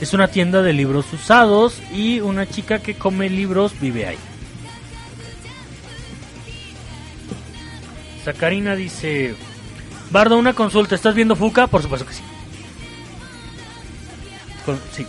[0.00, 4.18] es una tienda de libros usados y una chica que come libros vive ahí.
[8.24, 9.34] Sacarina dice,
[10.10, 11.66] Bardo, una consulta, ¿estás viendo Fuca?
[11.66, 12.22] Por supuesto que sí.
[14.94, 15.06] Sí.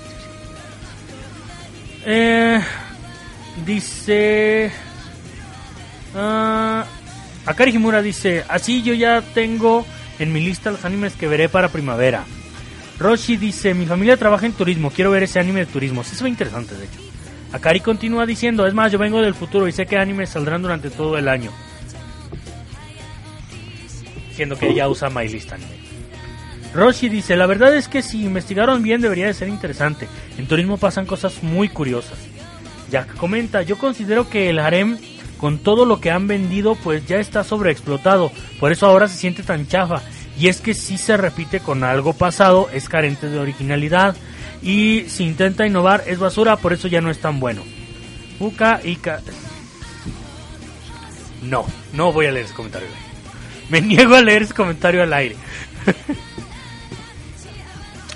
[2.05, 2.59] Eh,
[3.65, 4.71] dice...
[6.15, 6.85] ah,
[7.45, 9.85] Akari Himura dice, así yo ya tengo
[10.17, 12.23] en mi lista los animes que veré para primavera.
[12.99, 16.03] Roshi dice, mi familia trabaja en turismo, quiero ver ese anime de turismo.
[16.03, 16.99] Sí, se ve interesante, de hecho.
[17.51, 20.89] Akari continúa diciendo, es más, yo vengo del futuro y sé que animes saldrán durante
[20.89, 21.51] todo el año.
[24.35, 25.69] Siendo que ella usa My List Anime.
[26.73, 30.07] Roshi dice, la verdad es que si investigaron bien debería de ser interesante.
[30.37, 32.17] En turismo pasan cosas muy curiosas.
[32.89, 34.97] Jack comenta, yo considero que el harem,
[35.37, 38.31] con todo lo que han vendido, pues ya está sobreexplotado.
[38.59, 40.01] Por eso ahora se siente tan chafa.
[40.39, 44.15] Y es que si se repite con algo pasado, es carente de originalidad.
[44.63, 47.61] Y si intenta innovar, es basura, por eso ya no es tan bueno.
[48.39, 49.21] Fuka y Ka-
[51.43, 52.87] No, no voy a leer ese comentario.
[53.73, 55.35] Me niego a leer ese comentario al aire.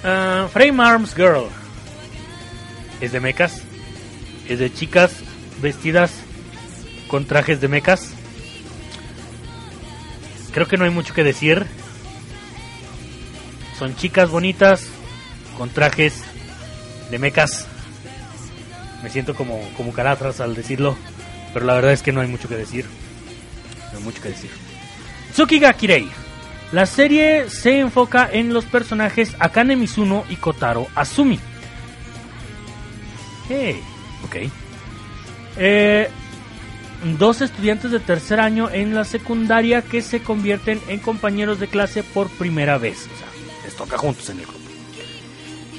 [0.04, 1.50] Ah, Frame Arms Girl.
[3.02, 3.64] Es de mecas.
[4.48, 5.12] Es de chicas
[5.60, 6.12] vestidas
[7.10, 8.12] con trajes de mecas.
[10.54, 11.66] Creo que no hay mucho que decir.
[13.78, 14.86] Son chicas bonitas
[15.58, 16.22] con trajes
[17.10, 17.68] de mecas.
[19.04, 20.96] Me siento como, como al decirlo.
[21.54, 22.86] Pero la verdad es que no hay mucho que decir.
[23.92, 24.66] No hay mucho que decir.
[25.34, 26.10] Tsukiga Kirei.
[26.72, 31.40] La serie se enfoca en los personajes Akane Mizuno y Kotaro Asumi.
[33.48, 33.82] Hey,
[34.26, 34.36] ok.
[35.58, 36.10] Eh,
[37.18, 42.04] dos estudiantes de tercer año en la secundaria que se convierten en compañeros de clase
[42.04, 43.08] por primera vez.
[43.14, 43.28] O sea,
[43.64, 44.60] les toca juntos en el grupo.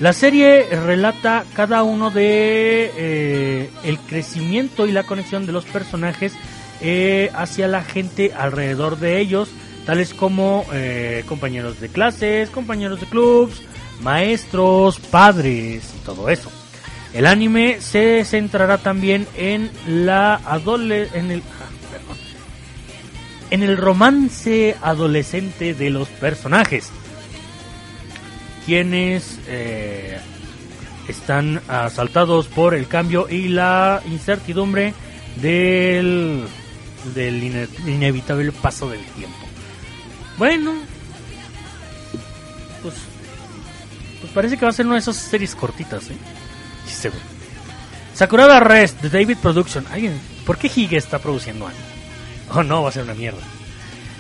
[0.00, 6.34] La serie relata cada uno de eh, el crecimiento y la conexión de los personajes
[6.80, 9.48] eh, hacia la gente alrededor de ellos,
[9.86, 13.62] tales como eh, compañeros de clases, compañeros de clubs,
[14.00, 16.50] maestros, padres y todo eso.
[17.14, 21.68] El anime se centrará también en la adole en el ah,
[23.50, 26.92] en el romance adolescente de los personajes
[28.68, 30.18] quienes eh,
[31.08, 34.92] están asaltados por el cambio y la incertidumbre
[35.40, 36.44] del,
[37.14, 39.36] del ine- inevitable paso del tiempo.
[40.36, 40.74] Bueno,
[42.82, 42.94] pues,
[44.20, 46.16] pues parece que va a ser una de esas series cortitas, ¿eh?
[46.86, 47.22] Sí, seguro.
[48.14, 49.84] Sakurada Rest de David Production.
[49.90, 50.10] Ay,
[50.44, 51.82] ¿Por qué Hige está produciendo anime?
[52.54, 53.40] Oh no, va a ser una mierda.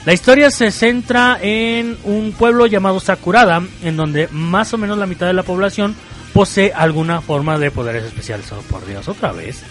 [0.04, 5.06] La historia se centra en un pueblo llamado Sakurada, en donde más o menos la
[5.06, 5.96] mitad de la población
[6.32, 8.50] posee alguna forma de poderes especiales.
[8.52, 9.62] Oh, por Dios, otra vez.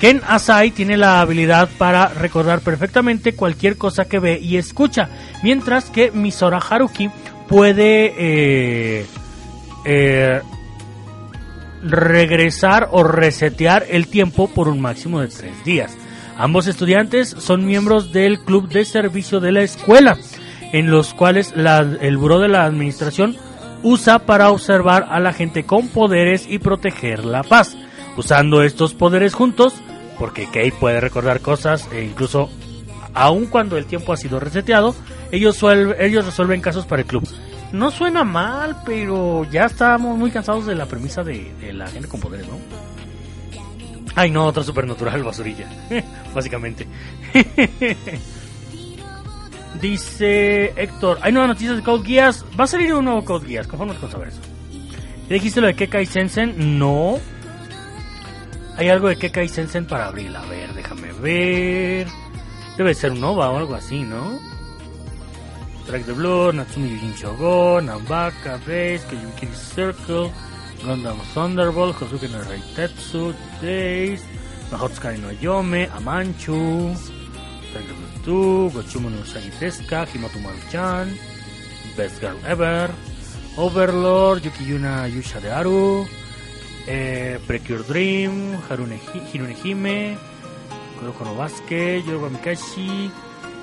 [0.00, 5.08] Ken Asai tiene la habilidad para recordar perfectamente cualquier cosa que ve y escucha,
[5.42, 7.10] mientras que Misora Haruki
[7.48, 9.06] puede eh,
[9.86, 10.42] eh,
[11.82, 15.96] regresar o resetear el tiempo por un máximo de tres días.
[16.36, 20.18] Ambos estudiantes son miembros del club de servicio de la escuela,
[20.72, 23.36] en los cuales el buró de la administración
[23.82, 27.76] usa para observar a la gente con poderes y proteger la paz.
[28.16, 29.74] Usando estos poderes juntos,
[30.18, 32.50] porque Kei puede recordar cosas e incluso
[33.16, 34.94] aun cuando el tiempo ha sido reseteado,
[35.32, 35.58] ellos,
[35.98, 37.26] ellos resuelven casos para el club.
[37.72, 42.20] No suena mal, pero ya estamos muy cansados de la premisa de, la gente con
[42.20, 42.58] poderes, ¿no?
[44.14, 45.68] Ay, no, otra supernatural basurilla.
[46.34, 46.86] Básicamente.
[49.80, 52.44] Dice Héctor, hay nuevas noticias de Code Geass.
[52.58, 54.40] Va a salir un nuevo Code Geass, conforme con saber eso.
[55.28, 56.78] ¿Ya dijiste lo de Kekai Sensen?
[56.78, 57.18] No.
[58.76, 60.36] Hay algo de Kekai Sensen para abril.
[60.36, 62.06] A ver, déjame ver.
[62.76, 64.38] Debe ser un OVA o algo así, ¿no?
[65.82, 70.30] Strike the Blood, Natsumi Yujin Shogun, Nambaka, Base, Kayukiri Circle,
[70.84, 73.32] Gundam Thunderbolt, Kosuke no Reitetsu,
[73.62, 74.22] Days,
[74.70, 76.92] Mahotsukai no Yome, Amanchu,
[77.72, 77.94] Tiger
[78.24, 80.38] Blue 2, Gochumu no Himoto
[81.96, 82.90] Best Girl Ever,
[83.56, 86.04] Overlord, Yukiyuna Yusha de Aru,
[86.86, 90.16] eh, Precure Dream, Harune, Hi- Hirune Hime,
[90.98, 93.10] Kuroko no Basket, Yoruba Mikashi,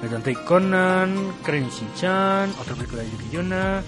[0.01, 3.83] Metantei Conan, Crayon Shin-chan, otra película de Yukiyuna,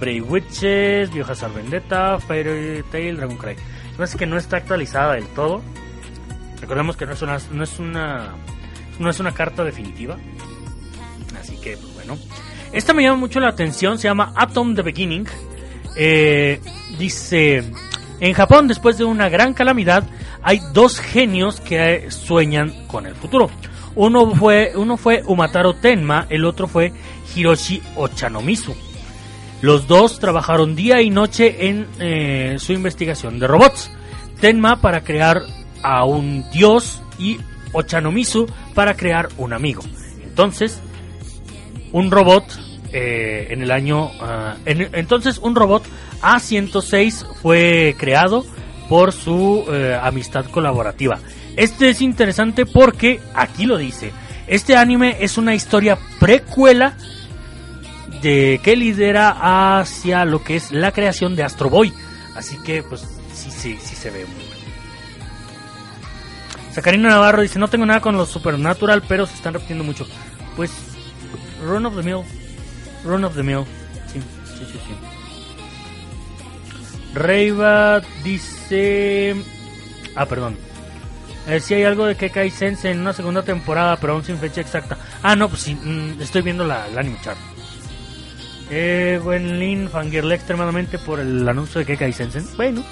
[0.00, 3.54] Brave Witches, Biohazard Vendetta, Fairy Tail, Dragon Cry.
[3.92, 5.62] Me parece que no está actualizada del todo.
[6.60, 8.34] Recordemos que no es una, no es una,
[8.98, 10.16] no es una carta definitiva.
[11.40, 12.18] Así que, pues, bueno.
[12.72, 15.26] Esta me llama mucho la atención, se llama Atom the Beginning.
[15.96, 16.60] Eh,
[16.98, 17.62] dice,
[18.22, 20.04] en Japón, después de una gran calamidad,
[20.44, 23.50] hay dos genios que eh, sueñan con el futuro.
[23.96, 26.92] Uno fue, uno fue Umataro Tenma, el otro fue
[27.34, 28.74] Hiroshi Ochanomizu.
[29.60, 33.90] Los dos trabajaron día y noche en eh, su investigación de robots.
[34.40, 35.42] Tenma para crear
[35.82, 37.40] a un dios y
[37.72, 39.82] Ochanomizu para crear un amigo.
[40.22, 40.80] Entonces,
[41.90, 42.44] un robot
[42.92, 44.10] eh, en el año...
[44.20, 45.84] ah, en- entonces, un robot
[46.20, 48.44] A106 fue creado
[48.88, 51.18] por su eh, amistad colaborativa.
[51.56, 54.12] Este es interesante porque, aquí lo dice,
[54.46, 56.96] este anime es una historia precuela
[58.22, 61.92] de que lidera hacia lo que es la creación de Astro Boy.
[62.34, 63.02] Así que, pues,
[63.34, 64.52] sí, sí, sí se ve muy bueno.
[66.72, 70.06] Sacarina Navarro dice, no tengo nada con lo supernatural, pero se están repitiendo mucho.
[70.56, 70.70] Pues,
[71.66, 72.22] Run of the Mill.
[73.04, 73.64] Run of the Mill.
[74.12, 74.94] Sí, sí, sí, sí.
[77.14, 79.34] Reiva dice...
[80.14, 80.56] Ah, perdón.
[81.48, 84.60] Eh, si hay algo de Kekai Sense en una segunda temporada, pero aún sin fecha
[84.60, 84.96] exacta.
[85.22, 87.38] Ah, no, pues sí, mm, estoy viendo la, el anime chart.
[88.70, 92.46] Eh, Wenlin fangirle extremadamente por el anuncio de Kekai Sensen.
[92.56, 92.82] Bueno.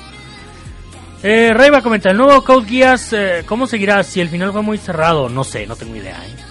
[1.23, 4.03] Eh, Reiva comenta, el nuevo Code Geass, eh, ¿cómo seguirá?
[4.03, 6.19] Si el final fue muy cerrado, no sé, no tengo idea.
[6.27, 6.50] ¿eh?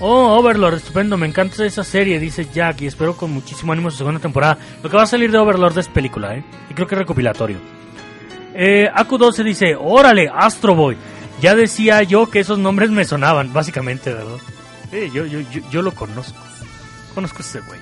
[0.00, 3.98] Oh, Overlord, estupendo, me encanta esa serie, dice Jack, y espero con muchísimo ánimo su
[3.98, 4.56] segunda temporada.
[4.80, 6.44] Lo que va a salir de Overlord es película, ¿eh?
[6.70, 7.58] Y creo que es recopilatorio.
[8.54, 10.96] Eh, Aku12 dice, órale, Astro Boy.
[11.40, 14.38] Ya decía yo que esos nombres me sonaban, básicamente, ¿verdad?
[14.90, 16.38] Sí, yo, yo, yo, yo lo conozco.
[17.14, 17.80] Conozco a ese güey.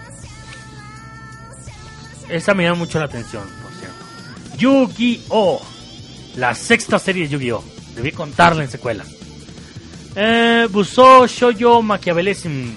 [2.31, 4.57] Esa me llama mucho la atención, por cierto.
[4.57, 5.61] Yu-Gi-Oh!
[6.37, 7.65] La sexta serie de Yu-Gi-Oh!
[7.95, 9.05] Debí contarla en secuela.
[10.19, 12.73] Eh, Shoujo Machiavellism.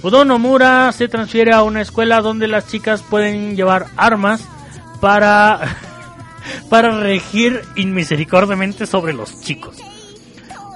[0.00, 4.42] Budon Nomura se transfiere a una escuela donde las chicas pueden llevar armas
[4.98, 5.60] para,
[6.70, 9.76] para regir inmisericordiamente sobre los chicos.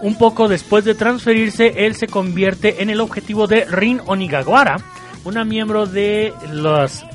[0.02, 4.76] Un poco después de transferirse, él se convierte en el objetivo de Rin Onigawara,
[5.24, 7.06] una miembro de las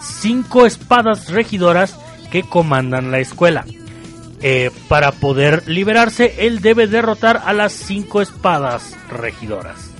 [0.00, 1.94] cinco espadas regidoras
[2.30, 3.66] que comandan la escuela.
[4.42, 9.90] Eh, para poder liberarse, él debe derrotar a las cinco espadas regidoras.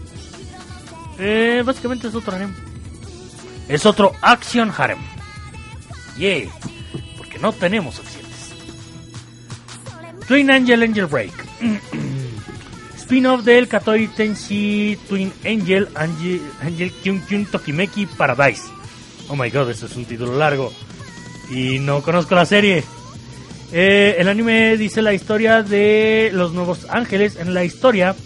[1.18, 2.54] Eh, básicamente es otro harem.
[3.68, 4.98] Es otro Action Harem.
[6.16, 6.48] Yay.
[7.18, 8.54] Porque no tenemos opciones.
[10.26, 11.32] Twin Angel Angel Break.
[12.96, 18.62] Spin-off del Katori Tenshi Twin Angel Angel, Angel Kyun Kyun Tokimeki Paradise.
[19.28, 20.72] Oh my god, eso es un título largo.
[21.50, 22.84] Y no conozco la serie.
[23.72, 27.36] Eh, el anime dice la historia de los nuevos ángeles.
[27.36, 28.16] En la historia,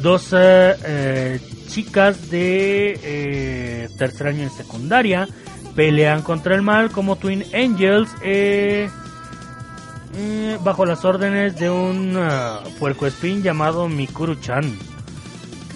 [0.00, 5.28] dos eh, eh, chicas de tercer año en secundaria
[5.74, 8.10] pelean contra el mal como Twin Angels
[10.64, 14.76] bajo las órdenes de un uh, puercoespín llamado Mikuru-chan.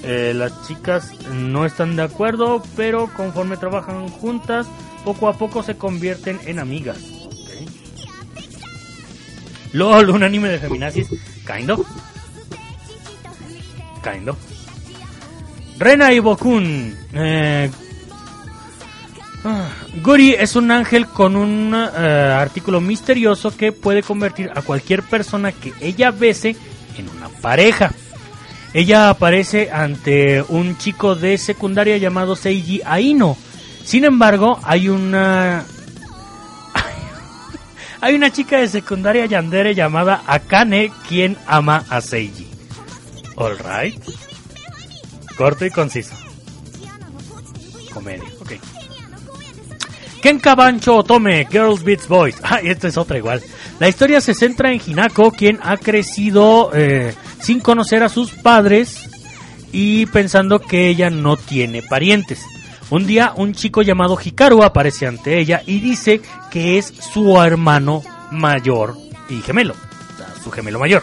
[0.02, 4.66] Las chicas no están de acuerdo, pero conforme trabajan juntas,
[5.04, 7.11] poco a poco se convierten en amigas.
[9.72, 11.08] LOL, un anime de feminazis.
[11.46, 11.86] Kind of.
[14.02, 14.36] Kind of.
[15.78, 16.96] Rena y Bokun.
[17.12, 17.70] Eh,
[19.44, 19.68] ah,
[20.02, 25.52] Guri es un ángel con un eh, artículo misterioso que puede convertir a cualquier persona
[25.52, 26.56] que ella bese
[26.96, 27.92] en una pareja.
[28.74, 33.36] Ella aparece ante un chico de secundaria llamado Seiji Aino.
[33.84, 35.64] Sin embargo, hay una
[38.02, 42.48] hay una chica de secundaria yandere llamada Akane quien ama a Seiji.
[43.36, 44.02] Alright.
[45.36, 46.12] Corto y conciso.
[47.94, 48.52] Comedia, ok.
[50.20, 52.36] Kenka Bancho Otome, Girls Beats Boys.
[52.42, 53.40] Ah, y esta es otra igual.
[53.78, 58.98] La historia se centra en Hinako, quien ha crecido eh, sin conocer a sus padres
[59.70, 62.40] y pensando que ella no tiene parientes.
[62.92, 66.20] Un día un chico llamado Hikaru aparece ante ella y dice
[66.50, 68.94] que es su hermano mayor
[69.30, 69.74] y gemelo.
[70.44, 71.02] Su gemelo mayor.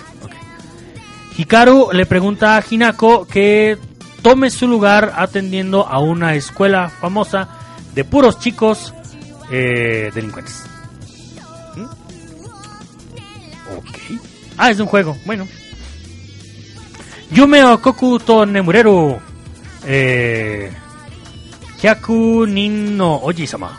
[1.35, 3.75] Hikaru le pregunta a Hinako que
[4.21, 7.49] tome su lugar atendiendo a una escuela famosa
[7.95, 8.93] de puros chicos
[9.49, 10.65] eh, delincuentes.
[11.75, 11.85] ¿Mm?
[13.77, 14.21] Ok.
[14.59, 15.17] Ah, es un juego.
[15.25, 15.47] Bueno.
[17.31, 19.19] Yume Okoku to Nemureru.
[19.87, 20.71] Eh,
[21.81, 23.77] Hyaku Nin no Oji-sama.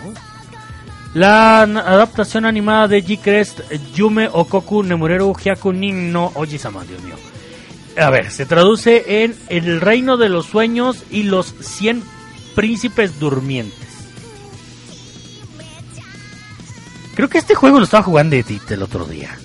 [1.14, 3.60] La adaptación animada de G-Crest
[3.94, 7.16] Yume Okoku Nemureru Hyaku Nin no Oji-sama, Dios mío.
[7.98, 12.02] A ver, se traduce en El reino de los sueños y los 100
[12.54, 13.88] príncipes durmientes.
[17.14, 19.36] Creo que este juego lo estaba jugando Edith el otro día.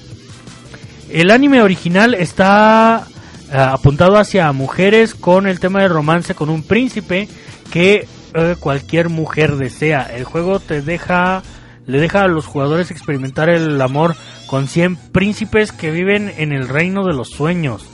[1.09, 6.63] El anime original está ah, apuntado hacia mujeres con el tema de romance con un
[6.63, 7.27] príncipe
[7.71, 10.03] que eh, cualquier mujer desea.
[10.13, 11.41] El juego te deja,
[11.87, 14.15] le deja a los jugadores experimentar el amor
[14.47, 17.85] con 100 príncipes que viven en el reino de los sueños.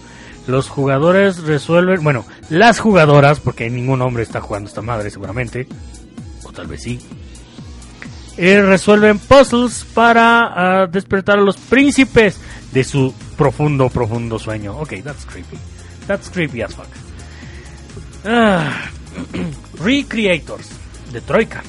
[0.48, 5.68] Los jugadores resuelven, bueno, las jugadoras, porque ningún hombre está jugando esta madre seguramente,
[6.44, 7.00] o tal vez sí,
[8.38, 12.40] eh, resuelven puzzles para ah, despertar a los príncipes
[12.72, 14.78] de su profundo, profundo sueño.
[14.80, 15.58] Ok, that's creepy.
[16.08, 16.88] That's creepy as fuck.
[18.26, 18.90] Ah,
[19.84, 20.70] Recreators
[21.12, 21.64] de Troika.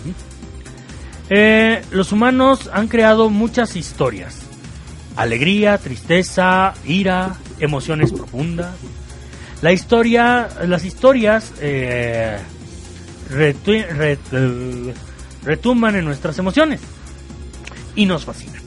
[1.30, 4.39] Eh, los humanos han creado muchas historias.
[5.16, 8.74] Alegría, tristeza, ira, emociones profundas.
[9.60, 12.39] La historia, las historias eh,
[13.30, 14.94] eh,
[15.44, 16.80] retumban en nuestras emociones
[17.94, 18.62] y nos fascinan.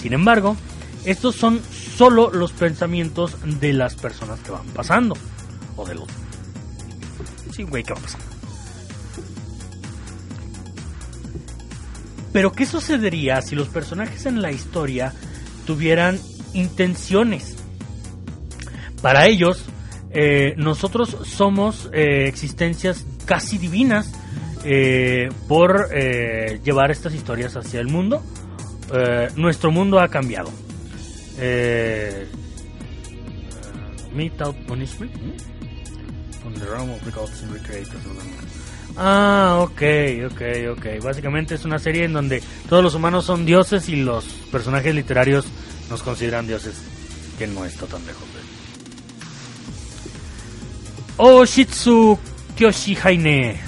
[0.00, 0.56] Sin embargo,
[1.04, 1.60] estos son
[1.96, 5.16] solo los pensamientos de las personas que van pasando.
[5.76, 6.08] O de los...
[7.52, 8.33] Sí, güey, ¿qué va pasando?
[12.34, 15.12] Pero ¿qué sucedería si los personajes en la historia
[15.66, 16.18] tuvieran
[16.52, 17.56] intenciones?
[19.00, 19.64] Para ellos,
[20.10, 24.10] eh, nosotros somos eh, existencias casi divinas
[24.64, 25.90] eh, por
[26.64, 28.20] llevar estas historias hacia el mundo.
[29.36, 30.50] Nuestro mundo ha cambiado.
[34.12, 35.12] Meet out punishment.
[36.42, 37.00] From the realm of
[37.42, 38.53] and recreators.
[38.96, 39.82] Ah, ok,
[40.30, 40.42] ok,
[40.72, 41.02] ok.
[41.02, 45.46] Básicamente es una serie en donde todos los humanos son dioses y los personajes literarios
[45.90, 46.74] nos consideran dioses,
[47.38, 48.44] que no está tan lejos de
[51.16, 52.18] Oshitsu
[52.56, 53.60] Kyoshi Haine.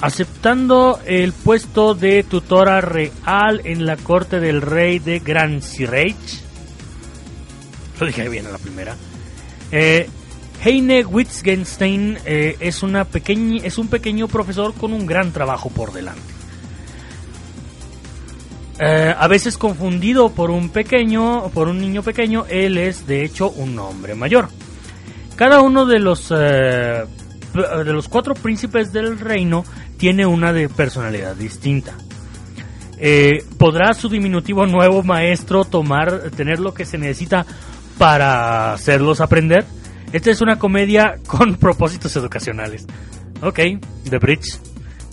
[0.00, 6.40] Aceptando el puesto de tutora real en la corte del rey de Gran Sirage.
[7.98, 8.94] Lo dije bien en la primera.
[9.72, 10.08] Eh,
[10.64, 15.92] Heine Wittgenstein eh, es, una pequeña, es un pequeño profesor con un gran trabajo por
[15.92, 16.34] delante.
[18.78, 23.50] Eh, a veces confundido por un pequeño, por un niño pequeño, él es de hecho
[23.50, 24.48] un hombre mayor.
[25.34, 27.04] Cada uno de los eh,
[27.54, 29.64] de los cuatro príncipes del reino
[29.96, 31.94] tiene una personalidad distinta.
[33.58, 37.46] ¿Podrá su diminutivo nuevo maestro tomar, tener lo que se necesita
[37.98, 39.64] para hacerlos aprender?
[40.12, 42.86] Esta es una comedia con propósitos educacionales.
[43.42, 43.60] Ok,
[44.08, 44.58] The Bridge.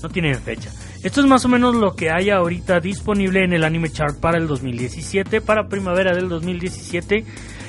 [0.01, 0.69] No tienen fecha.
[1.03, 4.37] Esto es más o menos lo que hay ahorita disponible en el Anime Chart para
[4.37, 7.25] el 2017, para primavera del 2017.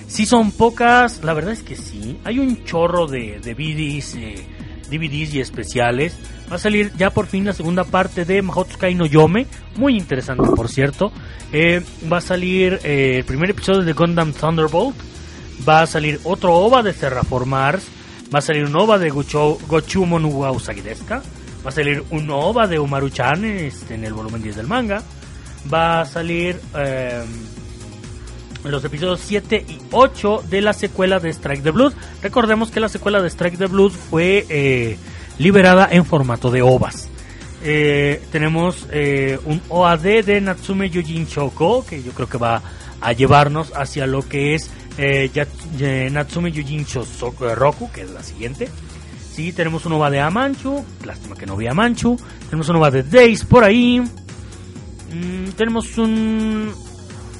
[0.06, 2.18] Si son pocas, la verdad es que sí.
[2.24, 4.46] Hay un chorro de, de DVDs, eh,
[4.90, 6.16] DVDs y especiales.
[6.50, 9.46] Va a salir ya por fin la segunda parte de Mahotsukai no Yome.
[9.76, 11.10] Muy interesante, por cierto.
[11.52, 11.82] Eh,
[12.12, 14.96] va a salir eh, el primer episodio de Gundam Thunderbolt.
[15.66, 17.84] Va a salir otro OVA de Terraformars.
[18.34, 21.22] Va a salir un OVA de Gocho, Gochumo no wa Usagi Deska.
[21.64, 25.02] Va a salir un OVA de Umaru-chan este, en el volumen 10 del manga.
[25.72, 27.24] Va a salir eh,
[28.64, 31.92] los episodios 7 y 8 de la secuela de Strike the Blood.
[32.22, 34.96] Recordemos que la secuela de Strike the Blood fue eh,
[35.38, 37.08] liberada en formato de OVAs.
[37.62, 42.62] Eh, tenemos eh, un OAD de Natsume Yujin Shoko, que yo creo que va
[43.00, 48.68] a llevarnos hacia lo que es eh, Natsume Yujin eh, Roku, que es la siguiente.
[49.34, 52.16] Sí, tenemos un OVA de Amanchu, lástima que no vi Amanchu.
[52.44, 54.00] Tenemos un OVA de Days por ahí.
[54.00, 56.72] Mm, tenemos un,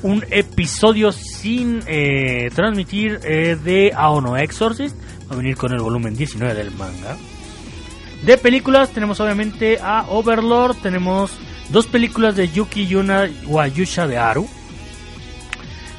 [0.03, 4.97] un episodio sin eh, transmitir eh, de Aono Exorcist.
[5.31, 7.17] Va a venir con el volumen 19 del manga.
[8.25, 11.31] De películas tenemos obviamente a Overlord, tenemos
[11.69, 14.49] dos películas de Yuki Yuna Wayusha de Aru.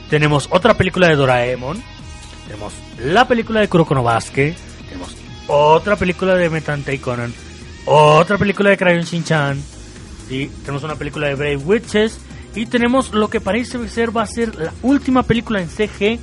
[0.09, 1.81] Tenemos otra película de Doraemon.
[2.47, 4.03] Tenemos la película de Kuroko no.
[4.13, 5.15] Tenemos
[5.47, 7.33] otra película de Metantei Conan.
[7.85, 9.61] Otra película de Crayon Shin-chan.
[10.27, 12.19] Tenemos una película de Brave Witches.
[12.55, 16.19] Y tenemos lo que parece ser va a ser la última película en CG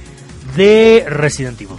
[0.57, 1.77] de Resident Evil.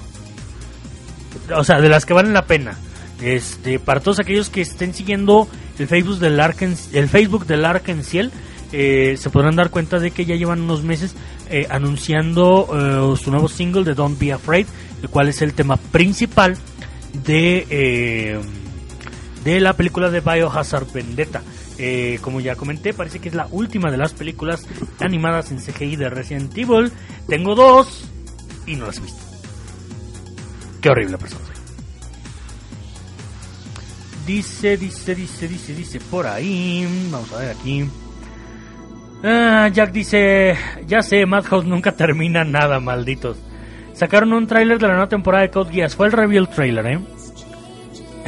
[1.55, 2.77] O sea, de las que valen la pena.
[3.21, 5.47] Este, para todos aquellos que estén siguiendo
[5.79, 8.31] el Facebook del Arken, el Facebook del Arkenciel,
[8.71, 11.15] eh, se podrán dar cuenta de que ya llevan unos meses
[11.49, 14.67] eh, anunciando eh, su nuevo single de Don't Be Afraid,
[15.01, 16.57] el cual es el tema principal
[17.25, 18.39] de eh,
[19.43, 21.41] de la película de Biohazard Vendetta.
[21.77, 24.65] Eh, como ya comenté, parece que es la última de las películas
[24.99, 26.91] animadas en CGI de Resident Evil.
[27.27, 28.05] Tengo dos
[28.65, 29.19] y no las he visto.
[30.81, 31.55] Qué horrible persona soy.
[34.25, 36.87] Dice, dice, dice, dice, dice por ahí.
[37.11, 37.89] Vamos a ver aquí.
[39.23, 40.55] Ah, Jack dice,
[40.85, 43.37] ya sé, Madhouse nunca termina nada, malditos.
[43.93, 45.95] Sacaron un tráiler de la nueva temporada de Code Geass.
[45.95, 46.99] Fue el reveal trailer, ¿eh?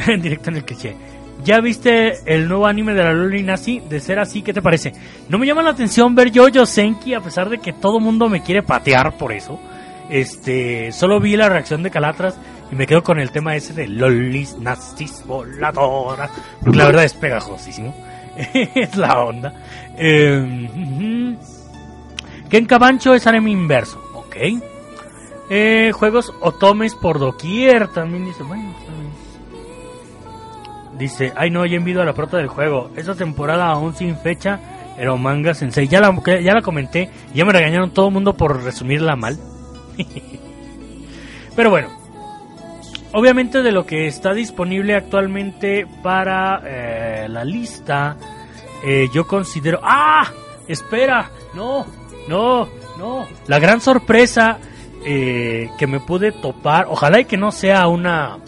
[0.06, 0.96] en directo en el cliché.
[1.44, 3.80] ¿Ya viste el nuevo anime de la Loli Nazi?
[3.80, 4.92] De ser así, ¿qué te parece?
[5.28, 8.42] No me llama la atención ver Jojo Senki a pesar de que todo mundo me
[8.42, 9.60] quiere patear por eso.
[10.08, 12.38] Este, solo vi la reacción de Calatras
[12.70, 16.30] y me quedo con el tema ese de Lolis Nazis voladoras.
[16.62, 17.94] Porque la verdad es pegajosísimo.
[18.74, 19.52] es la onda.
[19.98, 21.36] Eh.
[22.48, 24.00] Ken Cabancho es anime inverso.
[24.14, 24.36] Ok.
[25.50, 27.88] Eh, juegos otomes por doquier.
[27.88, 28.74] También dice, bueno.
[30.98, 32.90] Dice, ay no, ya envido a la prota del juego.
[32.96, 34.60] Esta temporada aún sin fecha,
[34.96, 35.88] pero manga sensei.
[35.88, 39.38] Ya la, ya la comenté, ya me regañaron todo el mundo por resumirla mal.
[41.56, 41.88] pero bueno,
[43.12, 48.16] obviamente de lo que está disponible actualmente para eh, la lista,
[48.86, 49.80] eh, yo considero...
[49.82, 50.30] ¡Ah!
[50.68, 51.84] Espera, no,
[52.28, 53.26] no, no.
[53.48, 54.58] La gran sorpresa
[55.04, 58.38] eh, que me pude topar, ojalá y que no sea una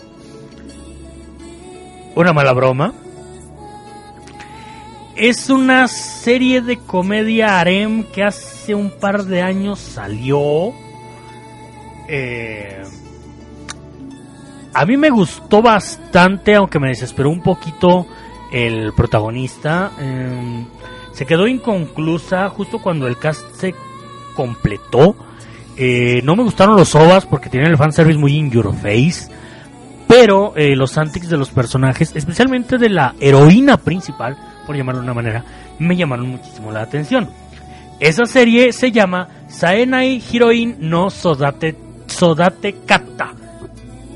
[2.15, 2.94] una mala broma.
[5.16, 10.73] Es una serie de comedia harem que hace un par de años salió.
[12.09, 12.82] Eh,
[14.73, 18.06] a mí me gustó bastante, aunque me desesperó un poquito
[18.53, 19.93] el protagonista.
[19.99, 20.65] Eh,
[21.12, 23.75] se quedó inconclusa justo cuando el cast se
[24.35, 25.16] completó.
[25.77, 29.31] Eh, no me gustaron los ovas porque tienen el fanservice muy in your face.
[30.07, 35.05] Pero eh, los antics de los personajes, especialmente de la heroína principal, por llamarlo de
[35.05, 35.45] una manera,
[35.79, 37.29] me llamaron muchísimo la atención.
[38.01, 41.77] Esa serie se llama Saenai Heroine no Sodate,
[42.07, 43.33] Sodate Kata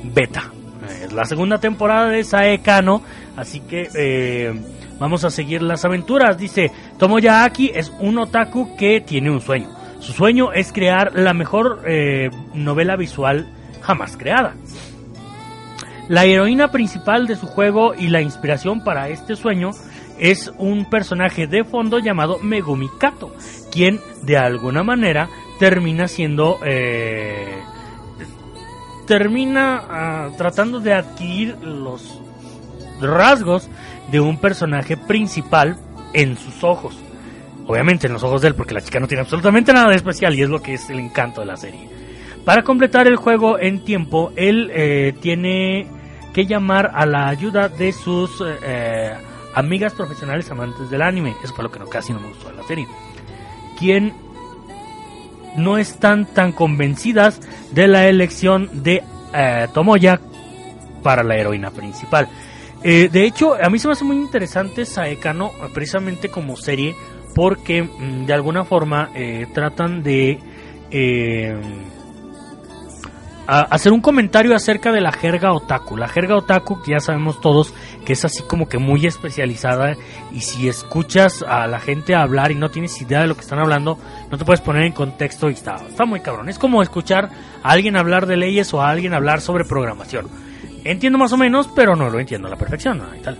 [0.05, 0.62] Beta.
[0.89, 3.03] Es la segunda temporada de Saekano,
[3.37, 4.53] así que eh,
[4.99, 6.39] vamos a seguir las aventuras.
[6.39, 9.69] Dice, Tomoyaki es un otaku que tiene un sueño.
[10.01, 13.47] Su sueño es crear la mejor eh, novela visual
[13.81, 14.55] jamás creada.
[16.09, 19.71] La heroína principal de su juego y la inspiración para este sueño
[20.19, 23.35] es un personaje de fondo llamado Megumi Kato,
[23.71, 25.29] quien de alguna manera
[25.59, 27.63] termina siendo eh,
[29.13, 32.19] termina ah, tratando de adquirir los
[32.99, 33.69] rasgos
[34.11, 35.77] de un personaje principal
[36.15, 36.99] en sus ojos.
[37.67, 40.35] Obviamente en los ojos de él, porque la chica no tiene absolutamente nada de especial
[40.35, 41.91] y es lo que es el encanto de la serie.
[42.47, 45.89] Para completar el juego en tiempo, él eh, tiene
[46.33, 49.13] que llamar a la ayuda de sus eh,
[49.55, 51.35] amigas profesionales amantes del anime.
[51.45, 52.89] Eso fue lo que casi no me gustó de la serie.
[53.79, 54.15] Quien
[55.57, 57.41] no están tan convencidas
[57.73, 59.03] de la elección de
[59.35, 60.21] eh, Tomoya
[61.03, 62.29] para la heroína principal.
[62.85, 66.97] Eh, de hecho, a mí se me hace muy interesante Saekano, precisamente como serie,
[67.35, 70.39] porque mm, de alguna forma eh, tratan de
[70.91, 71.57] eh,
[73.47, 75.97] hacer un comentario acerca de la jerga otaku.
[75.97, 77.75] La jerga otaku, que ya sabemos todos
[78.05, 79.97] que es así como que muy especializada
[80.33, 83.59] y si escuchas a la gente hablar y no tienes idea de lo que están
[83.59, 83.99] hablando,
[84.31, 86.49] no te puedes poner en contexto y está, está muy cabrón.
[86.49, 87.31] Es como escuchar
[87.63, 90.27] a alguien hablar de leyes o a alguien hablar sobre programación.
[90.85, 93.03] Entiendo más o menos, pero no lo entiendo a la perfección.
[93.17, 93.39] Y tal.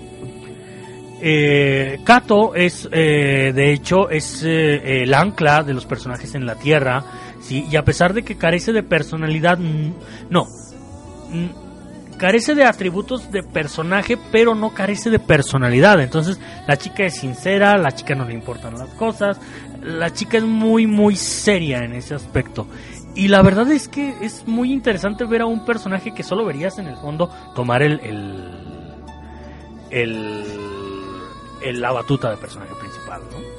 [1.25, 6.57] Eh, Kato es, eh, de hecho, es eh, el ancla de los personajes en la
[6.57, 7.05] Tierra,
[7.43, 7.67] ¿sí?
[7.71, 9.59] Y a pesar de que carece de personalidad,
[10.31, 10.47] no,
[12.19, 16.01] carece de atributos de personaje, pero no carece de personalidad.
[16.01, 16.39] Entonces,
[16.69, 19.39] la chica es sincera, la chica no le importan las cosas,
[19.83, 22.67] la chica es muy, muy seria en ese aspecto.
[23.15, 26.79] Y la verdad es que es muy interesante ver a un personaje que solo verías
[26.79, 28.45] en el fondo tomar el, el,
[29.91, 30.45] el,
[31.63, 33.52] el- la batuta de personaje principal, ¿no?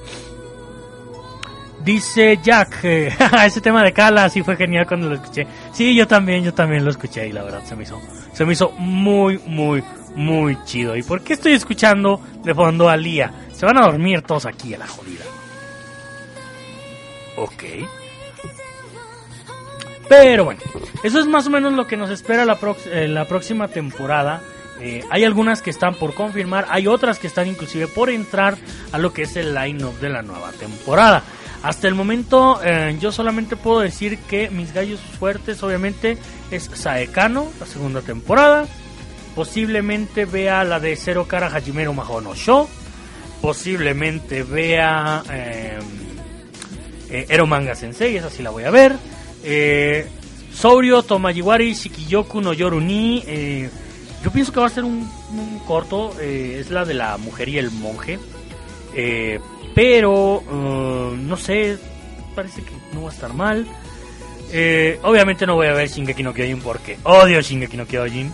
[1.84, 3.14] Dice Jack, eh,
[3.46, 5.46] ese tema de Kala sí fue genial cuando lo escuché.
[5.74, 8.02] Sí, yo también, yo también lo escuché y la verdad se me hizo,
[8.32, 9.84] se me hizo muy, muy,
[10.16, 10.96] muy chido.
[10.96, 13.34] ¿Y por qué estoy escuchando de fondo a Lía?
[13.54, 15.26] Se van a dormir todos aquí a la jodida.
[17.36, 17.64] Ok.
[20.08, 20.62] Pero bueno,
[21.04, 24.42] eso es más o menos lo que nos espera la, eh, próxima temporada.
[24.80, 28.58] Eh, hay algunas que están por confirmar, hay otras que están inclusive por entrar
[28.92, 31.24] a lo que es el line-up de la nueva temporada.
[31.64, 36.18] Hasta el momento eh, yo solamente puedo decir que mis gallos fuertes obviamente
[36.52, 38.68] es Saekano, la segunda temporada.
[39.34, 42.68] Posiblemente vea la de Zero Kara Hajimero Mahono Show.
[43.42, 45.24] Posiblemente vea...
[45.32, 45.80] eh,
[47.10, 48.96] eh, Ero Manga Sensei, esa sí la voy a ver.
[49.44, 50.08] Eh,
[50.54, 53.24] Sourio Tomayiwari Shikiyoku no Yoru ni.
[53.26, 53.70] eh,
[54.24, 56.14] yo pienso que va a ser un, un corto.
[56.20, 58.20] es la de la mujer y el monje.
[59.76, 61.78] Pero eh, no sé.
[62.36, 63.68] Parece que no va a estar mal.
[64.52, 68.32] Eh, obviamente no voy a ver Shingeki no Kyojin porque odio Shingeki no Kyojin.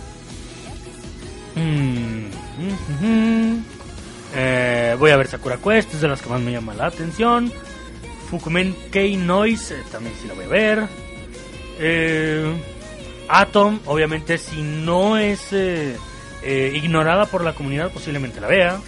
[1.54, 3.64] Mm, mm, mm, mm.
[4.36, 7.50] Eh, voy a ver Sakura Quest, es de las que más me llama la atención.
[8.30, 10.88] Fukumen Kei Noise, eh, también sí la voy a ver.
[13.28, 15.54] Atom, obviamente, si no es
[16.42, 18.80] ignorada por la comunidad, posiblemente la vea.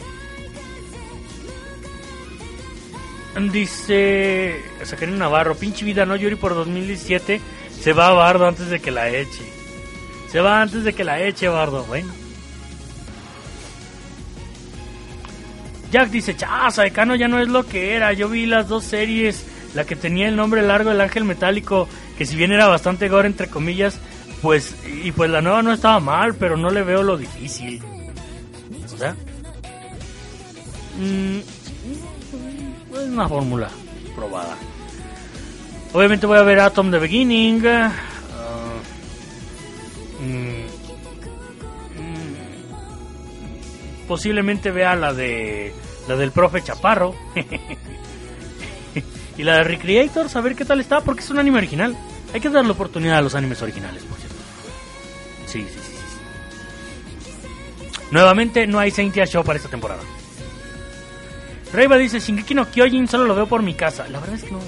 [3.35, 7.41] Dice Sacarina Navarro, pinche vida, no Yuri por 2017.
[7.81, 9.43] Se va a Bardo antes de que la eche.
[10.31, 11.85] Se va antes de que la eche, Bardo.
[11.85, 12.13] Bueno.
[15.91, 18.13] Jack dice, cha, Saekano ya no es lo que era.
[18.13, 19.45] Yo vi las dos series,
[19.75, 23.29] la que tenía el nombre largo del ángel metálico, que si bien era bastante gore
[23.29, 23.99] entre comillas,
[24.41, 27.83] pues y pues la nueva no estaba mal, pero no le veo lo difícil.
[28.93, 29.15] O sea,
[30.99, 31.41] mm,
[33.13, 33.69] una fórmula
[34.15, 34.57] probada.
[35.93, 37.63] Obviamente voy a ver Atom the Beginning.
[40.21, 40.65] mm,
[42.01, 42.37] mm,
[44.09, 45.75] posiblemente vea la de
[46.09, 47.15] la del profe Chaparro
[49.37, 51.95] y la de Recreator, a ver qué tal está, porque es un anime original.
[52.33, 54.37] Hay que darle oportunidad a los animes originales, por cierto.
[55.47, 55.93] Sí, sí, sí, sí.
[58.11, 60.01] Nuevamente no hay Saint Show para esta temporada.
[61.73, 64.07] Reiva dice, Shingeki no Kyojin solo lo veo por mi casa.
[64.09, 64.61] La verdad es que no.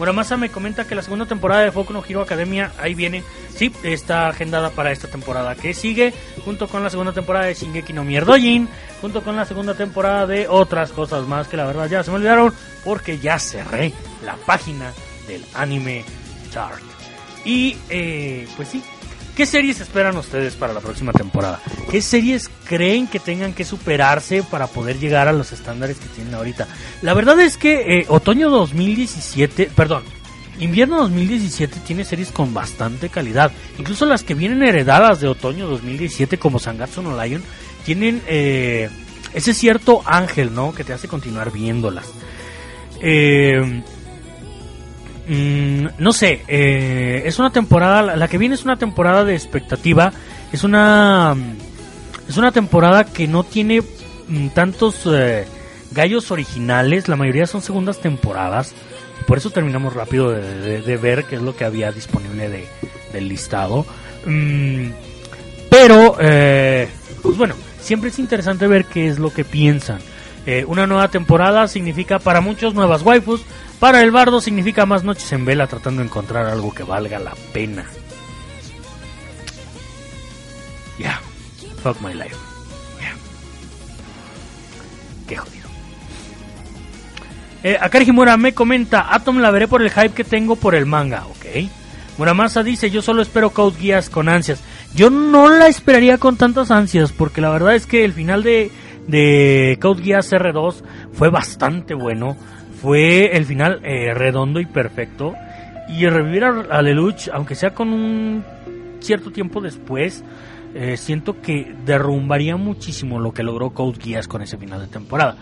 [0.00, 3.22] Muramasa me comenta que la segunda temporada de Boku no Hero Academia ahí viene.
[3.54, 7.92] Sí, está agendada para esta temporada que sigue, junto con la segunda temporada de Shingeki
[7.92, 8.66] no Mierdojin,
[9.02, 12.16] junto con la segunda temporada de otras cosas más que la verdad ya se me
[12.16, 13.92] olvidaron porque ya cerré
[14.24, 14.90] la página
[15.28, 16.02] del anime
[16.50, 16.80] chart.
[17.44, 18.82] Y eh, pues sí,
[19.40, 21.62] ¿qué series esperan ustedes para la próxima temporada?
[21.90, 26.34] ¿Qué series creen que tengan que superarse para poder llegar a los estándares que tienen
[26.34, 26.68] ahorita?
[27.00, 30.02] La verdad es que eh, otoño 2017, perdón,
[30.58, 33.50] invierno 2017 tiene series con bastante calidad.
[33.78, 37.42] Incluso las que vienen heredadas de otoño 2017 como Sangatsu no Lion
[37.86, 38.90] tienen eh,
[39.32, 40.74] ese cierto ángel, ¿no?
[40.74, 42.10] Que te hace continuar viéndolas.
[43.00, 43.82] Eh,
[45.30, 50.12] mm, no sé, eh, es una temporada, la- que viene es una temporada de expectativa,
[50.52, 51.36] es una
[52.28, 53.80] es una temporada que no tiene
[54.28, 55.46] mm, tantos eh,
[55.92, 58.74] gallos originales, la mayoría son segundas temporadas,
[59.26, 62.66] por eso terminamos rápido de, ver qué es lo que había disponible de,
[63.12, 63.86] del listado.
[64.26, 64.90] Mm,
[65.68, 66.88] pero, eh,
[67.22, 69.98] pues bueno, siempre es interesante ver qué es lo que piensan.
[70.46, 73.42] Eh, una nueva temporada significa para muchos nuevas waifus,
[73.80, 77.34] para el bardo significa más noches en vela tratando de encontrar algo que valga la
[77.52, 77.86] pena.
[80.98, 81.18] Yeah,
[81.82, 82.36] fuck my life.
[83.00, 83.14] Yeah.
[85.26, 85.68] Qué jodido.
[87.62, 90.84] Eh, Akari Himura me comenta, Atom la veré por el hype que tengo por el
[90.84, 91.70] manga, ok.
[92.18, 94.62] Muramasa dice, yo solo espero Code Geass con ansias.
[94.94, 98.70] Yo no la esperaría con tantas ansias, porque la verdad es que el final de,
[99.06, 100.82] de Code Geass R2
[101.14, 102.36] fue bastante bueno.
[102.80, 105.34] Fue el final eh, redondo y perfecto.
[105.88, 108.44] Y revivir a, Lelouch, aunque sea con un
[109.00, 110.24] cierto tiempo después,
[110.74, 115.36] eh, siento que derrumbaría muchísimo lo que logró Code Geass con ese final de temporada.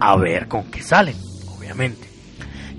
[0.00, 1.14] A ver con qué salen,
[1.56, 2.08] obviamente.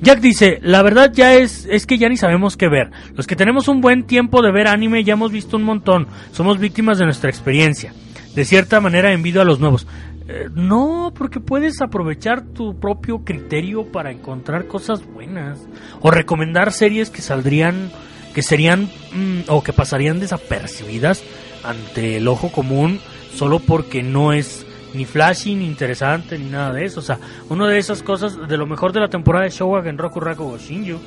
[0.02, 2.92] Jack dice, la verdad ya es, es que ya ni sabemos qué ver.
[3.16, 6.08] Los que tenemos un buen tiempo de ver anime ya hemos visto un montón.
[6.34, 7.94] Somos víctimas de nuestra experiencia.
[8.36, 9.88] De cierta manera envidio a los nuevos.
[10.28, 15.60] Eh, no, porque puedes aprovechar tu propio criterio para encontrar cosas buenas.
[16.02, 17.92] O recomendar series que saldrían,
[18.34, 21.24] que serían mm, o que pasarían desapercibidas
[21.64, 23.00] ante el ojo común
[23.36, 27.00] solo porque no es ni flashy, ni interesante, ni nada de eso.
[27.00, 27.20] O sea,
[27.50, 31.00] una de esas cosas, de lo mejor de la temporada de Showa Roku Raku Shinju.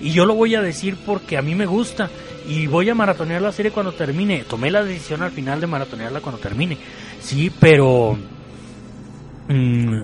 [0.00, 2.10] Y yo lo voy a decir porque a mí me gusta.
[2.48, 4.44] Y voy a maratonear la serie cuando termine.
[4.48, 6.76] Tomé la decisión al final de maratonearla cuando termine.
[7.20, 8.16] Sí, pero...
[9.48, 10.02] mm,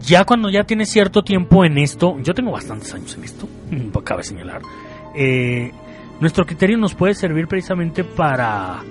[0.00, 3.48] ya cuando ya tienes cierto tiempo en esto, yo tengo bastantes años en esto,
[4.04, 4.62] cabe señalar,
[5.14, 5.72] eh,
[6.20, 8.82] nuestro criterio nos puede servir precisamente para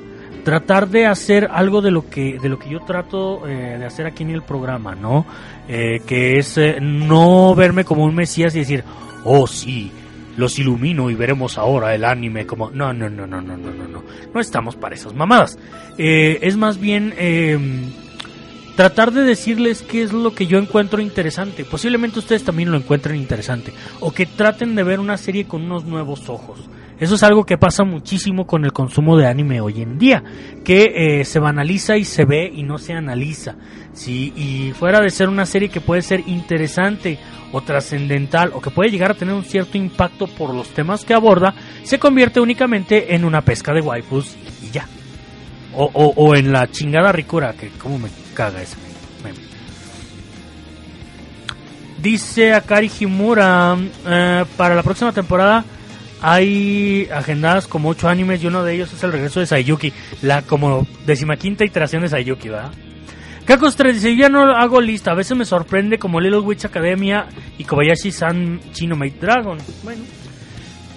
[0.43, 4.05] tratar de hacer algo de lo que de lo que yo trato eh, de hacer
[4.05, 5.26] aquí en el programa, ¿no?
[5.67, 8.84] Eh, que es eh, no verme como un mesías y decir,
[9.26, 9.91] oh sí,
[10.38, 13.88] los ilumino y veremos ahora el anime como no no no no no no no
[13.88, 14.03] no
[14.34, 15.59] no estamos para esas mamadas.
[15.97, 17.59] Eh, es más bien eh,
[18.80, 21.65] tratar de decirles qué es lo que yo encuentro interesante.
[21.65, 23.73] Posiblemente ustedes también lo encuentren interesante.
[23.99, 26.61] O que traten de ver una serie con unos nuevos ojos.
[26.97, 30.23] Eso es algo que pasa muchísimo con el consumo de anime hoy en día.
[30.64, 33.57] Que eh, se banaliza y se ve y no se analiza.
[33.91, 37.19] Si y fuera de ser una serie que puede ser interesante
[37.51, 41.14] o trascendental o que puede llegar a tener un cierto impacto por los temas que
[41.14, 41.53] aborda,
[41.84, 44.38] se convierte únicamente en una pesca de waifus.
[45.81, 48.76] O, o, o en la chingada ricura, que como me caga ese
[49.23, 49.39] meme.
[52.01, 55.64] Dice Akari Himura, eh, para la próxima temporada
[56.22, 60.41] hay agendadas como ocho animes y uno de ellos es el regreso de Sayuki, la
[60.41, 62.73] como decimaquinta iteración de Sayuki, ¿verdad?
[63.45, 67.27] Kakos 3 dice, ya no hago lista, a veces me sorprende como Little Witch Academia
[67.57, 69.57] y Kobayashi-san Chino Mate Dragon.
[69.84, 70.03] Bueno,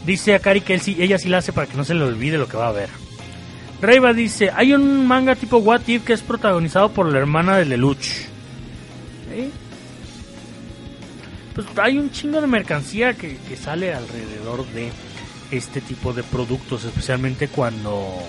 [0.05, 2.37] dice Akari que él sí, ella sí la hace para que no se le olvide
[2.37, 3.02] lo que va a ver.
[3.83, 7.65] Reiva dice, hay un manga tipo What If que es protagonizado por la hermana de
[7.65, 8.07] Lelouch.
[9.33, 9.51] ¿Eh?
[11.53, 14.93] Pues hay un chingo de mercancía que, que sale alrededor de
[15.51, 18.21] este tipo de productos, especialmente cuando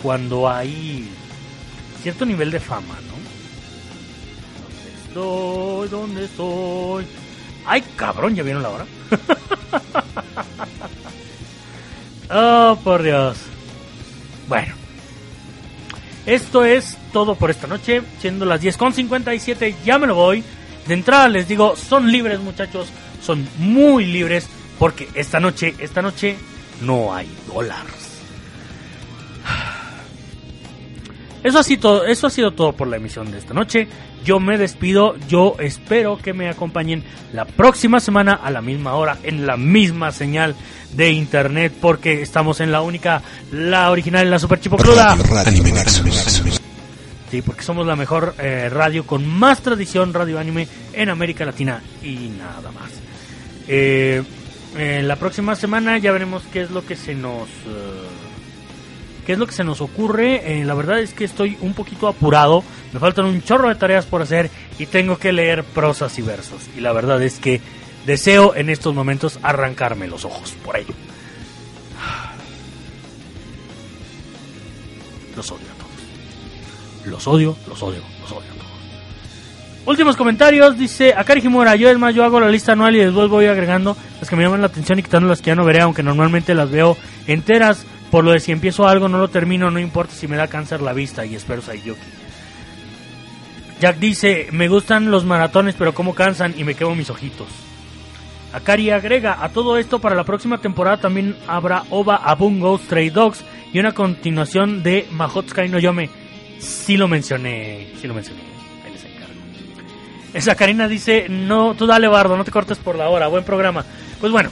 [0.00, 1.10] cuando hay
[2.02, 3.20] cierto nivel de fama, ¿no?
[4.64, 5.88] ¿Dónde estoy?
[5.90, 7.06] ¿Dónde estoy?
[7.66, 8.34] ¡Ay, cabrón!
[8.34, 8.86] ¿Ya vieron la hora?
[12.72, 13.51] oh, por Dios.
[14.52, 14.74] Bueno.
[16.26, 20.44] Esto es todo por esta noche, siendo las 10.57, ya me lo voy.
[20.86, 22.88] De entrada les digo, son libres muchachos,
[23.22, 24.46] son muy libres,
[24.78, 26.36] porque esta noche, esta noche
[26.82, 28.20] no hay dólares.
[31.42, 33.88] Eso ha, sido, eso ha sido todo por la emisión de esta noche.
[34.24, 35.16] Yo me despido.
[35.28, 40.12] Yo espero que me acompañen la próxima semana a la misma hora en la misma
[40.12, 40.54] señal
[40.92, 45.16] de internet porque estamos en la única, la original, la super chipocluda.
[47.30, 51.80] Sí, porque somos la mejor eh, radio con más tradición radio anime en América Latina
[52.02, 52.90] y nada más.
[53.68, 54.22] Eh,
[54.76, 57.48] eh, la próxima semana ya veremos qué es lo que se nos...
[57.48, 58.21] eh,
[59.26, 60.60] qué es lo que se nos ocurre.
[60.60, 62.62] Eh, la verdad es que estoy un poquito apurado.
[62.92, 66.62] Me faltan un chorro de tareas por hacer y tengo que leer prosas y versos.
[66.76, 67.60] Y la verdad es que
[68.06, 70.94] deseo en estos momentos arrancarme los ojos por ello.
[75.36, 75.92] Los odio a todos.
[77.06, 78.62] Los odio, los odio, los odio a todos.
[79.86, 83.28] Últimos comentarios, dice Akari Himura, yo es más, yo hago la lista anual y después
[83.28, 85.80] voy agregando las que me llaman la atención y quitando las que ya no veré,
[85.80, 86.96] aunque normalmente las veo
[87.26, 87.84] enteras.
[88.12, 90.82] Por lo de si empiezo algo, no lo termino, no importa si me da cáncer
[90.82, 91.98] la vista y espero Sayuki.
[93.80, 97.48] Jack dice, me gustan los maratones, pero como cansan y me quemo mis ojitos.
[98.52, 103.42] Akari agrega, a todo esto para la próxima temporada también habrá OVA Abungo Stray Dogs
[103.72, 106.10] y una continuación de Mahotsukai no Yome.
[106.58, 108.42] Sí lo mencioné, sí lo mencioné.
[108.84, 109.40] Ahí les encargo.
[110.34, 113.86] Esa Karina dice, no, tú dale bardo, no te cortes por la hora, buen programa.
[114.20, 114.50] Pues bueno,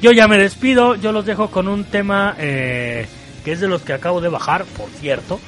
[0.00, 3.06] yo ya me despido, yo los dejo con un tema eh,
[3.44, 5.40] que es de los que acabo de bajar, por cierto.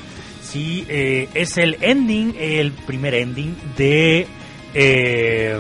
[0.43, 4.27] Sí, eh, es el ending, el primer ending de
[4.74, 5.59] eh,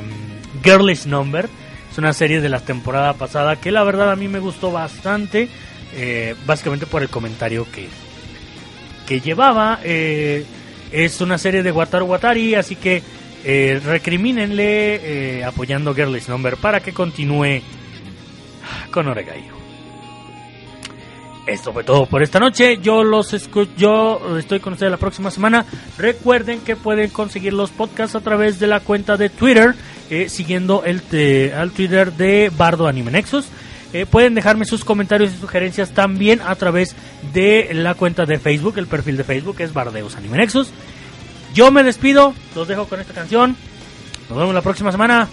[0.62, 1.48] Girlish Number.
[1.90, 5.48] Es una serie de la temporada pasada que la verdad a mí me gustó bastante,
[6.46, 7.86] básicamente por el comentario que,
[9.06, 9.78] que llevaba.
[9.84, 13.02] Es una serie de Wataru Watari, así que
[13.84, 17.60] recrimínenle apoyando Girlish Number para que continúe
[18.90, 19.62] con Oregaio.
[21.46, 22.78] Esto fue todo por esta noche.
[22.78, 25.66] Yo los escu yo estoy con ustedes la próxima semana.
[25.98, 29.74] Recuerden que pueden conseguir los podcasts a través de la cuenta de Twitter,
[30.08, 31.02] eh, siguiendo el
[31.52, 33.46] al Twitter de Bardo Anime Nexus.
[33.92, 36.96] Eh, pueden dejarme sus comentarios y sugerencias también a través
[37.34, 40.70] de la cuenta de Facebook, el perfil de Facebook es Bardeus Anime Nexus.
[41.52, 43.54] Yo me despido, los dejo con esta canción.
[44.30, 45.28] Nos vemos la próxima semana.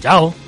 [0.00, 0.47] Chao.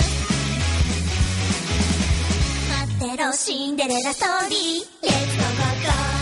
[3.01, 4.59] テロシンデレラストーリー。
[5.01, 6.20] レッツゴー